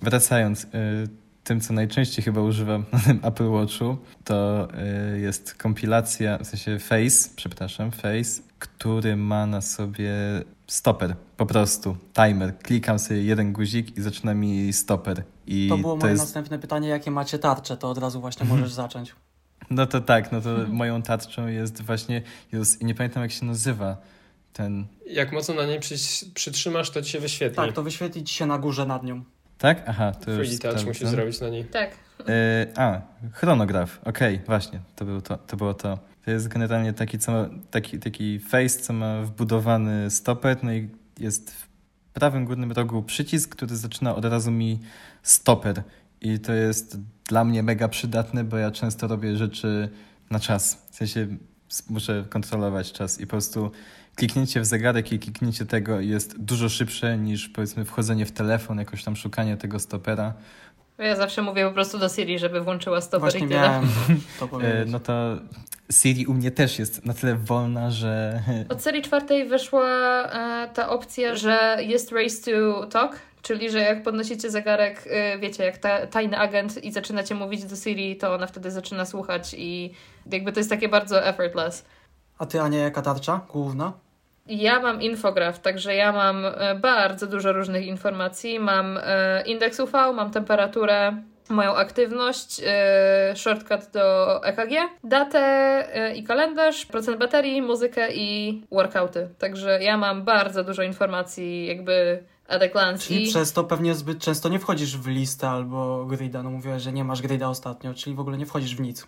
wracając, 0.02 0.64
e, 0.64 0.68
tym, 1.44 1.60
co 1.60 1.72
najczęściej 1.72 2.24
chyba 2.24 2.40
używam 2.40 2.84
na 2.92 2.98
tym 2.98 3.20
Apple 3.22 3.48
Watchu, 3.50 3.96
to 4.24 4.68
e, 4.74 5.18
jest 5.18 5.54
kompilacja, 5.54 6.38
w 6.38 6.46
sensie 6.46 6.78
Face, 6.78 7.30
przepraszam, 7.36 7.90
Face, 7.90 8.42
który 8.58 9.16
ma 9.16 9.46
na 9.46 9.60
sobie 9.60 10.12
stoper, 10.66 11.16
po 11.36 11.46
prostu, 11.46 11.96
timer. 12.14 12.58
Klikam 12.58 12.98
sobie 12.98 13.22
jeden 13.22 13.52
guzik 13.52 13.96
i 13.96 14.02
zaczyna 14.02 14.34
mi 14.34 14.72
stoper. 14.72 15.22
I 15.46 15.66
To 15.68 15.78
było 15.78 15.96
moje 15.96 16.10
jest... 16.12 16.22
następne 16.22 16.58
pytanie, 16.58 16.88
jakie 16.88 17.10
macie 17.10 17.38
tarcze, 17.38 17.76
to 17.76 17.90
od 17.90 17.98
razu 17.98 18.20
właśnie 18.20 18.46
możesz 18.46 18.72
zacząć. 18.72 19.14
No 19.70 19.86
to 19.86 20.00
tak, 20.00 20.32
no 20.32 20.40
to 20.40 20.50
Mhm. 20.50 20.72
moją 20.76 21.02
tarczą 21.02 21.46
jest 21.46 21.82
właśnie, 21.82 22.22
Jezus, 22.52 22.80
nie 22.80 22.94
pamiętam 22.94 23.22
jak 23.22 23.32
się 23.32 23.44
nazywa 23.46 23.96
ten, 24.52 24.86
Jak 25.06 25.32
mocno 25.32 25.54
na 25.54 25.66
niej 25.66 25.80
przy, 25.80 25.94
przytrzymasz, 26.34 26.90
to 26.90 27.02
ci 27.02 27.12
się 27.12 27.20
wyświetli. 27.20 27.56
Tak, 27.56 27.72
to 27.72 27.82
wyświetli 27.82 28.24
ci 28.24 28.34
się 28.34 28.46
na 28.46 28.58
górze 28.58 28.86
nad 28.86 29.02
nią. 29.04 29.24
Tak? 29.58 29.82
Aha, 29.86 30.12
to 30.12 30.30
już 30.30 30.48
3D 30.48 30.72
touch 30.72 30.86
musisz 30.86 31.08
zrobić 31.08 31.40
na 31.40 31.48
niej. 31.48 31.64
tak. 31.64 31.90
E, 32.28 32.66
a, 32.76 33.00
chronograf, 33.32 34.00
okej, 34.04 34.40
właśnie, 34.46 34.80
to, 34.96 35.04
był 35.04 35.20
to, 35.20 35.36
to 35.36 35.56
było 35.56 35.74
to. 35.74 35.98
To 36.24 36.30
jest 36.30 36.48
generalnie 36.48 36.92
taki, 36.92 37.18
co 37.18 37.32
ma, 37.32 37.48
taki, 37.70 37.98
taki 37.98 38.38
face, 38.38 38.68
co 38.68 38.92
ma 38.92 39.22
wbudowany 39.22 40.10
stoper, 40.10 40.56
no 40.62 40.72
i 40.72 40.88
jest 41.18 41.50
w 41.50 41.68
prawym 42.12 42.44
górnym 42.44 42.72
rogu 42.72 43.02
przycisk, 43.02 43.56
który 43.56 43.76
zaczyna 43.76 44.14
od 44.14 44.24
razu 44.24 44.50
mi 44.50 44.80
stoper. 45.22 45.82
I 46.20 46.38
to 46.38 46.52
jest 46.52 46.98
dla 47.28 47.44
mnie 47.44 47.62
mega 47.62 47.88
przydatne, 47.88 48.44
bo 48.44 48.56
ja 48.56 48.70
często 48.70 49.06
robię 49.06 49.36
rzeczy 49.36 49.88
na 50.30 50.40
czas. 50.40 50.86
W 50.90 50.96
sensie 50.96 51.26
muszę 51.88 52.24
kontrolować 52.30 52.92
czas 52.92 53.20
i 53.20 53.26
po 53.26 53.30
prostu 53.30 53.70
kliknięcie 54.16 54.60
w 54.60 54.64
zegarek 54.66 55.12
i 55.12 55.18
kliknięcie 55.18 55.66
tego 55.66 56.00
jest 56.00 56.38
dużo 56.38 56.68
szybsze 56.68 57.18
niż 57.18 57.48
powiedzmy 57.48 57.84
wchodzenie 57.84 58.26
w 58.26 58.32
telefon, 58.32 58.78
jakoś 58.78 59.04
tam 59.04 59.16
szukanie 59.16 59.56
tego 59.56 59.78
stopera. 59.78 60.34
Ja 60.98 61.16
zawsze 61.16 61.42
mówię 61.42 61.66
po 61.66 61.72
prostu 61.72 61.98
do 61.98 62.08
Siri, 62.08 62.38
żeby 62.38 62.60
włączyła 62.60 63.00
stoper 63.00 63.20
Właśnie 63.20 63.46
i 63.46 63.48
tyle. 63.48 63.60
miałem 63.60 63.88
to 64.38 64.44
E, 64.44 64.48
powiedzieć. 64.48 64.88
no 64.92 65.00
to 65.00 65.36
Siri 65.92 66.26
u 66.26 66.34
mnie 66.34 66.50
też 66.50 66.78
jest 66.78 67.06
na 67.06 67.14
tyle 67.14 67.34
wolna, 67.34 67.90
że 67.90 68.42
Od 68.68 68.82
serii 68.82 69.02
czwartej 69.02 69.48
wyszła 69.48 69.88
e, 70.24 70.68
ta 70.74 70.88
opcja, 70.88 71.34
że 71.36 71.76
jest 71.80 72.12
race 72.12 72.52
to 72.52 72.86
talk, 72.86 73.18
czyli 73.42 73.70
że 73.70 73.78
jak 73.78 74.02
podnosicie 74.02 74.50
zegarek, 74.50 75.04
e, 75.10 75.38
wiecie, 75.38 75.64
jak 75.64 75.78
ta, 75.78 76.06
tajny 76.06 76.38
agent 76.38 76.84
i 76.84 76.92
zaczynacie 76.92 77.34
mówić 77.34 77.64
do 77.64 77.76
Siri, 77.76 78.16
to 78.16 78.34
ona 78.34 78.46
wtedy 78.46 78.70
zaczyna 78.70 79.04
słuchać 79.04 79.54
i 79.58 79.90
jakby 80.32 80.52
to 80.52 80.60
jest 80.60 80.70
takie 80.70 80.88
bardzo 80.88 81.24
effortless. 81.26 81.84
A 82.38 82.46
ty, 82.46 82.60
Ania, 82.60 82.78
jaka 82.78 83.02
tarcza 83.02 83.40
główna? 83.52 83.92
Ja 84.46 84.80
mam 84.80 85.02
infograf, 85.02 85.58
także 85.58 85.94
ja 85.94 86.12
mam 86.12 86.44
e, 86.46 86.74
bardzo 86.74 87.26
dużo 87.26 87.52
różnych 87.52 87.86
informacji. 87.86 88.60
Mam 88.60 88.98
e, 89.02 89.42
indeks 89.46 89.80
UV, 89.80 89.92
mam 89.92 90.30
temperaturę, 90.30 91.22
moją 91.48 91.74
aktywność, 91.74 92.60
e, 92.66 93.36
shortcut 93.36 93.90
do 93.92 94.40
EKG, 94.44 94.72
datę 95.04 96.12
i 96.16 96.24
kalendarz, 96.24 96.86
procent 96.86 97.18
baterii, 97.18 97.62
muzykę 97.62 98.14
i 98.14 98.62
workouty. 98.70 99.28
Także 99.38 99.82
ja 99.82 99.96
mam 99.96 100.22
bardzo 100.22 100.64
dużo 100.64 100.82
informacji 100.82 101.66
jakby 101.66 102.24
at 102.48 102.62
a 102.62 102.68
glance. 102.68 103.06
Czyli 103.06 103.24
I... 103.24 103.28
przez 103.28 103.52
to 103.52 103.64
pewnie 103.64 103.94
zbyt 103.94 104.18
często 104.18 104.48
nie 104.48 104.58
wchodzisz 104.58 104.96
w 104.96 105.06
listę 105.06 105.48
albo 105.48 106.04
grida. 106.04 106.42
No 106.42 106.50
mówiłaś, 106.50 106.82
że 106.82 106.92
nie 106.92 107.04
masz 107.04 107.22
grida 107.22 107.48
ostatnio, 107.48 107.94
czyli 107.94 108.16
w 108.16 108.20
ogóle 108.20 108.38
nie 108.38 108.46
wchodzisz 108.46 108.76
w 108.76 108.80
nic. 108.80 109.06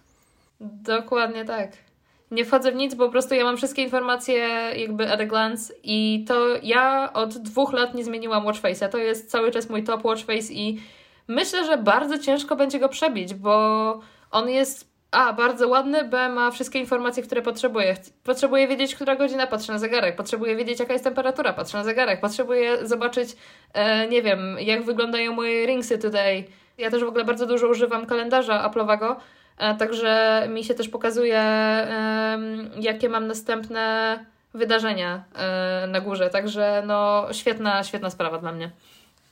Dokładnie 0.60 1.44
tak. 1.44 1.85
Nie 2.30 2.44
wchodzę 2.44 2.72
w 2.72 2.74
nic, 2.74 2.94
bo 2.94 3.06
po 3.06 3.12
prostu 3.12 3.34
ja 3.34 3.44
mam 3.44 3.56
wszystkie 3.56 3.82
informacje 3.82 4.36
jakby 4.76 5.12
at 5.12 5.20
a 5.20 5.26
glance 5.26 5.74
i 5.82 6.24
to 6.28 6.46
ja 6.62 7.12
od 7.12 7.38
dwóch 7.38 7.72
lat 7.72 7.94
nie 7.94 8.04
zmieniłam 8.04 8.44
Watchface'a. 8.44 8.88
To 8.88 8.98
jest 8.98 9.30
cały 9.30 9.50
czas 9.50 9.70
mój 9.70 9.84
top 9.84 10.04
Watchface 10.04 10.52
i 10.52 10.80
myślę, 11.28 11.64
że 11.64 11.78
bardzo 11.78 12.18
ciężko 12.18 12.56
będzie 12.56 12.78
go 12.78 12.88
przebić, 12.88 13.34
bo 13.34 14.00
on 14.30 14.48
jest 14.48 14.96
a, 15.10 15.32
bardzo 15.32 15.68
ładny, 15.68 16.04
B, 16.04 16.28
ma 16.28 16.50
wszystkie 16.50 16.78
informacje, 16.78 17.22
które 17.22 17.42
potrzebuję. 17.42 17.96
Potrzebuję 18.24 18.68
wiedzieć, 18.68 18.94
która 18.94 19.16
godzina, 19.16 19.46
patrzę 19.46 19.72
na 19.72 19.78
zegarek. 19.78 20.16
Potrzebuję 20.16 20.56
wiedzieć, 20.56 20.80
jaka 20.80 20.92
jest 20.92 21.04
temperatura, 21.04 21.52
patrzę 21.52 21.78
na 21.78 21.84
zegarek. 21.84 22.20
Potrzebuję 22.20 22.86
zobaczyć, 22.86 23.36
e, 23.72 24.08
nie 24.08 24.22
wiem, 24.22 24.56
jak 24.60 24.82
wyglądają 24.82 25.32
moje 25.32 25.66
ringsy 25.66 25.98
today. 25.98 26.44
Ja 26.78 26.90
też 26.90 27.04
w 27.04 27.08
ogóle 27.08 27.24
bardzo 27.24 27.46
dużo 27.46 27.68
używam 27.68 28.06
kalendarza 28.06 28.70
Apple'owego, 28.70 29.16
Także 29.78 30.46
mi 30.50 30.64
się 30.64 30.74
też 30.74 30.88
pokazuje, 30.88 31.42
jakie 32.80 33.08
mam 33.08 33.26
następne 33.26 34.18
wydarzenia 34.54 35.24
e, 35.34 35.86
na 35.86 36.00
górze. 36.00 36.30
Także 36.30 36.82
no, 36.86 37.26
świetna, 37.32 37.84
świetna 37.84 38.10
sprawa 38.10 38.38
dla 38.38 38.52
mnie. 38.52 38.70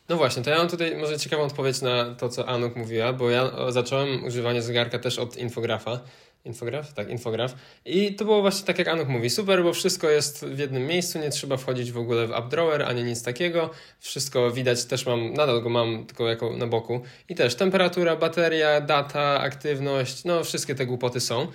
No 0.08 0.16
właśnie, 0.16 0.42
to 0.42 0.50
ja 0.50 0.58
mam 0.58 0.68
tutaj 0.68 0.96
może 0.96 1.18
ciekawą 1.18 1.42
odpowiedź 1.42 1.82
na 1.82 2.14
to, 2.14 2.28
co 2.28 2.48
Anuk 2.48 2.76
mówiła, 2.76 3.12
bo 3.12 3.30
ja 3.30 3.50
zacząłem 3.68 4.24
używanie 4.24 4.62
zegarka 4.62 4.98
też 4.98 5.18
od 5.18 5.36
infografa. 5.36 6.00
Infograf? 6.44 6.92
Tak, 6.92 7.10
infograf. 7.10 7.54
I 7.84 8.14
to 8.14 8.24
było 8.24 8.40
właśnie 8.40 8.66
tak, 8.66 8.78
jak 8.78 8.88
Anuk 8.88 9.08
mówi, 9.08 9.30
super, 9.30 9.62
bo 9.62 9.72
wszystko 9.72 10.10
jest 10.10 10.44
w 10.44 10.58
jednym 10.58 10.86
miejscu, 10.86 11.18
nie 11.18 11.30
trzeba 11.30 11.56
wchodzić 11.56 11.92
w 11.92 11.98
ogóle 11.98 12.26
w 12.26 12.32
AppDrawer, 12.32 12.82
ani 12.82 13.04
nic 13.04 13.22
takiego. 13.22 13.70
Wszystko 14.00 14.50
widać, 14.50 14.84
też 14.84 15.06
mam, 15.06 15.32
nadal 15.32 15.62
go 15.62 15.68
mam 15.68 16.06
tylko 16.06 16.28
jako 16.28 16.56
na 16.56 16.66
boku. 16.66 17.00
I 17.28 17.34
też 17.34 17.54
temperatura, 17.54 18.16
bateria, 18.16 18.80
data, 18.80 19.40
aktywność, 19.40 20.24
no 20.24 20.44
wszystkie 20.44 20.74
te 20.74 20.86
głupoty 20.86 21.20
są. 21.20 21.46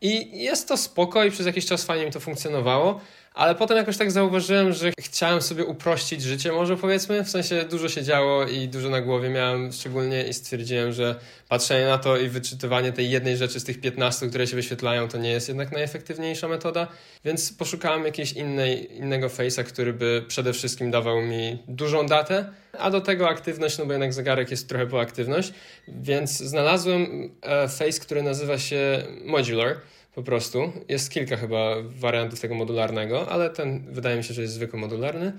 I 0.00 0.42
jest 0.42 0.68
to 0.68 0.76
spoko 0.76 1.24
i 1.24 1.30
przez 1.30 1.46
jakiś 1.46 1.66
czas 1.66 1.84
fajnie 1.84 2.06
mi 2.06 2.12
to 2.12 2.20
funkcjonowało, 2.20 3.00
ale 3.38 3.54
potem 3.54 3.76
jakoś 3.76 3.96
tak 3.96 4.10
zauważyłem, 4.10 4.72
że 4.72 4.92
chciałem 5.00 5.42
sobie 5.42 5.64
uprościć 5.64 6.22
życie, 6.22 6.52
może 6.52 6.76
powiedzmy. 6.76 7.24
W 7.24 7.30
sensie 7.30 7.64
dużo 7.70 7.88
się 7.88 8.02
działo 8.02 8.46
i 8.46 8.68
dużo 8.68 8.90
na 8.90 9.00
głowie 9.00 9.28
miałem 9.28 9.72
szczególnie 9.72 10.28
i 10.28 10.34
stwierdziłem, 10.34 10.92
że 10.92 11.14
patrzenie 11.48 11.86
na 11.86 11.98
to 11.98 12.16
i 12.16 12.28
wyczytywanie 12.28 12.92
tej 12.92 13.10
jednej 13.10 13.36
rzeczy 13.36 13.60
z 13.60 13.64
tych 13.64 13.80
15, 13.80 14.28
które 14.28 14.46
się 14.46 14.56
wyświetlają, 14.56 15.08
to 15.08 15.18
nie 15.18 15.30
jest 15.30 15.48
jednak 15.48 15.72
najefektywniejsza 15.72 16.48
metoda. 16.48 16.86
Więc 17.24 17.52
poszukałem 17.52 18.04
jakiejś 18.04 18.32
innej, 18.32 18.96
innego 18.96 19.28
face'a, 19.28 19.64
który 19.64 19.92
by 19.92 20.24
przede 20.28 20.52
wszystkim 20.52 20.90
dawał 20.90 21.22
mi 21.22 21.58
dużą 21.68 22.06
datę, 22.06 22.52
a 22.78 22.90
do 22.90 23.00
tego 23.00 23.28
aktywność, 23.28 23.78
no 23.78 23.86
bo 23.86 23.92
jednak 23.92 24.12
zegarek 24.12 24.50
jest 24.50 24.68
trochę 24.68 24.86
po 24.86 25.00
aktywność. 25.00 25.52
Więc 25.88 26.38
znalazłem 26.38 27.30
e, 27.42 27.68
face, 27.68 28.00
który 28.00 28.22
nazywa 28.22 28.58
się 28.58 29.02
Modular 29.24 29.76
po 30.18 30.22
prostu. 30.22 30.72
Jest 30.88 31.10
kilka 31.10 31.36
chyba 31.36 31.74
wariantów 31.82 32.40
tego 32.40 32.54
modularnego, 32.54 33.28
ale 33.28 33.50
ten 33.50 33.92
wydaje 33.92 34.16
mi 34.16 34.24
się, 34.24 34.34
że 34.34 34.42
jest 34.42 34.54
zwykły 34.54 34.78
modularny. 34.78 35.32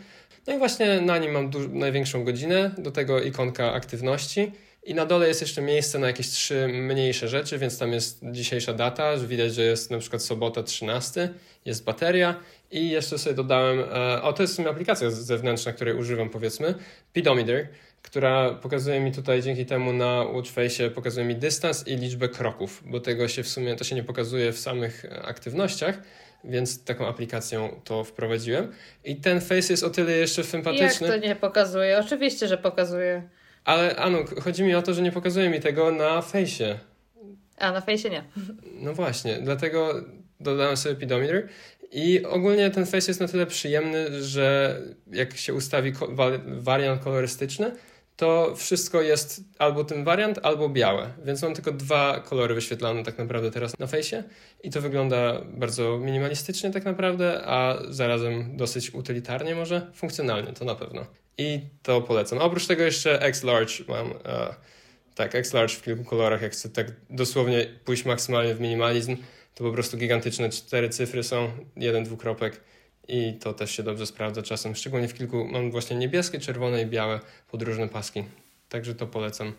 No 0.47 0.55
i 0.55 0.57
właśnie 0.57 1.01
na 1.01 1.17
nim 1.17 1.31
mam 1.31 1.51
największą 1.69 2.23
godzinę, 2.23 2.71
do 2.77 2.91
tego 2.91 3.21
ikonka 3.21 3.73
aktywności 3.73 4.51
i 4.83 4.93
na 4.93 5.05
dole 5.05 5.27
jest 5.27 5.41
jeszcze 5.41 5.61
miejsce 5.61 5.99
na 5.99 6.07
jakieś 6.07 6.27
trzy 6.27 6.67
mniejsze 6.67 7.27
rzeczy, 7.27 7.57
więc 7.57 7.77
tam 7.77 7.93
jest 7.93 8.21
dzisiejsza 8.31 8.73
data, 8.73 9.17
że 9.17 9.27
widać, 9.27 9.53
że 9.53 9.63
jest 9.63 9.91
na 9.91 9.97
przykład 9.97 10.23
sobota 10.23 10.63
13, 10.63 11.29
jest 11.65 11.83
bateria 11.83 12.35
i 12.71 12.89
jeszcze 12.89 13.17
sobie 13.17 13.35
dodałem, 13.35 13.79
e, 13.79 14.21
o 14.21 14.33
to 14.33 14.43
jest 14.43 14.53
w 14.53 14.55
sumie 14.55 14.69
aplikacja 14.69 15.11
zewnętrzna, 15.11 15.73
której 15.73 15.95
używam 15.95 16.29
powiedzmy, 16.29 16.75
Pedometer, 17.13 17.67
która 18.01 18.53
pokazuje 18.53 18.99
mi 18.99 19.11
tutaj 19.11 19.41
dzięki 19.41 19.65
temu 19.65 19.93
na 19.93 20.23
Watchface 20.23 20.89
pokazuje 20.89 21.25
mi 21.25 21.35
dystans 21.35 21.87
i 21.87 21.95
liczbę 21.95 22.29
kroków, 22.29 22.83
bo 22.85 22.99
tego 22.99 23.27
się 23.27 23.43
w 23.43 23.47
sumie 23.47 23.75
to 23.75 23.83
się 23.83 23.95
nie 23.95 24.03
pokazuje 24.03 24.51
w 24.51 24.59
samych 24.59 25.05
e, 25.05 25.21
aktywnościach, 25.21 26.01
więc 26.43 26.83
taką 26.83 27.07
aplikacją 27.07 27.81
to 27.83 28.03
wprowadziłem. 28.03 28.71
I 29.03 29.15
ten 29.15 29.41
face 29.41 29.73
jest 29.73 29.83
o 29.83 29.89
tyle 29.89 30.11
jeszcze 30.11 30.43
sympatyczny. 30.43 31.07
Jak 31.07 31.21
to 31.21 31.27
nie 31.27 31.35
pokazuje? 31.35 31.99
Oczywiście, 31.99 32.47
że 32.47 32.57
pokazuje. 32.57 33.29
Ale 33.65 33.95
Anu, 33.95 34.17
chodzi 34.41 34.63
mi 34.63 34.75
o 34.75 34.81
to, 34.81 34.93
że 34.93 35.01
nie 35.01 35.11
pokazuje 35.11 35.49
mi 35.49 35.59
tego 35.59 35.91
na 35.91 36.21
fejsie. 36.21 36.79
A 37.57 37.71
na 37.71 37.81
fejsie 37.81 38.09
nie. 38.09 38.23
No 38.73 38.93
właśnie, 38.93 39.39
dlatego 39.41 39.93
dodałem 40.39 40.77
sobie 40.77 40.95
pedometer 40.95 41.47
i 41.91 42.25
ogólnie 42.25 42.69
ten 42.69 42.85
face 42.85 43.11
jest 43.11 43.19
na 43.19 43.27
tyle 43.27 43.45
przyjemny, 43.45 44.23
że 44.23 44.77
jak 45.11 45.37
się 45.37 45.53
ustawi 45.53 45.93
wariant 46.47 47.03
kolorystyczny, 47.03 47.71
to 48.19 48.55
wszystko 48.55 49.01
jest 49.01 49.41
albo 49.59 49.83
ten 49.83 50.03
wariant, 50.03 50.39
albo 50.43 50.69
białe. 50.69 51.13
Więc 51.25 51.41
mam 51.41 51.53
tylko 51.53 51.71
dwa 51.71 52.19
kolory 52.19 52.55
wyświetlane 52.55 53.03
tak 53.03 53.17
naprawdę 53.17 53.51
teraz 53.51 53.79
na 53.79 53.87
fejsie 53.87 54.23
i 54.63 54.69
to 54.69 54.81
wygląda 54.81 55.41
bardzo 55.45 55.97
minimalistycznie 55.97 56.71
tak 56.71 56.85
naprawdę, 56.85 57.41
a 57.45 57.77
zarazem 57.89 58.57
dosyć 58.57 58.93
utylitarnie 58.93 59.55
może, 59.55 59.91
funkcjonalnie 59.93 60.53
to 60.53 60.65
na 60.65 60.75
pewno. 60.75 61.05
I 61.37 61.59
to 61.83 62.01
polecam. 62.01 62.39
Oprócz 62.39 62.67
tego 62.67 62.83
jeszcze 62.83 63.21
X-Large 63.21 63.73
mam, 63.87 64.13
e, 64.25 64.55
tak, 65.15 65.35
X-Large 65.35 65.73
w 65.73 65.81
kilku 65.81 66.03
kolorach, 66.03 66.41
jak 66.41 66.51
chcę 66.51 66.69
tak 66.69 66.87
dosłownie 67.09 67.67
pójść 67.85 68.05
maksymalnie 68.05 68.55
w 68.55 68.61
minimalizm, 68.61 69.17
to 69.55 69.63
po 69.63 69.71
prostu 69.71 69.97
gigantyczne 69.97 70.49
cztery 70.49 70.89
cyfry 70.89 71.23
są, 71.23 71.51
jeden 71.75 72.03
dwukropek 72.03 72.61
i 73.09 73.33
to 73.33 73.53
też 73.53 73.71
się 73.71 73.83
dobrze 73.83 74.05
sprawdza 74.05 74.41
czasem. 74.41 74.75
Szczególnie 74.75 75.07
w 75.07 75.13
kilku 75.13 75.47
mam 75.51 75.71
właśnie 75.71 75.97
niebieskie, 75.97 76.39
czerwone 76.39 76.81
i 76.81 76.85
białe 76.85 77.19
podróżne 77.51 77.87
paski. 77.87 78.23
Także 78.69 78.95
to 78.95 79.07
polecam. 79.07 79.53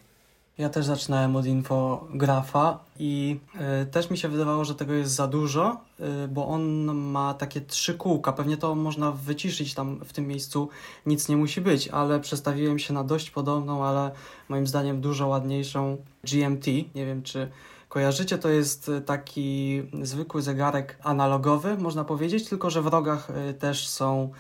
Ja 0.59 0.69
też 0.69 0.87
zaczynałem 0.87 1.37
od 1.37 1.47
infografa 1.47 2.79
i 2.99 3.41
y, 3.83 3.87
też 3.87 4.11
mi 4.11 4.19
się 4.19 4.29
wydawało, 4.29 4.65
że 4.65 4.75
tego 4.75 4.95
jest 4.95 5.13
za 5.13 5.27
dużo, 5.27 5.81
y, 6.25 6.29
bo 6.29 6.47
on 6.47 6.85
ma 6.95 7.35
takie 7.35 7.61
trzy 7.61 7.95
kółka. 7.95 8.33
Pewnie 8.33 8.57
to 8.57 8.75
można 8.75 9.13
wyciszyć 9.13 9.75
tam 9.75 10.01
w 10.05 10.13
tym 10.13 10.29
miejscu, 10.29 10.69
nic 11.07 11.29
nie 11.29 11.37
musi 11.37 11.61
być, 11.61 11.89
ale 11.89 12.21
przestawiłem 12.21 12.79
się 12.79 12.95
na 12.95 13.05
dość 13.05 13.31
podobną, 13.31 13.85
ale 13.85 14.11
moim 14.49 14.67
zdaniem 14.67 15.01
dużo 15.01 15.27
ładniejszą 15.27 15.97
GMT. 16.25 16.67
Nie 16.95 17.07
wiem, 17.07 17.23
czy 17.23 17.49
kojarzycie, 17.91 18.39
to 18.39 18.49
jest 18.49 18.91
taki 19.07 19.83
zwykły 20.03 20.43
zegarek 20.43 20.99
analogowy, 21.03 21.77
można 21.77 22.05
powiedzieć, 22.05 22.49
tylko 22.49 22.71
że 22.71 22.83
w 22.83 22.87
rogach 22.87 23.31
y, 23.51 23.55
też 23.55 23.89
są 23.89 24.31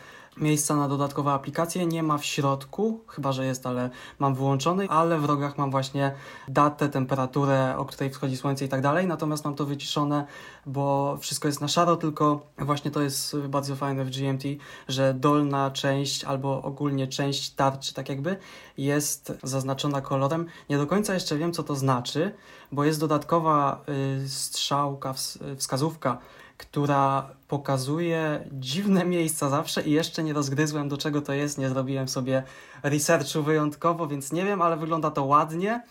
miejsca 0.40 0.76
na 0.76 0.88
dodatkowe 0.88 1.32
aplikacje 1.32 1.86
nie 1.86 2.02
ma 2.02 2.18
w 2.18 2.24
środku, 2.24 3.00
chyba 3.08 3.32
że 3.32 3.46
jest, 3.46 3.66
ale 3.66 3.90
mam 4.18 4.34
wyłączony, 4.34 4.88
ale 4.88 5.18
w 5.18 5.24
rogach 5.24 5.58
mam 5.58 5.70
właśnie 5.70 6.12
datę, 6.48 6.88
temperaturę, 6.88 7.74
o 7.76 7.84
której 7.84 8.10
wschodzi 8.10 8.36
słońce 8.36 8.64
i 8.64 8.68
tak 8.68 8.80
dalej, 8.80 9.06
natomiast 9.06 9.44
mam 9.44 9.54
to 9.54 9.66
wyciszone, 9.66 10.26
bo 10.66 11.16
wszystko 11.20 11.48
jest 11.48 11.60
na 11.60 11.68
szaro, 11.68 11.96
tylko 11.96 12.46
właśnie 12.58 12.90
to 12.90 13.02
jest 13.02 13.36
bardzo 13.36 13.76
fajne 13.76 14.04
w 14.04 14.10
GMT, 14.10 14.44
że 14.88 15.14
dolna 15.14 15.70
część 15.70 16.24
albo 16.24 16.62
ogólnie 16.62 17.06
część 17.06 17.50
tarczy 17.50 17.94
tak 17.94 18.08
jakby 18.08 18.36
jest 18.78 19.32
zaznaczona 19.42 20.00
kolorem. 20.00 20.46
Nie 20.70 20.78
do 20.78 20.86
końca 20.86 21.14
jeszcze 21.14 21.36
wiem, 21.36 21.52
co 21.52 21.62
to 21.62 21.74
znaczy, 21.74 22.34
bo 22.72 22.84
jest 22.84 23.00
dodatkowa 23.00 23.84
y, 24.24 24.28
strzałka, 24.28 25.14
wskazówka, 25.56 26.18
która 26.60 27.30
pokazuje 27.48 28.44
dziwne 28.52 29.04
miejsca 29.04 29.48
zawsze 29.48 29.82
i 29.82 29.90
jeszcze 29.90 30.22
nie 30.22 30.32
rozgryzłem 30.32 30.88
do 30.88 30.96
czego 30.96 31.22
to 31.22 31.32
jest, 31.32 31.58
nie 31.58 31.68
zrobiłem 31.68 32.08
sobie 32.08 32.42
researchu 32.82 33.42
wyjątkowo, 33.42 34.06
więc 34.06 34.32
nie 34.32 34.44
wiem, 34.44 34.62
ale 34.62 34.76
wygląda 34.76 35.10
to 35.10 35.24
ładnie 35.24 35.82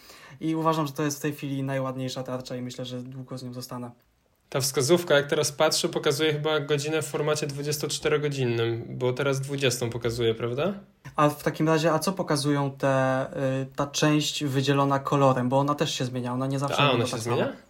i 0.42 0.56
uważam, 0.56 0.88
że 0.88 0.94
to 0.94 1.04
jest 1.04 1.18
w 1.18 1.22
tej 1.22 1.34
chwili 1.34 1.64
najładniejsza 1.64 2.24
tarcza 2.24 2.56
i 2.56 2.62
myślę, 2.62 2.86
że 2.86 3.02
długo 3.02 3.38
z 3.38 3.44
nią 3.44 3.54
zostanę. 3.54 3.92
Ta 4.50 4.62
wskazówka, 4.62 5.16
jak 5.16 5.28
teraz 5.28 5.52
patrzę, 5.52 5.90
pokazuje 5.90 6.34
chyba 6.34 6.60
godzinę 6.60 7.02
w 7.02 7.08
formacie 7.08 7.48
24-godzinnym, 7.48 8.82
bo 8.90 9.14
teraz 9.14 9.42
20 9.42 9.88
pokazuje, 9.88 10.36
prawda? 10.36 10.74
A 11.16 11.30
w 11.30 11.44
takim 11.44 11.68
razie, 11.68 11.94
a 11.94 12.00
co 12.00 12.12
pokazują 12.14 12.72
te, 12.72 13.26
y, 13.62 13.66
ta 13.76 13.88
część 13.88 14.44
wydzielona 14.44 15.00
kolorem? 15.00 15.50
Bo 15.50 15.60
ona 15.60 15.76
też 15.76 15.96
się 15.96 16.06
zmienia, 16.06 16.34
ona 16.34 16.48
nie 16.48 16.60
zawsze 16.60 16.78
A, 16.78 16.92
ona 16.92 17.06
się 17.06 17.12
tak 17.12 17.22
zmienia? 17.22 17.46
Samo 17.46 17.69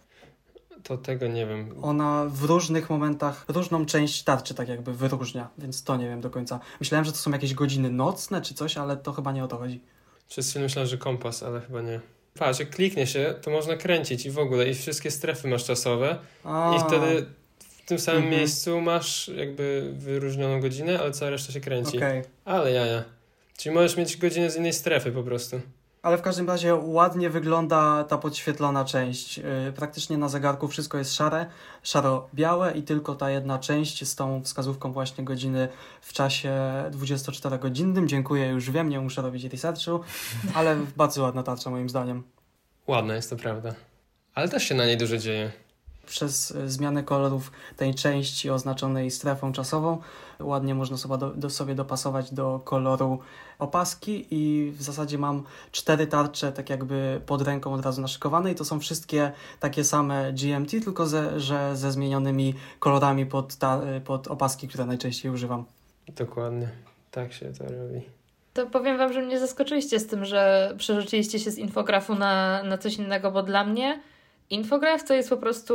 to 0.82 0.98
tego 0.98 1.26
nie 1.26 1.46
wiem. 1.46 1.74
Ona 1.82 2.26
w 2.28 2.44
różnych 2.44 2.90
momentach 2.90 3.44
różną 3.48 3.86
część 3.86 4.22
tarczy 4.22 4.54
tak 4.54 4.68
jakby 4.68 4.94
wyróżnia, 4.94 5.48
więc 5.58 5.84
to 5.84 5.96
nie 5.96 6.08
wiem 6.08 6.20
do 6.20 6.30
końca. 6.30 6.60
Myślałem, 6.80 7.04
że 7.04 7.12
to 7.12 7.18
są 7.18 7.30
jakieś 7.30 7.54
godziny 7.54 7.90
nocne 7.90 8.42
czy 8.42 8.54
coś, 8.54 8.76
ale 8.76 8.96
to 8.96 9.12
chyba 9.12 9.32
nie 9.32 9.44
o 9.44 9.48
to 9.48 9.58
chodzi. 9.58 9.80
Przez 10.28 10.50
chwilę 10.50 10.62
myślałem, 10.62 10.88
że 10.88 10.98
kompas, 10.98 11.42
ale 11.42 11.60
chyba 11.60 11.82
nie. 11.82 12.00
Patrz, 12.38 12.60
jak 12.60 12.70
kliknie 12.70 13.06
się, 13.06 13.34
to 13.42 13.50
można 13.50 13.76
kręcić 13.76 14.26
i 14.26 14.30
w 14.30 14.38
ogóle 14.38 14.68
i 14.68 14.74
wszystkie 14.74 15.10
strefy 15.10 15.48
masz 15.48 15.64
czasowe 15.64 16.18
A. 16.44 16.76
i 16.76 16.88
wtedy 16.88 17.26
w 17.60 17.84
tym 17.86 17.98
samym 17.98 18.22
mhm. 18.22 18.40
miejscu 18.40 18.80
masz 18.80 19.28
jakby 19.28 19.92
wyróżnioną 19.96 20.60
godzinę, 20.60 21.00
ale 21.00 21.10
cała 21.10 21.30
reszta 21.30 21.52
się 21.52 21.60
kręci. 21.60 21.96
Okay. 21.96 22.24
Ale 22.44 22.72
jaja. 22.72 23.04
Czyli 23.56 23.74
możesz 23.74 23.96
mieć 23.96 24.16
godzinę 24.16 24.50
z 24.50 24.56
innej 24.56 24.72
strefy 24.72 25.12
po 25.12 25.22
prostu. 25.22 25.60
Ale 26.02 26.18
w 26.18 26.22
każdym 26.22 26.48
razie 26.48 26.74
ładnie 26.74 27.30
wygląda 27.30 28.04
ta 28.04 28.18
podświetlona 28.18 28.84
część. 28.84 29.38
Y, 29.38 29.72
praktycznie 29.76 30.18
na 30.18 30.28
zegarku 30.28 30.68
wszystko 30.68 30.98
jest 30.98 31.14
szare, 31.14 31.46
szaro-białe 31.82 32.72
i 32.72 32.82
tylko 32.82 33.14
ta 33.14 33.30
jedna 33.30 33.58
część 33.58 34.08
z 34.08 34.14
tą 34.14 34.42
wskazówką 34.42 34.92
właśnie 34.92 35.24
godziny 35.24 35.68
w 36.00 36.12
czasie 36.12 36.52
24-godzinnym. 36.90 38.06
Dziękuję, 38.06 38.46
już 38.46 38.70
wiem, 38.70 38.88
nie 38.88 39.00
muszę 39.00 39.22
robić 39.22 39.44
researchu, 39.44 40.00
ale 40.54 40.76
bardzo 40.96 41.22
ładna 41.22 41.42
tarcza 41.42 41.70
moim 41.70 41.88
zdaniem. 41.88 42.22
Ładna 42.86 43.14
jest 43.14 43.30
to 43.30 43.36
prawda. 43.36 43.74
Ale 44.34 44.48
też 44.48 44.62
się 44.64 44.74
na 44.74 44.86
niej 44.86 44.96
dużo 44.96 45.18
dzieje 45.18 45.52
przez 46.10 46.50
e, 46.50 46.68
zmianę 46.68 47.02
kolorów 47.02 47.52
tej 47.76 47.94
części 47.94 48.50
oznaczonej 48.50 49.10
strefą 49.10 49.52
czasową 49.52 49.98
ładnie 50.40 50.74
można 50.74 50.96
sobie, 50.96 51.18
do, 51.18 51.30
do, 51.30 51.50
sobie 51.50 51.74
dopasować 51.74 52.34
do 52.34 52.60
koloru 52.64 53.18
opaski 53.58 54.26
i 54.30 54.70
w 54.70 54.82
zasadzie 54.82 55.18
mam 55.18 55.42
cztery 55.72 56.06
tarcze 56.06 56.52
tak 56.52 56.70
jakby 56.70 57.20
pod 57.26 57.42
ręką 57.42 57.72
od 57.72 57.84
razu 57.84 58.02
naszykowane 58.02 58.52
i 58.52 58.54
to 58.54 58.64
są 58.64 58.80
wszystkie 58.80 59.32
takie 59.60 59.84
same 59.84 60.32
GMT, 60.32 60.70
tylko 60.70 61.06
ze, 61.06 61.40
że 61.40 61.76
ze 61.76 61.92
zmienionymi 61.92 62.54
kolorami 62.78 63.26
pod, 63.26 63.56
ta, 63.56 63.80
pod 64.04 64.28
opaski, 64.28 64.68
które 64.68 64.84
najczęściej 64.84 65.32
używam. 65.32 65.64
Dokładnie, 66.08 66.68
tak 67.10 67.32
się 67.32 67.52
to 67.52 67.64
robi. 67.64 68.00
To 68.54 68.66
powiem 68.66 68.98
Wam, 68.98 69.12
że 69.12 69.22
mnie 69.22 69.40
zaskoczyliście 69.40 70.00
z 70.00 70.06
tym, 70.06 70.24
że 70.24 70.74
przerzuciliście 70.78 71.38
się 71.38 71.50
z 71.50 71.58
infografu 71.58 72.14
na, 72.14 72.62
na 72.62 72.78
coś 72.78 72.96
innego, 72.96 73.30
bo 73.30 73.42
dla 73.42 73.64
mnie 73.64 74.00
Infograph 74.50 75.04
to 75.04 75.14
jest 75.14 75.30
po 75.30 75.36
prostu 75.36 75.74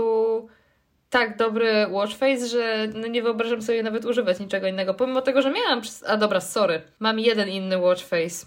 tak 1.09 1.37
dobry 1.37 1.87
watchface, 1.87 2.47
że 2.47 2.87
no 2.93 3.07
nie 3.07 3.21
wyobrażam 3.21 3.61
sobie 3.61 3.83
nawet 3.83 4.05
używać 4.05 4.39
niczego 4.39 4.67
innego. 4.67 4.93
Pomimo 4.93 5.21
tego, 5.21 5.41
że 5.41 5.51
miałam. 5.51 5.81
A 6.07 6.17
dobra, 6.17 6.41
sorry. 6.41 6.81
Mam 6.99 7.19
jeden 7.19 7.49
inny 7.49 7.77
watchface. 7.77 8.45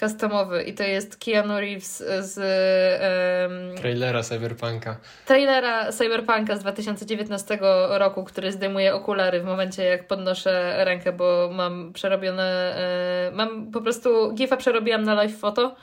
customowy 0.00 0.62
i 0.62 0.74
to 0.74 0.82
jest 0.82 1.16
Keanu 1.24 1.60
Reeves 1.60 2.04
z 2.20 2.38
um, 2.38 3.76
Trailera 3.76 4.22
Cyberpunka. 4.22 4.96
trailera 5.26 5.92
Cyberpunka 5.92 6.56
z 6.56 6.60
2019 6.60 7.58
roku, 7.88 8.24
który 8.24 8.52
zdejmuje 8.52 8.94
okulary 8.94 9.40
w 9.40 9.44
momencie 9.44 9.84
jak 9.84 10.06
podnoszę 10.06 10.84
rękę, 10.84 11.12
bo 11.12 11.50
mam 11.52 11.92
przerobione, 11.92 12.74
e, 12.76 13.30
mam 13.34 13.70
po 13.70 13.80
prostu 13.80 14.32
gifa 14.32 14.56
przerobiłam 14.56 15.02
na 15.02 15.14
live 15.14 15.38
foto 15.38 15.74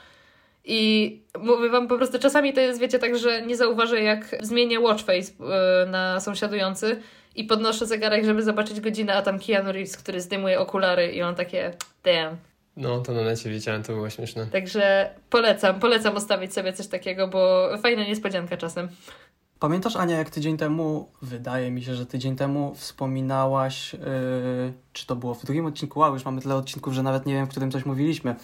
i 0.64 1.20
mówię 1.38 1.68
wam 1.68 1.88
po 1.88 1.96
prostu 1.96 2.18
czasami 2.18 2.52
to 2.52 2.60
jest, 2.60 2.80
wiecie, 2.80 2.98
tak, 2.98 3.18
że 3.18 3.42
nie 3.42 3.56
zauważę 3.56 4.02
jak 4.02 4.36
zmienię 4.40 4.80
watch 4.80 5.04
face 5.04 5.32
e, 5.40 5.86
na 5.86 6.20
sąsiadujący 6.20 7.00
i 7.36 7.44
podnoszę 7.44 7.86
zegarek, 7.86 8.24
żeby 8.24 8.42
zobaczyć 8.42 8.80
godzinę, 8.80 9.14
a 9.14 9.22
tam 9.22 9.38
Keanu 9.38 9.72
Reeves, 9.72 9.96
który 9.96 10.20
zdejmuje 10.20 10.60
okulary 10.60 11.12
i 11.12 11.22
on 11.22 11.34
takie 11.34 11.72
damn. 12.04 12.36
No, 12.76 13.00
to 13.00 13.12
na 13.12 13.22
necie 13.22 13.50
widziałem, 13.50 13.82
to 13.82 13.92
było 13.92 14.10
śmieszne. 14.10 14.46
Także 14.46 15.10
polecam, 15.30 15.80
polecam 15.80 16.16
ustawić 16.16 16.54
sobie 16.54 16.72
coś 16.72 16.86
takiego, 16.86 17.28
bo 17.28 17.70
fajna 17.78 18.04
niespodzianka 18.04 18.56
czasem. 18.56 18.88
Pamiętasz, 19.62 19.96
Ania, 19.96 20.16
jak 20.16 20.30
tydzień 20.30 20.56
temu, 20.56 21.08
wydaje 21.22 21.70
mi 21.70 21.82
się, 21.82 21.94
że 21.94 22.06
tydzień 22.06 22.36
temu 22.36 22.74
wspominałaś, 22.74 23.92
yy, 23.92 24.00
czy 24.92 25.06
to 25.06 25.16
było 25.16 25.34
w 25.34 25.44
drugim 25.44 25.66
odcinku, 25.66 26.00
wow, 26.00 26.14
już 26.14 26.24
mamy 26.24 26.40
tyle 26.40 26.56
odcinków, 26.56 26.94
że 26.94 27.02
nawet 27.02 27.26
nie 27.26 27.34
wiem, 27.34 27.46
w 27.46 27.48
którym 27.48 27.70
coś 27.70 27.86
mówiliśmy. 27.86 28.36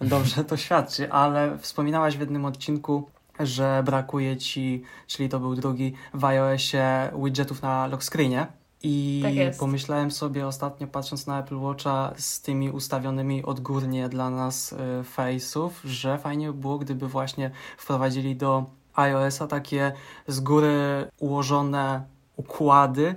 Dobrze 0.00 0.44
to 0.44 0.56
świadczy, 0.66 1.12
ale 1.12 1.58
wspominałaś 1.58 2.16
w 2.16 2.20
jednym 2.20 2.44
odcinku, 2.44 3.10
że 3.40 3.82
brakuje 3.86 4.36
ci, 4.36 4.82
czyli 5.06 5.28
to 5.28 5.40
był 5.40 5.54
drugi, 5.54 5.92
w 6.14 6.24
iOSie 6.24 7.10
widgetów 7.24 7.62
na 7.62 7.86
lock 7.86 8.04
screenie. 8.04 8.46
I 8.82 9.22
Tak 9.22 9.56
pomyślałem 9.58 10.10
sobie 10.10 10.46
ostatnio, 10.46 10.86
patrząc 10.86 11.26
na 11.26 11.40
Apple 11.40 11.58
Watcha 11.58 12.12
z 12.16 12.40
tymi 12.40 12.70
ustawionymi 12.70 13.44
odgórnie 13.44 14.08
dla 14.08 14.30
nas 14.30 14.72
y, 14.72 14.76
face'ów, 15.16 15.70
że 15.84 16.18
fajnie 16.18 16.46
by 16.46 16.58
było, 16.58 16.78
gdyby 16.78 17.08
właśnie 17.08 17.50
wprowadzili 17.78 18.36
do 18.36 18.66
iOS-a 18.94 19.46
takie 19.46 19.92
z 20.26 20.40
góry 20.40 21.08
ułożone 21.18 22.02
układy 22.36 23.14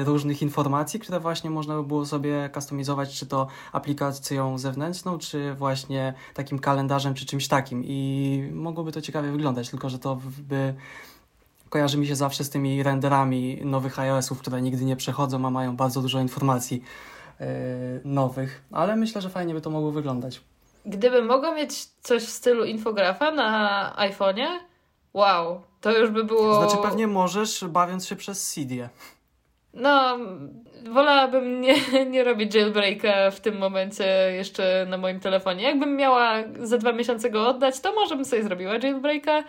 y, 0.00 0.04
różnych 0.04 0.42
informacji, 0.42 1.00
które 1.00 1.20
właśnie 1.20 1.50
można 1.50 1.76
by 1.76 1.82
było 1.82 2.06
sobie 2.06 2.50
kustomizować, 2.54 3.18
czy 3.18 3.26
to 3.26 3.46
aplikacją 3.72 4.58
zewnętrzną, 4.58 5.18
czy 5.18 5.54
właśnie 5.54 6.14
takim 6.34 6.58
kalendarzem, 6.58 7.14
czy 7.14 7.26
czymś 7.26 7.48
takim. 7.48 7.82
I 7.84 8.50
mogłoby 8.52 8.92
to 8.92 9.00
ciekawie 9.00 9.30
wyglądać, 9.30 9.70
tylko 9.70 9.90
że 9.90 9.98
to 9.98 10.18
by 10.48 10.74
kojarzy 11.68 11.98
mi 11.98 12.06
się 12.06 12.16
zawsze 12.16 12.44
z 12.44 12.50
tymi 12.50 12.82
renderami 12.82 13.60
nowych 13.64 13.98
iOS-ów, 13.98 14.38
które 14.38 14.62
nigdy 14.62 14.84
nie 14.84 14.96
przechodzą, 14.96 15.46
a 15.46 15.50
mają 15.50 15.76
bardzo 15.76 16.02
dużo 16.02 16.20
informacji 16.20 16.82
yy, 17.40 17.46
nowych, 18.04 18.62
ale 18.72 18.96
myślę, 18.96 19.22
że 19.22 19.30
fajnie 19.30 19.54
by 19.54 19.60
to 19.60 19.70
mogło 19.70 19.92
wyglądać. 19.92 20.40
Gdybym 20.86 21.26
mogła 21.26 21.54
mieć 21.54 21.84
coś 21.84 22.22
w 22.22 22.30
stylu 22.30 22.64
infografa 22.64 23.30
na 23.30 23.94
iPhone'ie, 23.98 24.46
wow, 25.16 25.60
to 25.80 25.98
już 25.98 26.10
by 26.10 26.24
było... 26.24 26.54
Znaczy 26.54 26.82
pewnie 26.82 27.06
możesz, 27.06 27.64
bawiąc 27.64 28.06
się 28.06 28.16
przez 28.16 28.46
CD. 28.46 28.88
No, 29.74 30.18
wolałabym 30.90 31.60
nie, 31.60 31.74
nie 32.12 32.24
robić 32.24 32.54
jailbreaka 32.54 33.30
w 33.30 33.40
tym 33.40 33.58
momencie 33.58 34.32
jeszcze 34.34 34.86
na 34.88 34.98
moim 34.98 35.20
telefonie. 35.20 35.62
Jakbym 35.62 35.96
miała 35.96 36.34
za 36.62 36.78
dwa 36.78 36.92
miesiące 36.92 37.30
go 37.30 37.48
oddać, 37.48 37.80
to 37.80 37.92
może 37.92 38.16
bym 38.16 38.24
sobie 38.24 38.42
zrobiła 38.42 38.72
jailbreaka, 38.74 39.44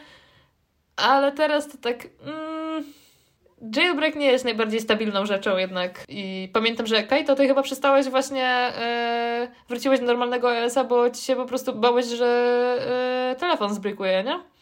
ale 0.95 1.31
teraz 1.31 1.67
to 1.67 1.77
tak... 1.77 2.07
Mm, 2.25 2.83
jailbreak 3.75 4.15
nie 4.15 4.31
jest 4.31 4.45
najbardziej 4.45 4.79
stabilną 4.79 5.25
rzeczą 5.25 5.57
jednak 5.57 6.05
i 6.09 6.49
pamiętam, 6.53 6.87
że 6.87 7.03
Kajto, 7.03 7.35
ty 7.35 7.47
chyba 7.47 7.61
przestałeś 7.61 8.09
właśnie, 8.09 8.45
e, 8.45 9.51
wróciłeś 9.69 9.99
do 9.99 10.05
normalnego 10.05 10.49
iOS-a, 10.49 10.83
bo 10.83 11.09
ci 11.09 11.21
się 11.21 11.35
po 11.35 11.45
prostu 11.45 11.75
bałeś, 11.75 12.05
że 12.05 12.25
e, 13.31 13.39
telefon 13.39 13.73
zbrykuje, 13.73 14.23
nie? 14.23 14.56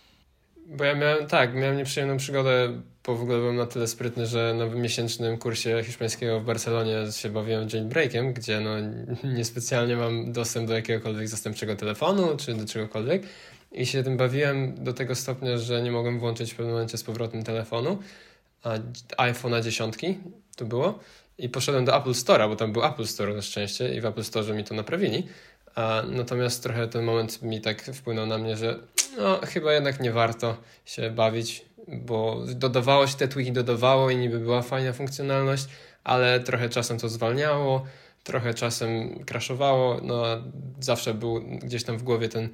Bo 0.66 0.84
ja 0.84 0.96
miałem, 0.96 1.28
tak, 1.28 1.56
miałem 1.56 1.78
nieprzyjemną 1.78 2.18
przygodę, 2.18 2.82
bo 3.06 3.16
w 3.16 3.22
ogóle 3.22 3.38
byłem 3.38 3.56
na 3.56 3.66
tyle 3.66 3.88
sprytny, 3.88 4.26
że 4.26 4.54
na 4.54 4.66
miesięcznym 4.66 5.38
kursie 5.38 5.84
hiszpańskiego 5.84 6.40
w 6.40 6.46
Barcelonie 6.46 7.12
się 7.12 7.30
bawiłem 7.30 7.68
jailbreakiem, 7.74 8.34
gdzie 8.34 8.60
no 8.60 8.70
niespecjalnie 9.38 9.96
mam 9.96 10.32
dostęp 10.32 10.68
do 10.68 10.74
jakiegokolwiek 10.74 11.28
zastępczego 11.28 11.76
telefonu, 11.76 12.38
czy 12.38 12.54
do 12.54 12.66
czegokolwiek. 12.66 13.24
I 13.72 13.86
się 13.86 14.04
tym 14.04 14.18
bawiłem 14.18 14.84
do 14.84 14.94
tego 14.94 15.16
stopnia, 15.16 15.58
że 15.58 15.82
nie 15.82 15.92
mogłem 15.92 16.20
włączyć 16.20 16.54
w 16.54 16.56
pewnym 16.56 16.74
momencie 16.74 16.98
z 16.98 17.04
powrotem 17.04 17.44
telefonu, 17.44 18.00
a 18.64 18.78
iPhone'a 19.18 19.64
dziesiątki 19.64 20.18
to 20.56 20.66
było. 20.66 21.00
I 21.38 21.50
poszedłem 21.50 21.86
do 21.86 21.98
Apple 21.98 22.12
Store'a, 22.12 22.50
bo 22.50 22.56
tam 22.56 22.74
był 22.74 22.86
Apple 22.86 23.06
Store 23.06 23.34
na 23.34 23.42
szczęście 23.42 23.96
i 23.96 24.02
w 24.02 24.06
Apple 24.06 24.24
Store 24.24 24.54
mi 24.54 24.64
to 24.64 24.76
naprawili. 24.76 25.28
A, 25.76 26.04
natomiast 26.10 26.64
trochę 26.64 26.88
ten 26.88 27.04
moment 27.04 27.42
mi 27.42 27.62
tak 27.62 27.82
wpłynął 27.82 28.26
na 28.26 28.38
mnie, 28.38 28.58
że 28.58 28.80
no, 29.18 29.40
chyba 29.44 29.74
jednak 29.74 30.00
nie 30.00 30.12
warto 30.12 30.58
się 30.86 31.12
bawić, 31.12 31.66
bo 31.88 32.44
dodawało 32.56 33.08
się 33.08 33.18
te 33.18 33.28
tweaki, 33.28 33.52
dodawało 33.52 34.10
i 34.10 34.18
niby 34.18 34.40
była 34.40 34.62
fajna 34.62 34.94
funkcjonalność, 34.94 35.66
ale 36.04 36.40
trochę 36.40 36.70
czasem 36.70 37.00
to 37.00 37.10
zwalniało, 37.10 37.86
trochę 38.24 38.54
czasem 38.54 39.20
crashowało, 39.26 40.00
no 40.04 40.26
a 40.26 40.42
zawsze 40.80 41.14
był 41.14 41.42
gdzieś 41.42 41.84
tam 41.84 41.98
w 41.98 42.04
głowie 42.04 42.30
ten, 42.30 42.50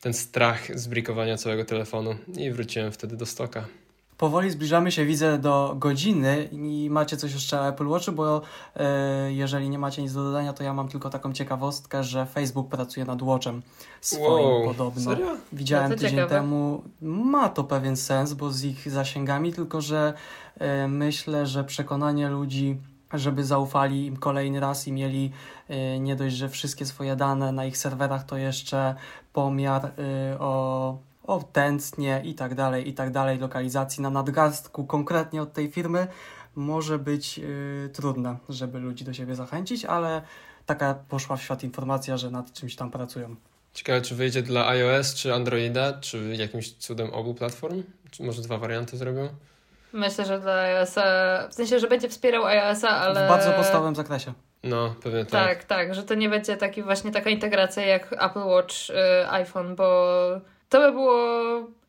ten 0.00 0.14
strach 0.14 0.78
z 0.78 0.86
brikowania 0.86 1.36
całego 1.36 1.64
telefonu 1.64 2.14
i 2.36 2.50
wróciłem 2.50 2.92
wtedy 2.92 3.16
do 3.16 3.26
stoka. 3.26 3.79
Powoli 4.20 4.50
zbliżamy 4.50 4.92
się, 4.92 5.04
widzę, 5.04 5.38
do 5.38 5.74
godziny 5.78 6.48
i 6.52 6.88
macie 6.90 7.16
coś 7.16 7.32
jeszcze 7.32 7.60
o 7.60 7.68
Apple 7.68 7.86
Watchu, 7.86 8.12
bo 8.12 8.42
e, 8.76 9.32
jeżeli 9.32 9.70
nie 9.70 9.78
macie 9.78 10.02
nic 10.02 10.12
do 10.12 10.24
dodania, 10.24 10.52
to 10.52 10.62
ja 10.64 10.74
mam 10.74 10.88
tylko 10.88 11.10
taką 11.10 11.32
ciekawostkę, 11.32 12.04
że 12.04 12.26
Facebook 12.26 12.68
pracuje 12.68 13.06
nad 13.06 13.22
Watchem 13.22 13.62
swoim 14.00 14.46
Wow, 14.46 14.64
podobno. 14.64 15.02
serio? 15.02 15.26
Widziałem 15.52 15.90
tydzień 15.90 16.10
ciekawe. 16.10 16.28
temu. 16.28 16.82
Ma 17.02 17.48
to 17.48 17.64
pewien 17.64 17.96
sens, 17.96 18.32
bo 18.34 18.50
z 18.50 18.64
ich 18.64 18.90
zasięgami, 18.90 19.52
tylko 19.52 19.80
że 19.80 20.14
e, 20.58 20.88
myślę, 20.88 21.46
że 21.46 21.64
przekonanie 21.64 22.28
ludzi, 22.28 22.76
żeby 23.12 23.44
zaufali 23.44 24.06
im 24.06 24.16
kolejny 24.16 24.60
raz 24.60 24.88
i 24.88 24.92
mieli 24.92 25.32
e, 25.68 26.00
nie 26.00 26.16
dość, 26.16 26.36
że 26.36 26.48
wszystkie 26.48 26.86
swoje 26.86 27.16
dane 27.16 27.52
na 27.52 27.64
ich 27.64 27.76
serwerach, 27.78 28.24
to 28.24 28.36
jeszcze 28.36 28.94
pomiar 29.32 29.84
e, 29.86 30.38
o, 30.38 30.98
o 31.30 31.42
tętnie 31.52 32.22
i 32.24 32.34
tak 32.34 32.54
dalej, 32.54 32.88
i 32.88 32.94
tak 32.94 33.10
dalej, 33.10 33.38
lokalizacji 33.38 34.02
na 34.02 34.10
nadgarstku 34.10 34.84
konkretnie 34.84 35.42
od 35.42 35.52
tej 35.52 35.70
firmy 35.70 36.06
może 36.54 36.98
być 36.98 37.38
e, 37.38 37.88
trudna, 37.88 38.36
żeby 38.48 38.78
ludzi 38.78 39.04
do 39.04 39.12
siebie 39.12 39.34
zachęcić, 39.34 39.84
ale 39.84 40.22
taka 40.66 40.94
poszła 41.08 41.36
w 41.36 41.42
świat 41.42 41.64
informacja, 41.64 42.16
że 42.16 42.30
nad 42.30 42.52
czymś 42.52 42.76
tam 42.76 42.90
pracują. 42.90 43.36
Ciekawe, 43.74 44.00
czy 44.00 44.14
wyjdzie 44.14 44.42
dla 44.42 44.68
iOS, 44.68 45.14
czy 45.14 45.34
Androida, 45.34 45.92
czy 45.92 46.36
jakimś 46.36 46.72
cudem 46.72 47.14
obu 47.14 47.34
platform? 47.34 47.82
Czy 48.10 48.22
może 48.22 48.42
dwa 48.42 48.58
warianty 48.58 48.96
zrobią? 48.96 49.28
Myślę, 49.92 50.24
że 50.24 50.40
dla 50.40 50.52
iOS-a, 50.52 51.02
w 51.48 51.54
sensie, 51.54 51.78
że 51.78 51.88
będzie 51.88 52.08
wspierał 52.08 52.44
iOS-a, 52.44 52.88
ale... 52.88 53.26
W 53.26 53.28
bardzo 53.28 53.52
podstawowym 53.52 53.94
zakresie. 53.94 54.32
No, 54.62 54.94
pewnie 55.02 55.24
tak. 55.24 55.48
Tak, 55.48 55.64
tak, 55.64 55.94
że 55.94 56.02
to 56.02 56.14
nie 56.14 56.28
będzie 56.28 56.56
taki 56.56 56.82
właśnie 56.82 57.12
taka 57.12 57.30
integracja 57.30 57.86
jak 57.86 58.12
Apple 58.12 58.44
Watch, 58.46 58.74
y, 58.90 59.30
iPhone, 59.30 59.76
bo 59.76 60.40
to 60.70 60.80
by 60.80 60.92
było 60.92 61.14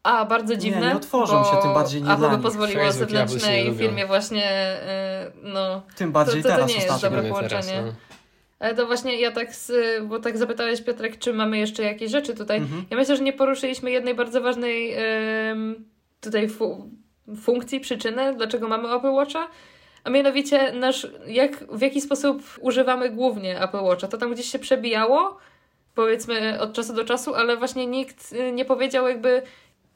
a 0.03 0.25
bardzo 0.25 0.55
dziwne. 0.55 0.87
nie 0.87 0.95
otworzą 0.95 1.43
bo 1.43 1.51
się, 1.51 1.57
tym 1.61 1.73
bardziej 1.73 2.01
nie 2.03 2.15
dla 2.15 2.29
by 2.29 2.43
pozwoliło 2.43 2.83
nie 2.83 2.91
zewnętrznej 2.91 3.65
lubią. 3.65 3.77
firmie 3.79 4.05
właśnie 4.07 4.43
y, 4.43 5.31
no. 5.43 5.81
Tym 5.95 6.11
bardziej 6.11 6.43
to- 6.43 6.49
to 6.49 6.55
teraz 6.55 6.69
nie 6.69 6.75
jest 6.75 6.87
dobre 6.87 6.99
Szczególnie 6.99 7.49
teraz, 7.49 7.65
połączenie. 7.67 7.81
no. 7.87 7.93
Ale 8.59 8.75
to 8.75 8.85
właśnie 8.85 9.19
ja 9.19 9.31
tak, 9.31 9.55
z, 9.55 9.71
bo 10.07 10.19
tak 10.19 10.37
zapytałeś 10.37 10.81
Piotrek, 10.81 11.17
czy 11.19 11.33
mamy 11.33 11.57
jeszcze 11.57 11.83
jakieś 11.83 12.11
rzeczy 12.11 12.33
tutaj. 12.35 12.57
Mhm. 12.57 12.85
Ja 12.89 12.97
myślę, 12.97 13.17
że 13.17 13.23
nie 13.23 13.33
poruszyliśmy 13.33 13.91
jednej 13.91 14.15
bardzo 14.15 14.41
ważnej 14.41 14.95
ym, 15.51 15.85
tutaj 16.21 16.49
fu- 16.49 16.89
funkcji, 17.41 17.79
przyczyny, 17.79 18.33
dlaczego 18.35 18.67
mamy 18.67 18.95
Apple 18.95 19.11
Watcha. 19.11 19.47
A 20.03 20.09
mianowicie 20.09 20.71
nasz, 20.73 21.07
jak, 21.27 21.57
w 21.71 21.81
jaki 21.81 22.01
sposób 22.01 22.43
używamy 22.59 23.09
głównie 23.09 23.61
Apple 23.61 23.77
Watcha. 23.83 24.07
To 24.07 24.17
tam 24.17 24.33
gdzieś 24.33 24.45
się 24.51 24.59
przebijało, 24.59 25.37
powiedzmy 25.95 26.59
od 26.61 26.73
czasu 26.73 26.93
do 26.93 27.03
czasu, 27.05 27.35
ale 27.35 27.57
właśnie 27.57 27.87
nikt 27.87 28.33
y, 28.33 28.51
nie 28.51 28.65
powiedział 28.65 29.07
jakby, 29.07 29.41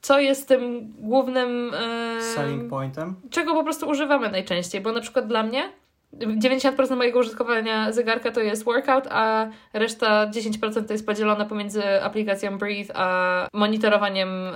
co 0.01 0.19
jest 0.19 0.47
tym 0.47 0.93
głównym... 0.99 1.73
ym, 1.73 2.21
Selling 2.21 2.69
pointem. 2.69 3.15
czego 3.29 3.53
po 3.53 3.63
prostu 3.63 3.89
używamy 3.89 4.29
najczęściej, 4.31 4.81
bo 4.81 4.91
na 4.91 5.01
przykład 5.01 5.27
dla 5.27 5.43
mnie 5.43 5.69
90% 6.13 6.95
mojego 6.97 7.19
użytkowania 7.19 7.91
zegarka 7.91 8.31
to 8.31 8.41
jest 8.41 8.63
workout, 8.63 9.07
a 9.11 9.47
reszta 9.73 10.27
10% 10.27 10.85
to 10.85 10.93
jest 10.93 11.05
podzielona 11.05 11.45
pomiędzy 11.45 12.03
aplikacją 12.03 12.57
Breathe 12.57 12.91
a 12.95 13.47
monitorowaniem 13.53 14.29
em, 14.29 14.53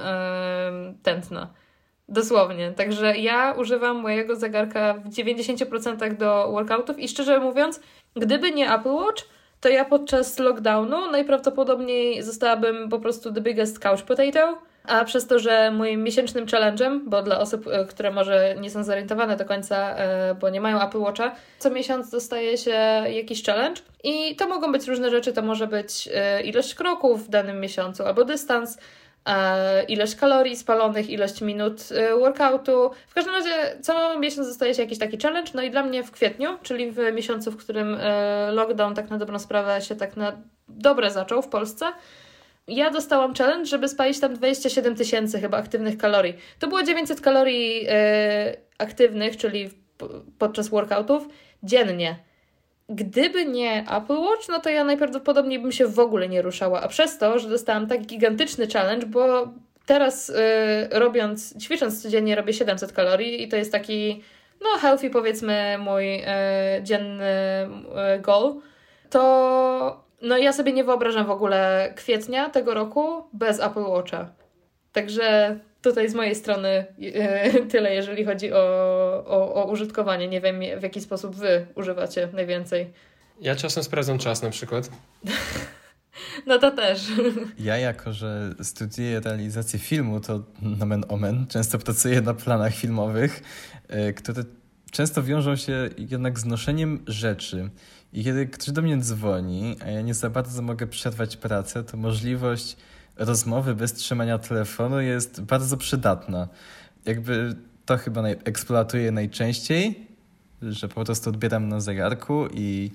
tętna. 1.03 1.53
Dosłownie. 2.09 2.71
Także 2.71 3.17
ja 3.17 3.51
używam 3.51 3.97
mojego 3.97 4.35
zegarka 4.35 4.93
w 4.93 5.09
90% 5.09 6.17
do 6.17 6.49
workoutów 6.51 6.99
i 6.99 7.07
szczerze 7.07 7.39
mówiąc, 7.39 7.81
gdyby 8.15 8.51
nie 8.51 8.73
Apple 8.73 8.89
Watch, 8.89 9.23
to 9.62 9.70
ja 9.70 9.86
podczas 9.86 10.39
lockdownu 10.39 11.12
najprawdopodobniej 11.12 12.24
zostałabym 12.24 12.89
po 12.89 12.99
prostu 12.99 13.34
the 13.34 13.41
biggest 13.41 13.80
couch 13.80 14.01
potato 14.01 14.57
A 14.84 15.05
przez 15.05 15.28
to, 15.28 15.39
że 15.39 15.72
moim 15.72 16.03
miesięcznym 16.03 16.45
challenge'em, 16.45 16.99
bo 17.05 17.22
dla 17.22 17.39
osób, 17.39 17.68
e, 17.68 17.86
które 17.86 18.12
może 18.12 18.55
nie 18.62 18.70
są 18.70 18.84
zorientowane 18.84 19.38
do 19.38 19.45
końca, 19.45 19.95
e, 19.95 20.36
bo 20.36 20.49
nie 20.49 20.62
mają 20.62 20.82
Apple 20.82 20.99
Watcha, 20.99 21.36
co 21.60 21.70
miesiąc 21.70 22.10
dostaje 22.10 22.57
się 22.57 22.72
jakiś 23.10 23.43
challenge 23.43 23.82
i 24.03 24.36
to 24.36 24.47
mogą 24.47 24.72
być 24.72 24.88
różne 24.88 25.10
rzeczy. 25.10 25.34
To 25.34 25.41
może 25.41 25.68
być 25.68 26.10
e, 26.14 26.41
ilość 26.43 26.76
kroków 26.76 27.26
w 27.26 27.30
danym 27.30 27.60
miesiącu 27.60 28.05
albo 28.05 28.26
dystans, 28.26 28.78
ilość 29.88 30.15
kalorii 30.15 30.55
spalonych, 30.55 31.09
ilość 31.09 31.41
minut 31.41 31.82
workoutu. 32.20 32.91
W 33.07 33.13
każdym 33.13 33.34
razie 33.34 33.51
co 33.82 34.20
miesiąc 34.20 34.47
dostaje 34.47 34.76
się 34.76 34.82
jakiś 34.82 34.99
taki 34.99 35.17
challenge. 35.17 35.51
No 35.53 35.61
i 35.61 35.72
dla 35.72 35.84
mnie 35.84 36.03
w 36.03 36.11
kwietniu, 36.11 36.49
czyli 36.63 36.91
w 36.91 36.97
miesiącu, 37.13 37.51
w 37.51 37.57
którym 37.57 37.97
lockdown 38.51 38.95
tak 38.95 39.09
na 39.09 39.17
dobrą 39.17 39.39
sprawę 39.39 39.82
się 39.82 39.95
tak 39.95 40.17
na 40.17 40.41
dobre 40.67 41.11
zaczął 41.11 41.41
w 41.41 41.47
Polsce, 41.47 41.86
ja 42.67 42.89
dostałam 42.89 43.34
challenge, 43.34 43.65
żeby 43.65 43.88
spalić 43.88 44.20
tam 44.20 44.34
27 44.34 44.95
tysięcy 44.95 45.39
chyba 45.39 45.57
aktywnych 45.57 45.97
kalorii. 45.97 46.38
To 46.59 46.67
było 46.67 46.84
900 46.84 47.22
kalorii 47.22 47.88
aktywnych, 48.78 49.38
czyli 49.38 49.70
podczas 50.38 50.70
workoutów 50.70 51.28
dziennie. 51.63 52.15
Gdyby 52.89 53.45
nie 53.45 53.85
Apple 53.91 54.17
Watch, 54.17 54.49
no 54.49 54.59
to 54.59 54.69
ja 54.69 54.83
najprawdopodobniej 54.83 55.59
bym 55.59 55.71
się 55.71 55.87
w 55.87 55.99
ogóle 55.99 56.29
nie 56.29 56.41
ruszała. 56.41 56.81
A 56.81 56.87
przez 56.87 57.17
to, 57.17 57.39
że 57.39 57.49
dostałam 57.49 57.87
tak 57.87 58.01
gigantyczny 58.01 58.67
challenge, 58.67 59.05
bo 59.05 59.47
teraz 59.85 60.29
yy, 60.29 60.99
robiąc, 60.99 61.61
ćwicząc 61.61 62.03
codziennie 62.03 62.35
robię 62.35 62.53
700 62.53 62.93
kalorii 62.93 63.43
i 63.43 63.47
to 63.47 63.55
jest 63.55 63.71
taki, 63.71 64.23
no 64.61 64.69
healthy 64.79 65.09
powiedzmy 65.09 65.77
mój 65.79 66.17
yy, 66.17 66.25
dzienny 66.83 67.25
yy, 68.13 68.19
goal, 68.19 68.55
to 69.09 70.03
no 70.21 70.37
ja 70.37 70.53
sobie 70.53 70.73
nie 70.73 70.83
wyobrażam 70.83 71.25
w 71.25 71.31
ogóle 71.31 71.93
kwietnia 71.95 72.49
tego 72.49 72.73
roku 72.73 73.23
bez 73.33 73.59
Apple 73.59 73.83
Watcha. 73.83 74.29
Także 74.93 75.59
tutaj 75.82 76.09
z 76.09 76.15
mojej 76.15 76.36
strony 76.36 76.86
yy, 76.97 77.13
tyle, 77.71 77.95
jeżeli 77.95 78.25
chodzi 78.25 78.53
o, 78.53 78.59
o, 79.27 79.53
o 79.53 79.65
użytkowanie. 79.71 80.27
Nie 80.27 80.41
wiem, 80.41 80.59
w 80.80 80.84
jaki 80.84 81.01
sposób 81.01 81.36
wy 81.36 81.67
używacie 81.75 82.30
najwięcej. 82.34 82.93
Ja 83.41 83.55
czasem 83.55 83.84
sprawdzam 83.84 84.17
czas 84.17 84.41
na 84.41 84.49
przykład. 84.49 84.89
No 86.45 86.59
to 86.59 86.71
też. 86.71 87.07
Ja 87.59 87.77
jako, 87.77 88.13
że 88.13 88.53
studiuję 88.63 89.19
realizację 89.19 89.80
filmu, 89.80 90.19
to 90.19 90.43
nomen 90.61 91.03
omen, 91.07 91.47
często 91.47 91.80
pracuję 91.80 92.21
na 92.21 92.34
planach 92.34 92.75
filmowych, 92.75 93.41
y, 94.09 94.13
które 94.13 94.43
często 94.91 95.23
wiążą 95.23 95.55
się 95.55 95.89
jednak 95.97 96.39
z 96.39 96.45
noszeniem 96.45 97.03
rzeczy. 97.07 97.69
I 98.13 98.23
kiedy 98.23 98.47
ktoś 98.47 98.71
do 98.71 98.82
mnie 98.82 98.97
dzwoni, 98.97 99.75
a 99.86 99.89
ja 99.89 100.01
nie 100.01 100.13
za 100.13 100.30
bardzo 100.30 100.61
mogę 100.61 100.88
przerwać 100.88 101.38
pracę, 101.38 101.84
to 101.84 101.97
możliwość 101.97 102.77
rozmowy 103.20 103.76
bez 103.76 103.93
trzymania 103.93 104.38
telefonu 104.38 105.01
jest 105.01 105.41
bardzo 105.41 105.78
przydatna. 105.78 106.47
Jakby 107.05 107.55
to 107.86 107.97
chyba 107.97 108.22
naj 108.22 108.36
eksploatuję 108.45 109.11
najczęściej, 109.11 110.07
że 110.61 110.88
po 110.88 111.05
prostu 111.05 111.30
odbieram 111.30 111.70
na 111.70 111.80
zegarku 111.80 112.47
i, 112.53 112.91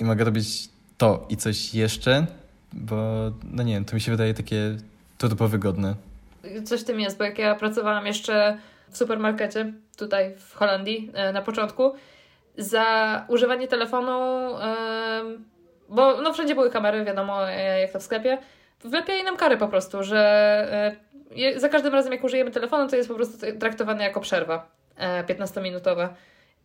i 0.00 0.04
mogę 0.04 0.24
robić 0.24 0.68
to 0.98 1.26
i 1.28 1.36
coś 1.36 1.74
jeszcze, 1.74 2.26
bo 2.72 2.96
no 3.44 3.62
nie 3.62 3.74
wiem, 3.74 3.84
to 3.84 3.94
mi 3.94 4.00
się 4.00 4.12
wydaje 4.12 4.34
takie 4.34 4.76
turbo 5.18 5.48
wygodne. 5.48 5.94
Coś 6.64 6.80
w 6.80 6.84
tym 6.84 7.00
jest, 7.00 7.18
bo 7.18 7.24
jak 7.24 7.38
ja 7.38 7.54
pracowałam 7.54 8.06
jeszcze 8.06 8.58
w 8.90 8.98
supermarkecie 8.98 9.72
tutaj 9.96 10.34
w 10.36 10.54
Holandii 10.54 11.10
e, 11.14 11.32
na 11.32 11.42
początku, 11.42 11.92
za 12.58 13.24
używanie 13.28 13.68
telefonu, 13.68 14.10
bo 15.88 16.20
no 16.22 16.32
wszędzie 16.32 16.54
były 16.54 16.70
kamery, 16.70 17.04
wiadomo 17.04 17.50
e, 17.50 17.80
jak 17.80 17.92
to 17.92 18.00
w 18.00 18.02
sklepie, 18.02 18.38
wlepiali 18.84 19.24
nam 19.24 19.36
kary 19.36 19.56
po 19.56 19.68
prostu, 19.68 20.02
że 20.02 20.96
e, 21.36 21.60
za 21.60 21.68
każdym 21.68 21.92
razem 21.92 22.12
jak 22.12 22.24
użyjemy 22.24 22.50
telefonu, 22.50 22.88
to 22.88 22.96
jest 22.96 23.08
po 23.08 23.14
prostu 23.14 23.38
traktowane 23.60 24.04
jako 24.04 24.20
przerwa 24.20 24.70
15-minutowa. 25.26 26.02
E, 26.02 26.14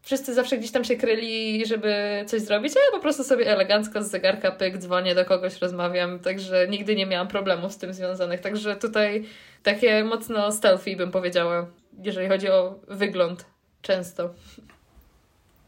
Wszyscy 0.06 0.34
zawsze 0.34 0.58
gdzieś 0.58 0.72
tam 0.72 0.84
się 0.84 0.96
kryli, 0.96 1.66
żeby 1.66 2.24
coś 2.28 2.42
zrobić, 2.42 2.78
a 2.78 2.80
ja 2.80 2.92
po 2.92 3.00
prostu 3.00 3.24
sobie 3.24 3.52
elegancko 3.52 4.04
z 4.04 4.10
zegarka 4.12 4.52
pyk, 4.52 4.78
dzwonię 4.78 5.16
do 5.16 5.26
kogoś, 5.26 5.62
rozmawiam, 5.62 6.20
także 6.20 6.68
nigdy 6.68 6.96
nie 6.96 7.06
miałam 7.06 7.28
problemów 7.28 7.72
z 7.72 7.78
tym 7.78 7.94
związanych. 7.94 8.42
Także 8.42 8.76
tutaj 8.76 9.26
takie 9.64 10.04
mocno 10.04 10.52
stealthy 10.52 10.96
bym 10.96 11.12
powiedziała, 11.12 11.66
jeżeli 12.04 12.28
chodzi 12.28 12.50
o 12.50 12.76
wygląd 12.88 13.46
często. 13.82 14.30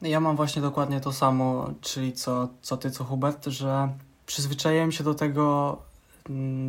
Ja 0.02 0.20
mam 0.20 0.36
właśnie 0.36 0.62
dokładnie 0.62 1.02
to 1.02 1.14
samo, 1.14 1.74
czyli 1.82 2.14
co, 2.14 2.48
co 2.62 2.78
ty, 2.78 2.92
co 2.92 3.04
Hubert, 3.04 3.46
że 3.46 3.90
przyzwyczaiłem 4.26 4.92
się 4.92 5.04
do 5.04 5.14
tego 5.14 5.78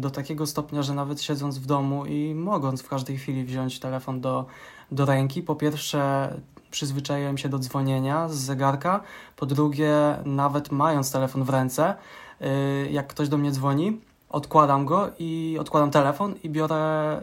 do 0.01 0.11
takiego 0.11 0.47
stopnia, 0.47 0.83
że 0.83 0.95
nawet 0.95 1.23
siedząc 1.23 1.59
w 1.59 1.67
domu 1.67 2.07
i 2.07 2.35
mogąc 2.35 2.83
w 2.83 2.89
każdej 2.89 3.19
chwili 3.19 3.45
wziąć 3.45 3.81
telefon 3.81 4.21
do, 4.21 4.47
do 4.93 5.05
ręki, 5.05 5.43
po 5.43 5.57
pierwsze 5.57 6.35
przyzwyczaiłem 6.71 7.39
się 7.39 7.49
do 7.49 7.59
dzwonienia 7.59 8.29
z 8.29 8.35
zegarka, 8.35 9.01
po 9.37 9.47
drugie 9.47 9.93
nawet 10.25 10.73
mając 10.73 11.13
telefon 11.13 11.45
w 11.45 11.51
ręce, 11.51 11.95
y, 12.41 12.91
jak 12.91 13.07
ktoś 13.07 13.29
do 13.29 13.39
mnie 13.39 13.51
dzwoni, 13.51 14.01
odkładam 14.31 14.85
go 14.85 15.11
i 15.19 15.57
odkładam 15.61 15.91
telefon 15.91 16.35
i 16.43 16.51
biorę, 16.51 17.21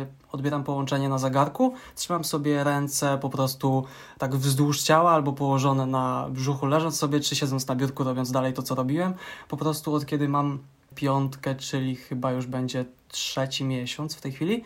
yy, 0.00 0.06
odbieram 0.32 0.64
połączenie 0.64 1.08
na 1.08 1.18
zegarku, 1.18 1.74
trzymam 1.94 2.24
sobie 2.24 2.64
ręce 2.64 3.18
po 3.18 3.30
prostu 3.30 3.84
tak 4.18 4.36
wzdłuż 4.36 4.82
ciała 4.82 5.10
albo 5.10 5.32
położone 5.32 5.86
na 5.86 6.26
brzuchu, 6.30 6.66
leżąc 6.66 6.96
sobie, 6.98 7.20
czy 7.20 7.36
siedząc 7.36 7.66
na 7.66 7.76
biurku, 7.76 8.04
robiąc 8.04 8.30
dalej 8.30 8.52
to, 8.52 8.62
co 8.62 8.74
robiłem. 8.74 9.14
Po 9.48 9.56
prostu 9.56 9.94
od 9.94 10.06
kiedy 10.06 10.28
mam 10.28 10.58
piątkę, 10.94 11.54
czyli 11.54 11.96
chyba 11.96 12.32
już 12.32 12.46
będzie 12.46 12.84
trzeci 13.08 13.64
miesiąc 13.64 14.14
w 14.14 14.20
tej 14.20 14.32
chwili, 14.32 14.64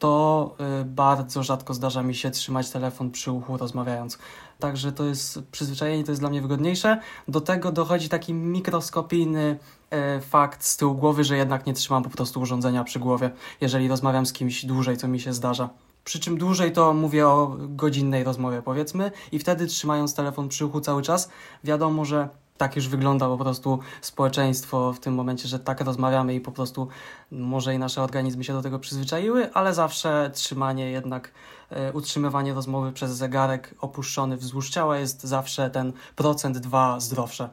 to 0.00 0.54
y, 0.80 0.84
bardzo 0.84 1.42
rzadko 1.42 1.74
zdarza 1.74 2.02
mi 2.02 2.14
się 2.14 2.30
trzymać 2.30 2.70
telefon 2.70 3.10
przy 3.10 3.32
uchu 3.32 3.56
rozmawiając. 3.56 4.18
Także 4.58 4.92
to 4.92 5.04
jest 5.04 5.42
przyzwyczajenie, 5.52 6.04
to 6.04 6.10
jest 6.10 6.22
dla 6.22 6.30
mnie 6.30 6.42
wygodniejsze. 6.42 7.00
Do 7.28 7.40
tego 7.40 7.72
dochodzi 7.72 8.08
taki 8.08 8.34
mikroskopijny 8.34 9.58
e, 9.90 10.20
fakt 10.20 10.64
z 10.64 10.76
tyłu 10.76 10.94
głowy, 10.94 11.24
że 11.24 11.36
jednak 11.36 11.66
nie 11.66 11.74
trzymam 11.74 12.02
po 12.02 12.10
prostu 12.10 12.40
urządzenia 12.40 12.84
przy 12.84 12.98
głowie, 12.98 13.30
jeżeli 13.60 13.88
rozmawiam 13.88 14.26
z 14.26 14.32
kimś 14.32 14.64
dłużej, 14.64 14.96
co 14.96 15.08
mi 15.08 15.20
się 15.20 15.32
zdarza. 15.32 15.68
Przy 16.04 16.20
czym 16.20 16.38
dłużej 16.38 16.72
to 16.72 16.94
mówię 16.94 17.28
o 17.28 17.56
godzinnej 17.58 18.24
rozmowie, 18.24 18.62
powiedzmy, 18.62 19.12
i 19.32 19.38
wtedy 19.38 19.66
trzymając 19.66 20.14
telefon 20.14 20.48
przy 20.48 20.66
uchu 20.66 20.80
cały 20.80 21.02
czas, 21.02 21.30
wiadomo, 21.64 22.04
że 22.04 22.28
tak 22.60 22.76
już 22.76 22.88
wygląda 22.88 23.26
po 23.26 23.38
prostu 23.38 23.78
społeczeństwo 24.00 24.92
w 24.92 25.00
tym 25.00 25.14
momencie, 25.14 25.48
że 25.48 25.58
tak 25.58 25.80
rozmawiamy 25.80 26.34
i 26.34 26.40
po 26.40 26.52
prostu 26.52 26.88
może 27.30 27.74
i 27.74 27.78
nasze 27.78 28.02
organizmy 28.02 28.44
się 28.44 28.52
do 28.52 28.62
tego 28.62 28.78
przyzwyczaiły, 28.78 29.52
ale 29.52 29.74
zawsze 29.74 30.30
trzymanie 30.34 30.90
jednak, 30.90 31.32
e, 31.70 31.92
utrzymywanie 31.92 32.54
rozmowy 32.54 32.92
przez 32.92 33.10
zegarek 33.10 33.74
opuszczony 33.80 34.36
wzdłuż 34.36 34.70
ciała 34.70 34.98
jest 34.98 35.22
zawsze 35.22 35.70
ten 35.70 35.92
procent 36.16 36.58
dwa 36.58 37.00
zdrowsze. 37.00 37.48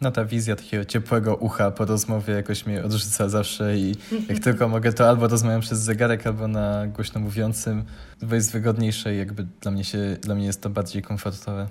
No 0.00 0.10
ta 0.10 0.24
wizja 0.24 0.56
takiego 0.56 0.84
ciepłego 0.84 1.36
ucha 1.36 1.70
po 1.70 1.84
rozmowie 1.84 2.34
jakoś 2.34 2.66
mnie 2.66 2.84
odrzuca 2.84 3.28
zawsze 3.28 3.76
i 3.76 3.96
jak 4.28 4.38
tylko 4.38 4.68
mogę, 4.68 4.92
to 4.92 5.08
albo 5.08 5.28
rozmawiam 5.28 5.60
przez 5.60 5.78
zegarek, 5.78 6.26
albo 6.26 6.48
na 6.48 6.86
głośno 6.86 7.20
mówiącym, 7.20 7.84
bo 8.22 8.34
jest 8.34 8.52
wygodniejsze 8.52 9.14
i 9.14 9.18
jakby 9.18 9.46
dla 9.60 9.70
mnie, 9.70 9.84
się, 9.84 10.16
dla 10.20 10.34
mnie 10.34 10.46
jest 10.46 10.62
to 10.62 10.70
bardziej 10.70 11.02
komfortowe. 11.02 11.68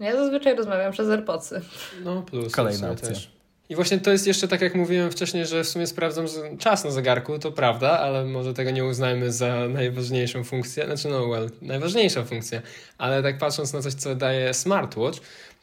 Ja 0.00 0.16
zazwyczaj 0.16 0.56
rozmawiam 0.56 0.92
przez 0.92 1.08
AirPodsy. 1.08 1.60
No 2.04 2.22
plus. 2.22 2.52
Kolejna 2.52 2.90
opcja. 2.90 3.08
Też. 3.08 3.38
I 3.68 3.74
właśnie 3.74 3.98
to 3.98 4.10
jest 4.10 4.26
jeszcze 4.26 4.48
tak, 4.48 4.60
jak 4.60 4.74
mówiłem 4.74 5.10
wcześniej, 5.10 5.46
że 5.46 5.64
w 5.64 5.68
sumie 5.68 5.86
sprawdzam 5.86 6.26
czas 6.58 6.84
na 6.84 6.90
zegarku, 6.90 7.38
to 7.38 7.52
prawda, 7.52 7.98
ale 7.98 8.24
może 8.24 8.54
tego 8.54 8.70
nie 8.70 8.84
uznajmy 8.84 9.32
za 9.32 9.68
najważniejszą 9.68 10.44
funkcję. 10.44 10.84
Znaczy, 10.84 11.08
no, 11.08 11.28
well, 11.28 11.50
najważniejsza 11.62 12.24
funkcja. 12.24 12.62
Ale 12.98 13.22
tak 13.22 13.38
patrząc 13.38 13.72
na 13.72 13.82
coś, 13.82 13.94
co 13.94 14.14
daje 14.14 14.54
smartwatch, 14.54 15.20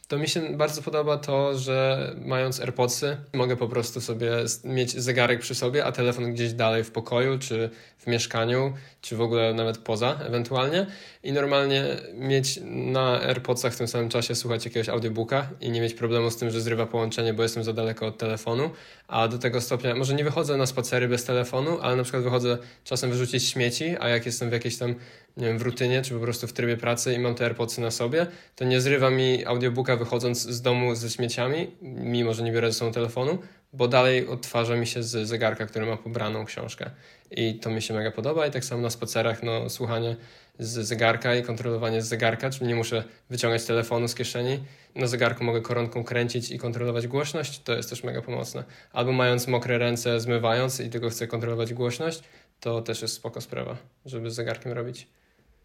to 0.08 0.18
mi 0.18 0.28
się 0.28 0.56
bardzo 0.56 0.82
podoba 0.82 1.16
to, 1.16 1.58
że 1.58 2.12
mając 2.24 2.60
AirPodsy 2.60 3.16
mogę 3.32 3.56
po 3.56 3.68
prostu 3.68 4.00
sobie 4.00 4.32
mieć 4.64 5.00
zegarek 5.00 5.40
przy 5.40 5.54
sobie, 5.54 5.84
a 5.84 5.92
telefon 5.92 6.32
gdzieś 6.32 6.52
dalej 6.52 6.84
w 6.84 6.90
pokoju, 6.90 7.38
czy 7.38 7.70
w 7.98 8.06
mieszkaniu, 8.06 8.74
czy 9.00 9.16
w 9.16 9.20
ogóle 9.20 9.54
nawet 9.54 9.78
poza 9.78 10.18
ewentualnie 10.26 10.86
i 11.26 11.32
normalnie 11.32 11.84
mieć 12.14 12.60
na 12.64 13.20
AirPodsach 13.22 13.72
w 13.72 13.76
tym 13.76 13.88
samym 13.88 14.08
czasie 14.08 14.34
słuchać 14.34 14.64
jakiegoś 14.64 14.88
audiobooka 14.88 15.50
i 15.60 15.70
nie 15.70 15.80
mieć 15.80 15.94
problemu 15.94 16.30
z 16.30 16.36
tym, 16.36 16.50
że 16.50 16.60
zrywa 16.60 16.86
połączenie, 16.86 17.34
bo 17.34 17.42
jestem 17.42 17.64
za 17.64 17.72
daleko 17.72 18.06
od 18.06 18.18
telefonu, 18.18 18.70
a 19.08 19.28
do 19.28 19.38
tego 19.38 19.60
stopnia, 19.60 19.94
może 19.94 20.14
nie 20.14 20.24
wychodzę 20.24 20.56
na 20.56 20.66
spacery 20.66 21.08
bez 21.08 21.24
telefonu, 21.24 21.78
ale 21.82 21.96
na 21.96 22.02
przykład 22.02 22.22
wychodzę 22.22 22.58
czasem 22.84 23.10
wyrzucić 23.10 23.48
śmieci, 23.48 23.96
a 24.00 24.08
jak 24.08 24.26
jestem 24.26 24.50
w 24.50 24.52
jakiejś 24.52 24.78
tam, 24.78 24.94
nie 25.36 25.46
wiem, 25.46 25.58
w 25.58 25.62
rutynie, 25.62 26.02
czy 26.02 26.14
po 26.14 26.20
prostu 26.20 26.46
w 26.46 26.52
trybie 26.52 26.76
pracy 26.76 27.14
i 27.14 27.18
mam 27.18 27.34
te 27.34 27.44
AirPodsy 27.44 27.80
na 27.80 27.90
sobie, 27.90 28.26
to 28.56 28.64
nie 28.64 28.80
zrywa 28.80 29.10
mi 29.10 29.44
audiobooka 29.44 29.96
wychodząc 29.96 30.42
z 30.42 30.62
domu 30.62 30.94
ze 30.94 31.10
śmieciami, 31.10 31.70
mimo 31.82 32.34
że 32.34 32.42
nie 32.42 32.52
biorę 32.52 32.72
ze 32.72 32.78
sobą 32.78 32.92
telefonu, 32.92 33.38
bo 33.76 33.88
dalej 33.88 34.28
odtwarza 34.28 34.76
mi 34.76 34.86
się 34.86 35.02
z 35.02 35.28
zegarka, 35.28 35.66
który 35.66 35.86
ma 35.86 35.96
pobraną 35.96 36.44
książkę. 36.44 36.90
I 37.30 37.54
to 37.54 37.70
mi 37.70 37.82
się 37.82 37.94
mega 37.94 38.10
podoba 38.10 38.46
i 38.46 38.50
tak 38.50 38.64
samo 38.64 38.82
na 38.82 38.90
spacerach, 38.90 39.42
no 39.42 39.70
słuchanie 39.70 40.16
z 40.58 40.86
zegarka 40.86 41.34
i 41.34 41.42
kontrolowanie 41.42 42.02
z 42.02 42.08
zegarka, 42.08 42.50
czyli 42.50 42.66
nie 42.66 42.74
muszę 42.74 43.04
wyciągać 43.30 43.64
telefonu 43.64 44.08
z 44.08 44.14
kieszeni. 44.14 44.58
Na 44.94 45.06
zegarku 45.06 45.44
mogę 45.44 45.60
koronką 45.60 46.04
kręcić 46.04 46.50
i 46.50 46.58
kontrolować 46.58 47.06
głośność, 47.06 47.62
to 47.62 47.72
jest 47.72 47.90
też 47.90 48.04
mega 48.04 48.22
pomocne. 48.22 48.64
Albo 48.92 49.12
mając 49.12 49.46
mokre 49.46 49.78
ręce, 49.78 50.20
zmywając 50.20 50.80
i 50.80 50.90
tylko 50.90 51.10
chcę 51.10 51.26
kontrolować 51.26 51.74
głośność, 51.74 52.22
to 52.60 52.82
też 52.82 53.02
jest 53.02 53.14
spoko 53.14 53.40
sprawa, 53.40 53.76
żeby 54.06 54.30
z 54.30 54.34
zegarkiem 54.34 54.72
robić. 54.72 55.06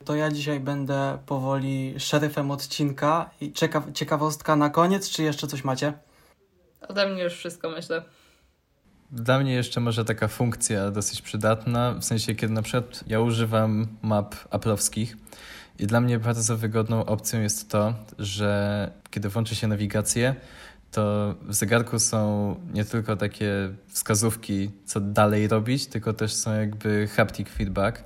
To 0.05 0.15
ja 0.15 0.31
dzisiaj 0.31 0.59
będę 0.59 1.17
powoli 1.25 1.95
szeryfem 1.97 2.51
odcinka 2.51 3.29
i 3.41 3.53
ciekaw 3.53 3.83
ciekawostka 3.93 4.55
na 4.55 4.69
koniec, 4.69 5.09
czy 5.09 5.23
jeszcze 5.23 5.47
coś 5.47 5.63
macie? 5.63 5.93
Ode 6.87 7.07
mnie 7.07 7.23
już 7.23 7.33
wszystko, 7.33 7.69
myślę. 7.69 8.03
Dla 9.11 9.39
mnie 9.39 9.53
jeszcze 9.53 9.79
może 9.79 10.05
taka 10.05 10.27
funkcja 10.27 10.91
dosyć 10.91 11.21
przydatna, 11.21 11.93
w 11.93 12.03
sensie 12.03 12.35
kiedy 12.35 12.53
na 12.53 12.61
przykład 12.61 13.03
ja 13.07 13.19
używam 13.19 13.87
map 14.01 14.35
aplowskich 14.49 15.17
i 15.79 15.87
dla 15.87 16.01
mnie 16.01 16.19
bardzo 16.19 16.57
wygodną 16.57 17.05
opcją 17.05 17.41
jest 17.41 17.69
to, 17.69 17.93
że 18.19 18.91
kiedy 19.09 19.29
włączy 19.29 19.55
się 19.55 19.67
nawigację, 19.67 20.35
to 20.91 21.35
w 21.41 21.53
zegarku 21.53 21.99
są 21.99 22.55
nie 22.73 22.85
tylko 22.85 23.15
takie 23.15 23.53
wskazówki, 23.87 24.71
co 24.85 24.99
dalej 24.99 25.47
robić, 25.47 25.87
tylko 25.87 26.13
też 26.13 26.33
są 26.33 26.53
jakby 26.53 27.07
haptic 27.07 27.49
feedback, 27.49 28.03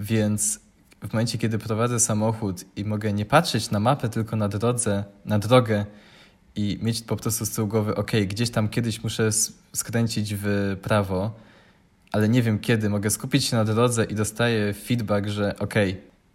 więc 0.00 0.60
w 1.08 1.12
momencie, 1.12 1.38
kiedy 1.38 1.58
prowadzę 1.58 2.00
samochód 2.00 2.64
i 2.76 2.84
mogę 2.84 3.12
nie 3.12 3.24
patrzeć 3.24 3.70
na 3.70 3.80
mapę, 3.80 4.08
tylko 4.08 4.36
na 4.36 4.48
drodze, 4.48 5.04
na 5.24 5.38
drogę 5.38 5.86
i 6.60 6.78
mieć 6.82 7.02
po 7.02 7.16
prostu 7.16 7.46
z 7.46 7.50
tyłu 7.50 7.68
głowy, 7.68 7.94
ok, 7.94 8.10
gdzieś 8.26 8.50
tam 8.50 8.68
kiedyś 8.68 9.02
muszę 9.02 9.30
skręcić 9.72 10.34
w 10.34 10.76
prawo, 10.82 11.34
ale 12.12 12.28
nie 12.28 12.42
wiem 12.42 12.58
kiedy, 12.58 12.88
mogę 12.88 13.10
skupić 13.10 13.44
się 13.44 13.56
na 13.56 13.64
drodze 13.64 14.04
i 14.04 14.14
dostaję 14.14 14.74
feedback, 14.74 15.28
że 15.28 15.58
ok, 15.58 15.74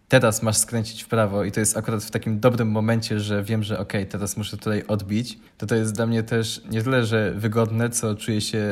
teraz 0.10 0.44
masz 0.44 0.58
skręcić 0.58 1.04
w 1.04 1.08
prawo 1.08 1.44
i 1.44 1.52
to 1.52 1.60
jest 1.60 1.78
akurat 1.78 2.04
w 2.04 2.12
takim 2.12 2.40
dobrym 2.40 2.72
momencie, 2.72 3.20
że 3.20 3.44
wiem, 3.44 3.64
że 3.64 3.80
ok, 3.80 3.94
teraz 4.10 4.38
muszę 4.38 4.58
tutaj 4.58 4.84
odbić, 4.88 5.40
to 5.58 5.66
to 5.66 5.76
jest 5.76 5.94
dla 5.94 6.06
mnie 6.06 6.24
też 6.24 6.62
nie 6.72 6.82
tyle, 6.82 7.06
że 7.06 7.32
wygodne, 7.32 7.90
co 7.90 8.16
czuję 8.16 8.42
się 8.42 8.64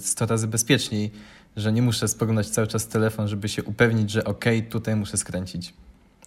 100 0.00 0.26
razy 0.26 0.48
bezpieczniej, 0.48 1.10
że 1.56 1.72
nie 1.72 1.82
muszę 1.82 2.08
spoglądać 2.08 2.48
cały 2.48 2.66
czas 2.66 2.84
w 2.84 2.88
telefon, 2.88 3.28
żeby 3.28 3.48
się 3.48 3.64
upewnić, 3.64 4.10
że 4.10 4.24
ok, 4.24 4.44
tutaj 4.70 4.96
muszę 4.96 5.16
skręcić. 5.16 5.74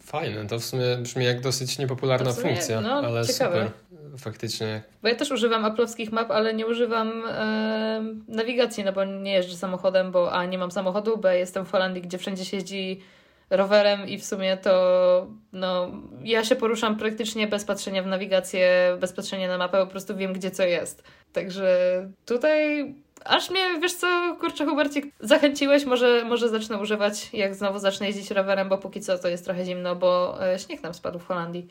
Fajne, 0.04 0.46
to 0.48 0.60
w 0.60 0.66
sumie 0.66 0.98
brzmi 1.02 1.26
jak 1.26 1.42
dosyć 1.42 1.78
niepopularna 1.78 2.34
sumie, 2.34 2.50
funkcja, 2.50 2.82
no, 2.82 2.94
ale 2.94 3.28
ciekawe. 3.28 3.64
super. 3.66 3.91
Faktycznie. 4.18 4.84
Bo 5.01 5.07
ja 5.07 5.16
też 5.16 5.32
używam 5.32 5.66
aplowskich 5.66 6.12
map, 6.12 6.32
ale 6.32 6.53
nie 6.53 6.68
używam 6.68 7.24
e, 7.28 8.03
nawigacji, 8.28 8.84
no 8.84 8.93
bo 8.93 9.05
nie 9.05 9.34
jeżdżę 9.34 9.55
samochodem, 9.55 10.12
bo 10.12 10.34
A 10.34 10.45
nie 10.45 10.57
mam 10.57 10.72
samochodu, 10.72 11.18
B 11.18 11.38
jestem 11.38 11.66
w 11.66 11.72
Holandii, 11.72 12.01
gdzie 12.01 12.18
wszędzie 12.18 12.45
się 12.45 12.57
jeździ 12.57 13.01
rowerem 13.49 14.07
i 14.07 14.18
w 14.18 14.26
sumie 14.26 14.57
to 14.57 15.28
no, 15.53 15.91
ja 16.24 16.43
się 16.43 16.55
poruszam 16.55 16.97
praktycznie 16.97 17.47
bez 17.47 17.66
patrzenia 17.66 18.03
w 18.03 18.07
nawigację, 18.07 18.97
bez 18.99 19.14
patrzenia 19.14 19.47
na 19.47 19.57
mapę, 19.57 19.86
po 19.86 19.91
prostu 19.91 20.16
wiem, 20.16 20.34
gdzie 20.34 20.51
co 20.51 20.64
jest. 20.64 21.03
Także 21.34 21.78
tutaj 22.26 22.93
aż 23.26 23.49
mnie, 23.49 23.80
wiesz 23.82 23.93
co, 23.93 24.38
kurczę 24.39 24.66
Hubercik, 24.66 25.05
zachęciłeś, 25.20 25.86
może, 25.86 26.26
może 26.26 26.49
zacznę 26.49 26.78
używać, 26.78 27.30
jak 27.34 27.55
znowu 27.55 27.80
zacznę 27.80 28.07
jeździć 28.07 28.32
rowerem, 28.32 28.70
bo 28.70 28.78
póki 28.78 29.01
co 29.01 29.18
to 29.18 29.28
jest 29.28 29.45
trochę 29.45 29.66
zimno, 29.66 29.95
bo 29.95 30.38
e, 30.53 30.59
śnieg 30.59 30.84
nam 30.84 30.93
spadł 30.93 31.20
w 31.20 31.26
Holandii. 31.26 31.68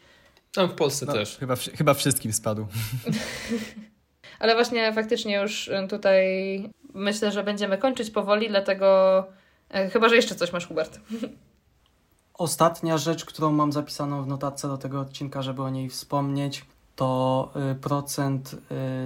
Tam 0.53 0.69
w 0.69 0.75
Polsce 0.75 1.07
No, 1.07 1.13
też. 1.13 1.39
Chyba, 1.39 1.57
chyba 1.57 1.95
wszystkim 1.95 2.33
spadł. 2.33 2.67
Ale 4.41 4.55
właśnie 4.55 4.93
faktycznie 4.93 5.37
już 5.37 5.71
tutaj 5.89 6.25
myślę, 6.95 7.33
że 7.33 7.45
będziemy 7.45 7.79
kończyć 7.79 8.11
powoli, 8.11 8.49
dlatego 8.49 9.25
e, 9.71 9.91
chyba, 9.91 10.09
że 10.09 10.17
jeszcze 10.17 10.35
coś 10.35 10.53
masz, 10.53 10.67
Hubert. 10.67 11.01
Ostatnia 12.35 12.99
rzecz, 12.99 13.25
którą 13.25 13.53
mam 13.53 13.73
zapisaną 13.73 14.23
w 14.23 14.27
notatce 14.27 14.69
do 14.69 14.79
tego 14.79 15.01
odcinka, 15.01 15.43
żeby 15.43 15.63
o 15.63 15.71
niej 15.71 15.89
wspomnieć, 15.89 16.65
to 17.01 17.53
y, 17.73 17.75
procent 17.75 18.55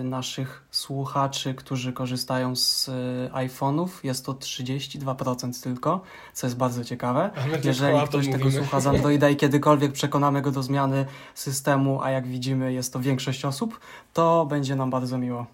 y, 0.00 0.04
naszych 0.04 0.64
słuchaczy, 0.70 1.54
którzy 1.54 1.92
korzystają 1.92 2.56
z 2.56 2.88
y, 2.88 2.92
iPhone'ów. 3.32 3.88
Jest 4.02 4.26
to 4.26 4.32
32% 4.32 5.62
tylko, 5.62 6.00
co 6.32 6.46
jest 6.46 6.56
bardzo 6.56 6.84
ciekawe. 6.84 7.30
Jeżeli 7.64 8.06
ktoś 8.06 8.26
tego 8.26 8.44
mówimy. 8.44 8.62
słucha 8.62 8.80
z 8.80 8.86
Androida 8.86 9.28
i 9.28 9.36
kiedykolwiek 9.36 9.92
przekonamy 9.92 10.42
go 10.42 10.50
do 10.50 10.62
zmiany 10.62 11.06
systemu, 11.34 12.02
a 12.02 12.10
jak 12.10 12.26
widzimy 12.26 12.72
jest 12.72 12.92
to 12.92 13.00
większość 13.00 13.44
osób, 13.44 13.80
to 14.12 14.46
będzie 14.46 14.76
nam 14.76 14.90
bardzo 14.90 15.18
miło. 15.18 15.46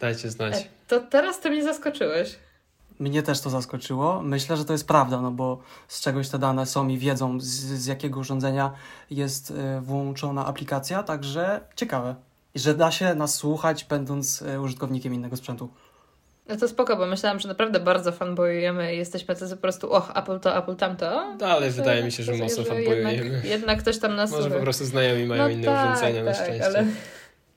Dajcie 0.00 0.30
znać. 0.30 0.54
E, 0.54 0.64
To 0.88 1.00
teraz 1.00 1.40
ty 1.40 1.50
mnie 1.50 1.62
zaskoczyłeś. 1.62 2.38
Mnie 2.98 3.22
też 3.22 3.40
to 3.40 3.50
zaskoczyło. 3.50 4.22
Myślę, 4.22 4.56
że 4.56 4.64
to 4.64 4.72
jest 4.72 4.88
prawda, 4.88 5.20
no 5.20 5.30
bo 5.30 5.58
z 5.88 6.00
czegoś 6.00 6.28
te 6.28 6.38
dane 6.38 6.66
są 6.66 6.88
i 6.88 6.98
wiedzą, 6.98 7.40
z, 7.40 7.46
z 7.46 7.86
jakiego 7.86 8.20
urządzenia 8.20 8.72
jest 9.10 9.50
y, 9.50 9.80
włączona 9.80 10.46
aplikacja, 10.46 11.02
także 11.02 11.60
ciekawe. 11.76 12.14
I 12.54 12.58
że 12.58 12.74
da 12.74 12.90
się 12.90 13.14
nas 13.14 13.34
słuchać, 13.34 13.84
będąc 13.84 14.42
y, 14.42 14.60
użytkownikiem 14.60 15.14
innego 15.14 15.36
sprzętu. 15.36 15.68
No 16.48 16.56
to 16.56 16.68
spoko, 16.68 16.96
bo 16.96 17.06
myślałam, 17.06 17.40
że 17.40 17.48
naprawdę 17.48 17.80
bardzo 17.80 18.12
fanboyujemy 18.12 18.94
i 18.94 18.98
jesteśmy 18.98 19.36
tacy 19.36 19.56
po 19.56 19.62
prostu, 19.62 19.92
och, 19.92 20.10
Apple 20.16 20.40
to, 20.40 20.58
Apple 20.58 20.76
tamto. 20.76 21.36
Dalej 21.38 21.70
To 21.70 21.76
wydaje 21.76 22.04
mi 22.04 22.12
się, 22.12 22.22
że 22.22 22.32
mocno 22.32 22.62
że 22.62 22.68
fanboyujemy. 22.68 23.14
Jednak, 23.14 23.44
jednak 23.44 23.78
ktoś 23.78 23.98
tam 23.98 24.16
nas 24.16 24.30
Może 24.30 24.50
po 24.50 24.60
prostu 24.60 24.84
znajomi 24.84 25.26
mają 25.26 25.42
no 25.42 25.48
inne 25.48 25.64
tak, 25.64 25.86
urządzenia 25.86 26.24
na 26.24 26.32
tak, 26.32 26.42
szczęście. 26.42 26.66
Ale... 26.66 26.86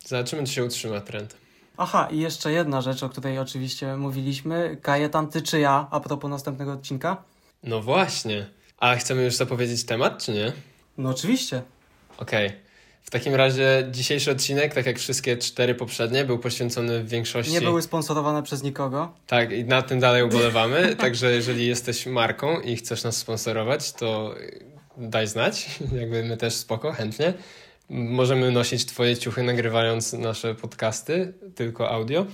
Zobaczymy, 0.05 0.43
czy 0.43 0.53
się 0.53 0.65
utrzyma 0.65 1.01
trend. 1.01 1.46
Aha, 1.78 2.07
i 2.11 2.19
jeszcze 2.19 2.51
jedna 2.51 2.82
rzecz, 2.82 3.03
o 3.03 3.09
której 3.09 3.39
oczywiście 3.39 3.97
mówiliśmy. 3.97 4.78
Kajetan, 4.82 5.28
ty 5.28 5.41
czy 5.41 5.59
ja, 5.59 5.88
a 5.91 5.99
propos 5.99 6.30
następnego 6.30 6.71
odcinka? 6.71 7.23
No 7.63 7.82
właśnie. 7.82 8.45
A 8.78 8.95
chcemy 8.95 9.23
już 9.23 9.36
zapowiedzieć 9.36 9.84
temat, 9.84 10.23
czy 10.23 10.32
nie? 10.32 10.53
No 10.97 11.09
oczywiście. 11.09 11.61
Okej. 12.17 12.51
W 13.03 13.09
takim 13.09 13.36
razie 13.36 13.88
dzisiejszy 13.91 14.32
odcinek, 14.32 14.73
tak 14.73 14.86
jak 14.86 14.99
wszystkie 14.99 15.38
cztery 15.38 15.75
poprzednie, 15.75 16.25
był 16.25 16.39
poświęcony 16.39 17.03
w 17.03 17.09
większości... 17.09 17.53
Nie 17.53 17.61
były 17.61 17.82
sponsorowane 17.82 18.43
przez 18.43 18.63
nikogo. 18.63 19.13
Tak, 19.28 19.51
i 19.51 19.65
na 19.65 19.82
tym 19.82 19.99
dalej 19.99 20.23
ubolewamy. 20.23 20.95
Także 21.05 21.32
jeżeli 21.32 21.67
jesteś 21.67 22.05
marką 22.05 22.59
i 22.59 22.75
chcesz 22.75 23.03
nas 23.03 23.17
sponsorować, 23.17 23.91
to 23.93 24.36
daj 24.97 25.28
znać. 25.28 25.80
Jakby 25.99 26.23
my 26.23 26.38
też 26.38 26.53
spoko, 26.53 26.91
chętnie. 26.91 27.34
Możemy 27.89 28.51
nosić 28.51 28.85
twoje 28.85 29.17
ciuchy 29.17 29.43
nagrywając 29.43 30.13
nasze 30.13 30.55
podcasty, 30.55 31.33
tylko 31.55 31.89
audio. 31.89 32.25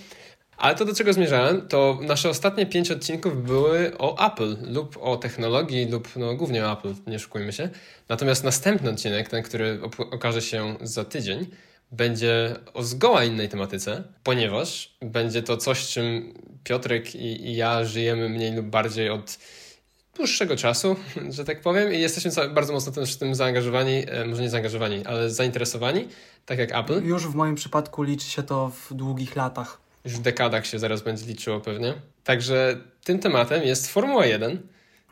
Ale 0.58 0.76
to 0.76 0.86
do 0.86 0.96
czego 0.96 1.14
zmierzałem, 1.14 1.68
to 1.68 2.00
nasze 2.02 2.30
ostatnie 2.30 2.66
pięć 2.66 2.92
odcinków 2.92 3.44
były 3.44 3.98
o 3.98 4.28
Apple 4.28 4.74
lub 4.74 4.98
o 5.02 5.18
technologii 5.18 5.86
lub 5.86 6.10
no 6.16 6.36
głównie 6.36 6.66
o 6.66 6.74
Apple, 6.74 6.94
nie 7.08 7.20
szukujmy 7.20 7.54
się. 7.54 7.70
Natomiast 8.10 8.44
następny 8.44 8.90
odcinek, 8.90 9.30
ten, 9.30 9.44
który 9.44 9.80
okaże 10.12 10.42
się 10.42 10.76
za 10.82 11.06
tydzień, 11.06 11.48
będzie 11.92 12.56
o 12.74 12.84
zgoła 12.84 13.24
innej 13.24 13.50
tematyce, 13.50 14.04
ponieważ 14.24 14.98
będzie 15.02 15.44
to 15.44 15.58
coś, 15.58 15.88
czym 15.88 16.34
Piotrek 16.64 17.16
i, 17.16 17.48
i 17.48 17.56
ja 17.56 17.86
żyjemy 17.86 18.30
mniej 18.30 18.56
lub 18.56 18.66
bardziej 18.66 19.10
od 19.10 19.38
dłuższego 20.16 20.56
czasu, 20.56 20.96
że 21.36 21.46
tak 21.46 21.62
powiem, 21.62 21.94
i 21.94 22.00
jesteśmy 22.00 22.50
bardzo 22.50 22.74
mocno 22.74 22.92
też 22.92 23.14
w 23.14 23.18
tym 23.18 23.36
zaangażowani, 23.36 24.04
e, 24.08 24.26
może 24.26 24.42
nie 24.42 24.50
zaangażowani, 24.50 25.06
ale 25.06 25.30
zainteresowani, 25.30 26.08
tak 26.46 26.60
jak 26.60 26.76
Apple. 26.76 27.04
Już 27.04 27.28
w 27.28 27.36
moim 27.36 27.56
przypadku 27.56 28.04
liczy 28.04 28.30
się 28.30 28.44
to 28.44 28.70
w 28.70 28.94
długich 28.94 29.36
latach. 29.36 29.78
Już 30.06 30.14
w 30.14 30.22
dekadach 30.22 30.66
się 30.66 30.80
zaraz 30.80 31.02
będzie 31.02 31.26
liczyło 31.26 31.60
pewnie. 31.60 31.94
Także 32.24 32.78
tym 33.04 33.20
tematem 33.20 33.64
jest 33.64 33.92
Formuła 33.92 34.26
1. 34.26 34.60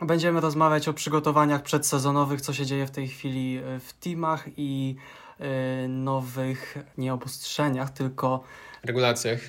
Będziemy 0.02 0.40
rozmawiać 0.40 0.88
o 0.88 0.94
przygotowaniach 0.94 1.64
przedsezonowych, 1.64 2.42
co 2.42 2.54
się 2.54 2.66
dzieje 2.66 2.88
w 2.88 2.92
tej 2.92 3.08
chwili 3.08 3.58
y, 3.58 3.80
w 3.80 3.94
teamach 3.94 4.46
i 4.58 4.96
y, 5.40 5.88
nowych, 5.88 6.78
nie 6.98 7.14
obostrzeniach, 7.14 7.90
tylko 7.90 8.44
regulacjach. 8.84 9.40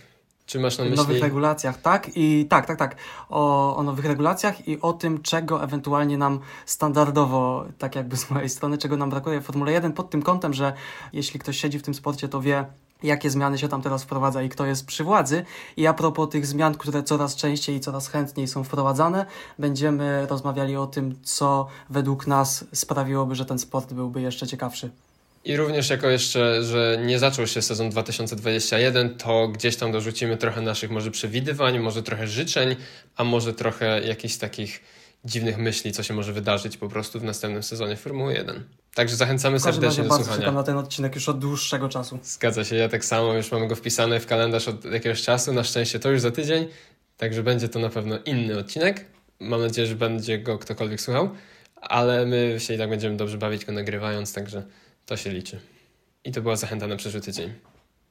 Czy 0.53 0.61
masz 0.61 0.79
na 0.79 0.85
myśli? 0.85 0.97
nowych 0.97 1.23
regulacjach, 1.23 1.81
tak? 1.81 2.11
I 2.15 2.47
tak, 2.49 2.67
tak, 2.67 2.79
tak. 2.79 2.97
O, 3.31 3.77
o 3.77 3.83
nowych 3.83 4.05
regulacjach 4.05 4.69
i 4.69 4.81
o 4.81 4.93
tym, 4.93 5.23
czego 5.23 5.63
ewentualnie 5.65 6.19
nam 6.19 6.41
standardowo, 6.67 7.65
tak 7.79 7.97
jakby 7.97 8.17
z 8.17 8.31
mojej 8.31 8.49
strony, 8.49 8.79
czego 8.79 8.97
nam 8.97 9.11
brakuje 9.11 9.41
w 9.41 9.45
Formule 9.45 9.73
1 9.73 9.93
pod 9.93 10.11
tym 10.11 10.23
kątem, 10.23 10.55
że 10.55 10.73
jeśli 11.13 11.41
ktoś 11.41 11.57
siedzi 11.57 11.79
w 11.79 11.83
tym 11.83 11.95
sporcie, 11.95 12.29
to 12.29 12.41
wie, 12.41 12.65
jakie 13.03 13.31
zmiany 13.31 13.59
się 13.59 13.69
tam 13.69 13.83
teraz 13.83 14.03
wprowadza 14.03 14.43
i 14.43 14.49
kto 14.49 14.67
jest 14.67 14.87
przy 14.87 15.05
władzy. 15.05 15.45
I 15.77 15.87
a 15.87 15.95
propos 15.95 16.29
tych 16.29 16.47
zmian, 16.47 16.75
które 16.75 17.03
coraz 17.03 17.37
częściej 17.37 17.77
i 17.77 17.81
coraz 17.81 18.09
chętniej 18.09 18.49
są 18.49 18.65
wprowadzane, 18.65 19.27
będziemy 19.59 20.27
rozmawiali 20.27 20.77
o 20.77 20.87
tym, 20.87 21.15
co 21.23 21.67
według 21.91 22.27
nas 22.27 22.65
sprawiłoby, 22.73 23.35
że 23.35 23.45
ten 23.45 23.59
sport 23.59 23.93
byłby 23.93 24.21
jeszcze 24.23 24.47
ciekawszy. 24.47 24.91
I 25.45 25.57
również 25.57 25.91
jako 25.91 26.09
jeszcze, 26.09 26.63
że 26.63 26.99
nie 27.07 27.19
zaczął 27.19 27.47
się 27.47 27.63
sezon 27.63 27.91
2021, 27.91 29.17
to 29.17 29.49
gdzieś 29.49 29.77
tam 29.77 29.93
dorzucimy 29.93 30.37
trochę 30.37 30.61
naszych 30.61 30.91
może 30.91 31.11
przewidywań, 31.11 31.79
może 31.79 32.03
trochę 32.03 32.27
życzeń, 32.27 32.77
a 33.17 33.25
może 33.25 33.55
trochę 33.55 34.01
jakichś 34.03 34.37
takich 34.37 34.81
dziwnych 35.25 35.59
myśli, 35.59 35.93
co 35.93 36.03
się 36.03 36.15
może 36.15 36.33
wydarzyć 36.33 36.77
po 36.77 36.89
prostu 36.89 37.21
w 37.21 37.25
następnym 37.25 37.63
sezonie 37.63 37.97
Formuły 37.97 38.35
1. 38.35 38.65
Także 38.95 39.17
zachęcamy 39.17 39.61
serdecznie 39.61 40.03
do 40.03 40.09
bardzo 40.09 40.25
czekam 40.25 40.35
słuchania. 40.35 40.53
na 40.53 40.63
ten 40.63 40.77
odcinek 40.77 41.15
już 41.15 41.29
od 41.29 41.39
dłuższego 41.39 41.89
czasu. 41.89 42.19
Zgadza 42.23 42.65
się, 42.65 42.77
ja 42.77 42.89
tak 42.89 43.05
samo, 43.05 43.35
już 43.35 43.53
mamy 43.53 43.69
go 43.69 43.77
wpisane 43.77 44.21
w 44.21 44.27
kalendarz 44.27 44.69
od 44.69 44.85
jakiegoś 44.85 45.23
czasu, 45.23 45.53
na 45.53 45.65
szczęście 45.65 45.99
to 45.99 46.11
już 46.11 46.21
za 46.21 46.31
tydzień, 46.31 46.69
także 47.17 47.43
będzie 47.43 47.69
to 47.69 47.79
na 47.79 47.89
pewno 47.89 48.19
inny 48.25 48.59
odcinek. 48.59 49.05
Mam 49.41 49.61
nadzieję, 49.61 49.87
że 49.87 49.95
będzie 49.95 50.39
go 50.39 50.59
ktokolwiek 50.59 51.01
słuchał, 51.01 51.31
ale 51.81 52.27
my 52.27 52.57
się 52.59 52.75
i 52.75 52.79
tak 52.79 52.91
będziemy 52.91 53.17
dobrze 53.17 53.39
bawić 53.39 53.65
go 53.65 53.73
nagrywając, 53.73 54.33
także 54.33 54.63
to 55.07 55.17
się 55.17 55.31
liczy. 55.31 55.61
I 56.25 56.33
to 56.33 56.43
była 56.43 56.57
zachęta 56.57 56.87
na 56.87 56.97
przyszły 56.97 57.21
tydzień. 57.21 57.53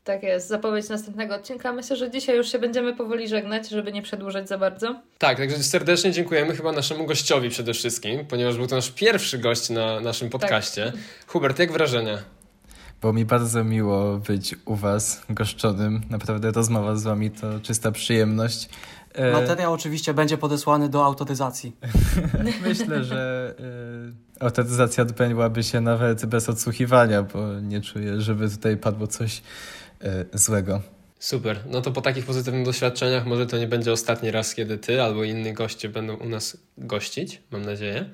Tak 0.04 0.24
jest, 0.24 0.48
zapowiedź 0.48 0.90
następnego 0.90 1.36
odcinka. 1.36 1.74
Myślę, 1.74 1.96
że 1.96 2.12
dzisiaj 2.12 2.38
już 2.38 2.52
się 2.52 2.60
będziemy 2.60 2.96
powoli 2.96 3.28
żegnać, 3.28 3.70
żeby 3.70 3.92
nie 3.92 4.02
przedłużać 4.02 4.48
za 4.48 4.58
bardzo. 4.58 5.02
Tak, 5.18 5.38
także 5.38 5.58
serdecznie 5.58 6.12
dziękujemy 6.12 6.56
chyba 6.56 6.72
naszemu 6.72 7.06
gościowi 7.06 7.50
przede 7.50 7.74
wszystkim, 7.74 8.26
ponieważ 8.26 8.58
był 8.58 8.68
to 8.68 8.76
nasz 8.76 8.92
pierwszy 8.92 9.38
gość 9.38 9.70
na 9.70 10.00
naszym 10.00 10.30
podcaście. 10.30 10.86
Tak. 10.86 11.02
Hubert, 11.28 11.60
jak 11.60 11.72
wrażenia? 11.72 12.18
Było 13.02 13.14
mi 13.14 13.26
bardzo 13.26 13.64
miło 13.64 14.18
być 14.18 14.56
u 14.66 14.76
Was 14.76 15.22
goszczonym. 15.30 16.02
Naprawdę 16.10 16.52
rozmowa 16.52 16.96
z 16.96 17.04
Wami 17.04 17.32
to 17.32 17.60
czysta 17.60 17.92
przyjemność. 17.92 18.70
E, 19.14 19.32
Materiał 19.32 19.74
oczywiście 19.74 20.14
będzie 20.14 20.38
podesłany 20.38 20.90
do 20.90 21.06
autoryzacji. 21.06 21.76
Myślę, 22.68 23.04
że 23.04 23.54
y, 23.60 24.31
autoryzacja 24.44 25.04
odbyłaby 25.04 25.64
się 25.64 25.82
nawet 25.82 26.26
bez 26.26 26.50
odsłuchiwania, 26.50 27.24
bo 27.24 27.60
nie 27.60 27.82
czuję, 27.82 28.22
żeby 28.22 28.50
tutaj 28.50 28.78
padło 28.78 29.08
coś 29.08 29.42
y, 30.04 30.26
złego. 30.34 30.82
Super. 31.20 31.60
No 31.66 31.82
to 31.82 31.92
po 31.92 32.02
takich 32.02 32.26
pozytywnych 32.26 32.66
doświadczeniach 32.66 33.26
może 33.26 33.46
to 33.46 33.58
nie 33.58 33.68
będzie 33.68 33.92
ostatni 33.92 34.32
raz, 34.32 34.56
kiedy 34.56 34.78
ty 34.78 35.02
albo 35.02 35.24
inni 35.24 35.54
goście 35.54 35.90
będą 35.90 36.16
u 36.16 36.30
nas 36.30 36.58
gościć, 36.78 37.42
mam 37.52 37.66
nadzieję. 37.66 38.10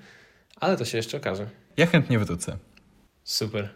Ale 0.56 0.78
to 0.78 0.86
się 0.86 0.98
jeszcze 0.98 1.18
okaże. 1.18 1.50
Ja 1.78 1.86
chętnie 1.86 2.20
wrócę. 2.20 2.58
Super. 3.24 3.70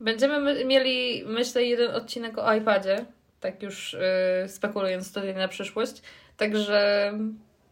Będziemy 0.00 0.64
mieli, 0.64 1.24
myślę, 1.26 1.64
jeden 1.64 1.90
odcinek 1.90 2.38
o 2.38 2.54
iPadzie, 2.54 3.06
tak 3.40 3.62
już 3.62 3.96
yy, 4.42 4.48
spekulując 4.48 5.12
tutaj 5.12 5.34
na 5.34 5.48
przyszłość. 5.48 6.02
Także 6.36 7.12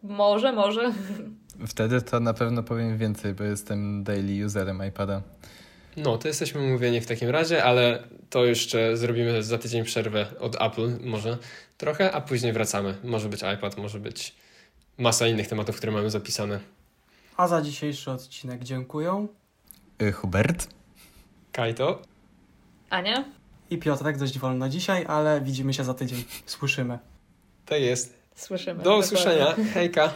może, 0.03 0.51
może. 0.51 0.91
Wtedy 1.67 2.01
to 2.01 2.19
na 2.19 2.33
pewno 2.33 2.63
powiem 2.63 2.97
więcej, 2.97 3.33
bo 3.33 3.43
jestem 3.43 4.03
daily 4.03 4.45
userem 4.45 4.81
iPada. 4.87 5.21
No, 5.97 6.17
to 6.17 6.27
jesteśmy 6.27 6.61
mówieni 6.71 7.01
w 7.01 7.05
takim 7.07 7.29
razie, 7.29 7.63
ale 7.63 8.03
to 8.29 8.45
jeszcze 8.45 8.97
zrobimy 8.97 9.43
za 9.43 9.57
tydzień 9.57 9.83
przerwę 9.83 10.27
od 10.39 10.61
Apple, 10.61 10.97
może 11.03 11.37
trochę, 11.77 12.11
a 12.11 12.21
później 12.21 12.53
wracamy. 12.53 12.97
Może 13.03 13.29
być 13.29 13.41
iPad, 13.57 13.77
może 13.77 13.99
być 13.99 14.35
masa 14.97 15.27
innych 15.27 15.47
tematów, 15.47 15.77
które 15.77 15.91
mamy 15.91 16.09
zapisane. 16.09 16.59
A 17.37 17.47
za 17.47 17.61
dzisiejszy 17.61 18.11
odcinek 18.11 18.63
dziękuję. 18.63 19.27
Y, 20.01 20.11
Hubert. 20.11 20.67
Kajto. 21.51 22.01
Ania. 22.89 23.25
I 23.69 23.77
Piotrek, 23.77 24.17
dość 24.17 24.39
wolno 24.39 24.69
dzisiaj, 24.69 25.05
ale 25.07 25.41
widzimy 25.41 25.73
się 25.73 25.83
za 25.83 25.93
tydzień. 25.93 26.23
Słyszymy. 26.45 26.99
Tak 27.65 27.81
jest. 27.81 28.17
Słyszymy. 28.35 28.83
Do 28.83 28.97
usłyszenia. 28.97 29.55
Hejka. 29.73 30.13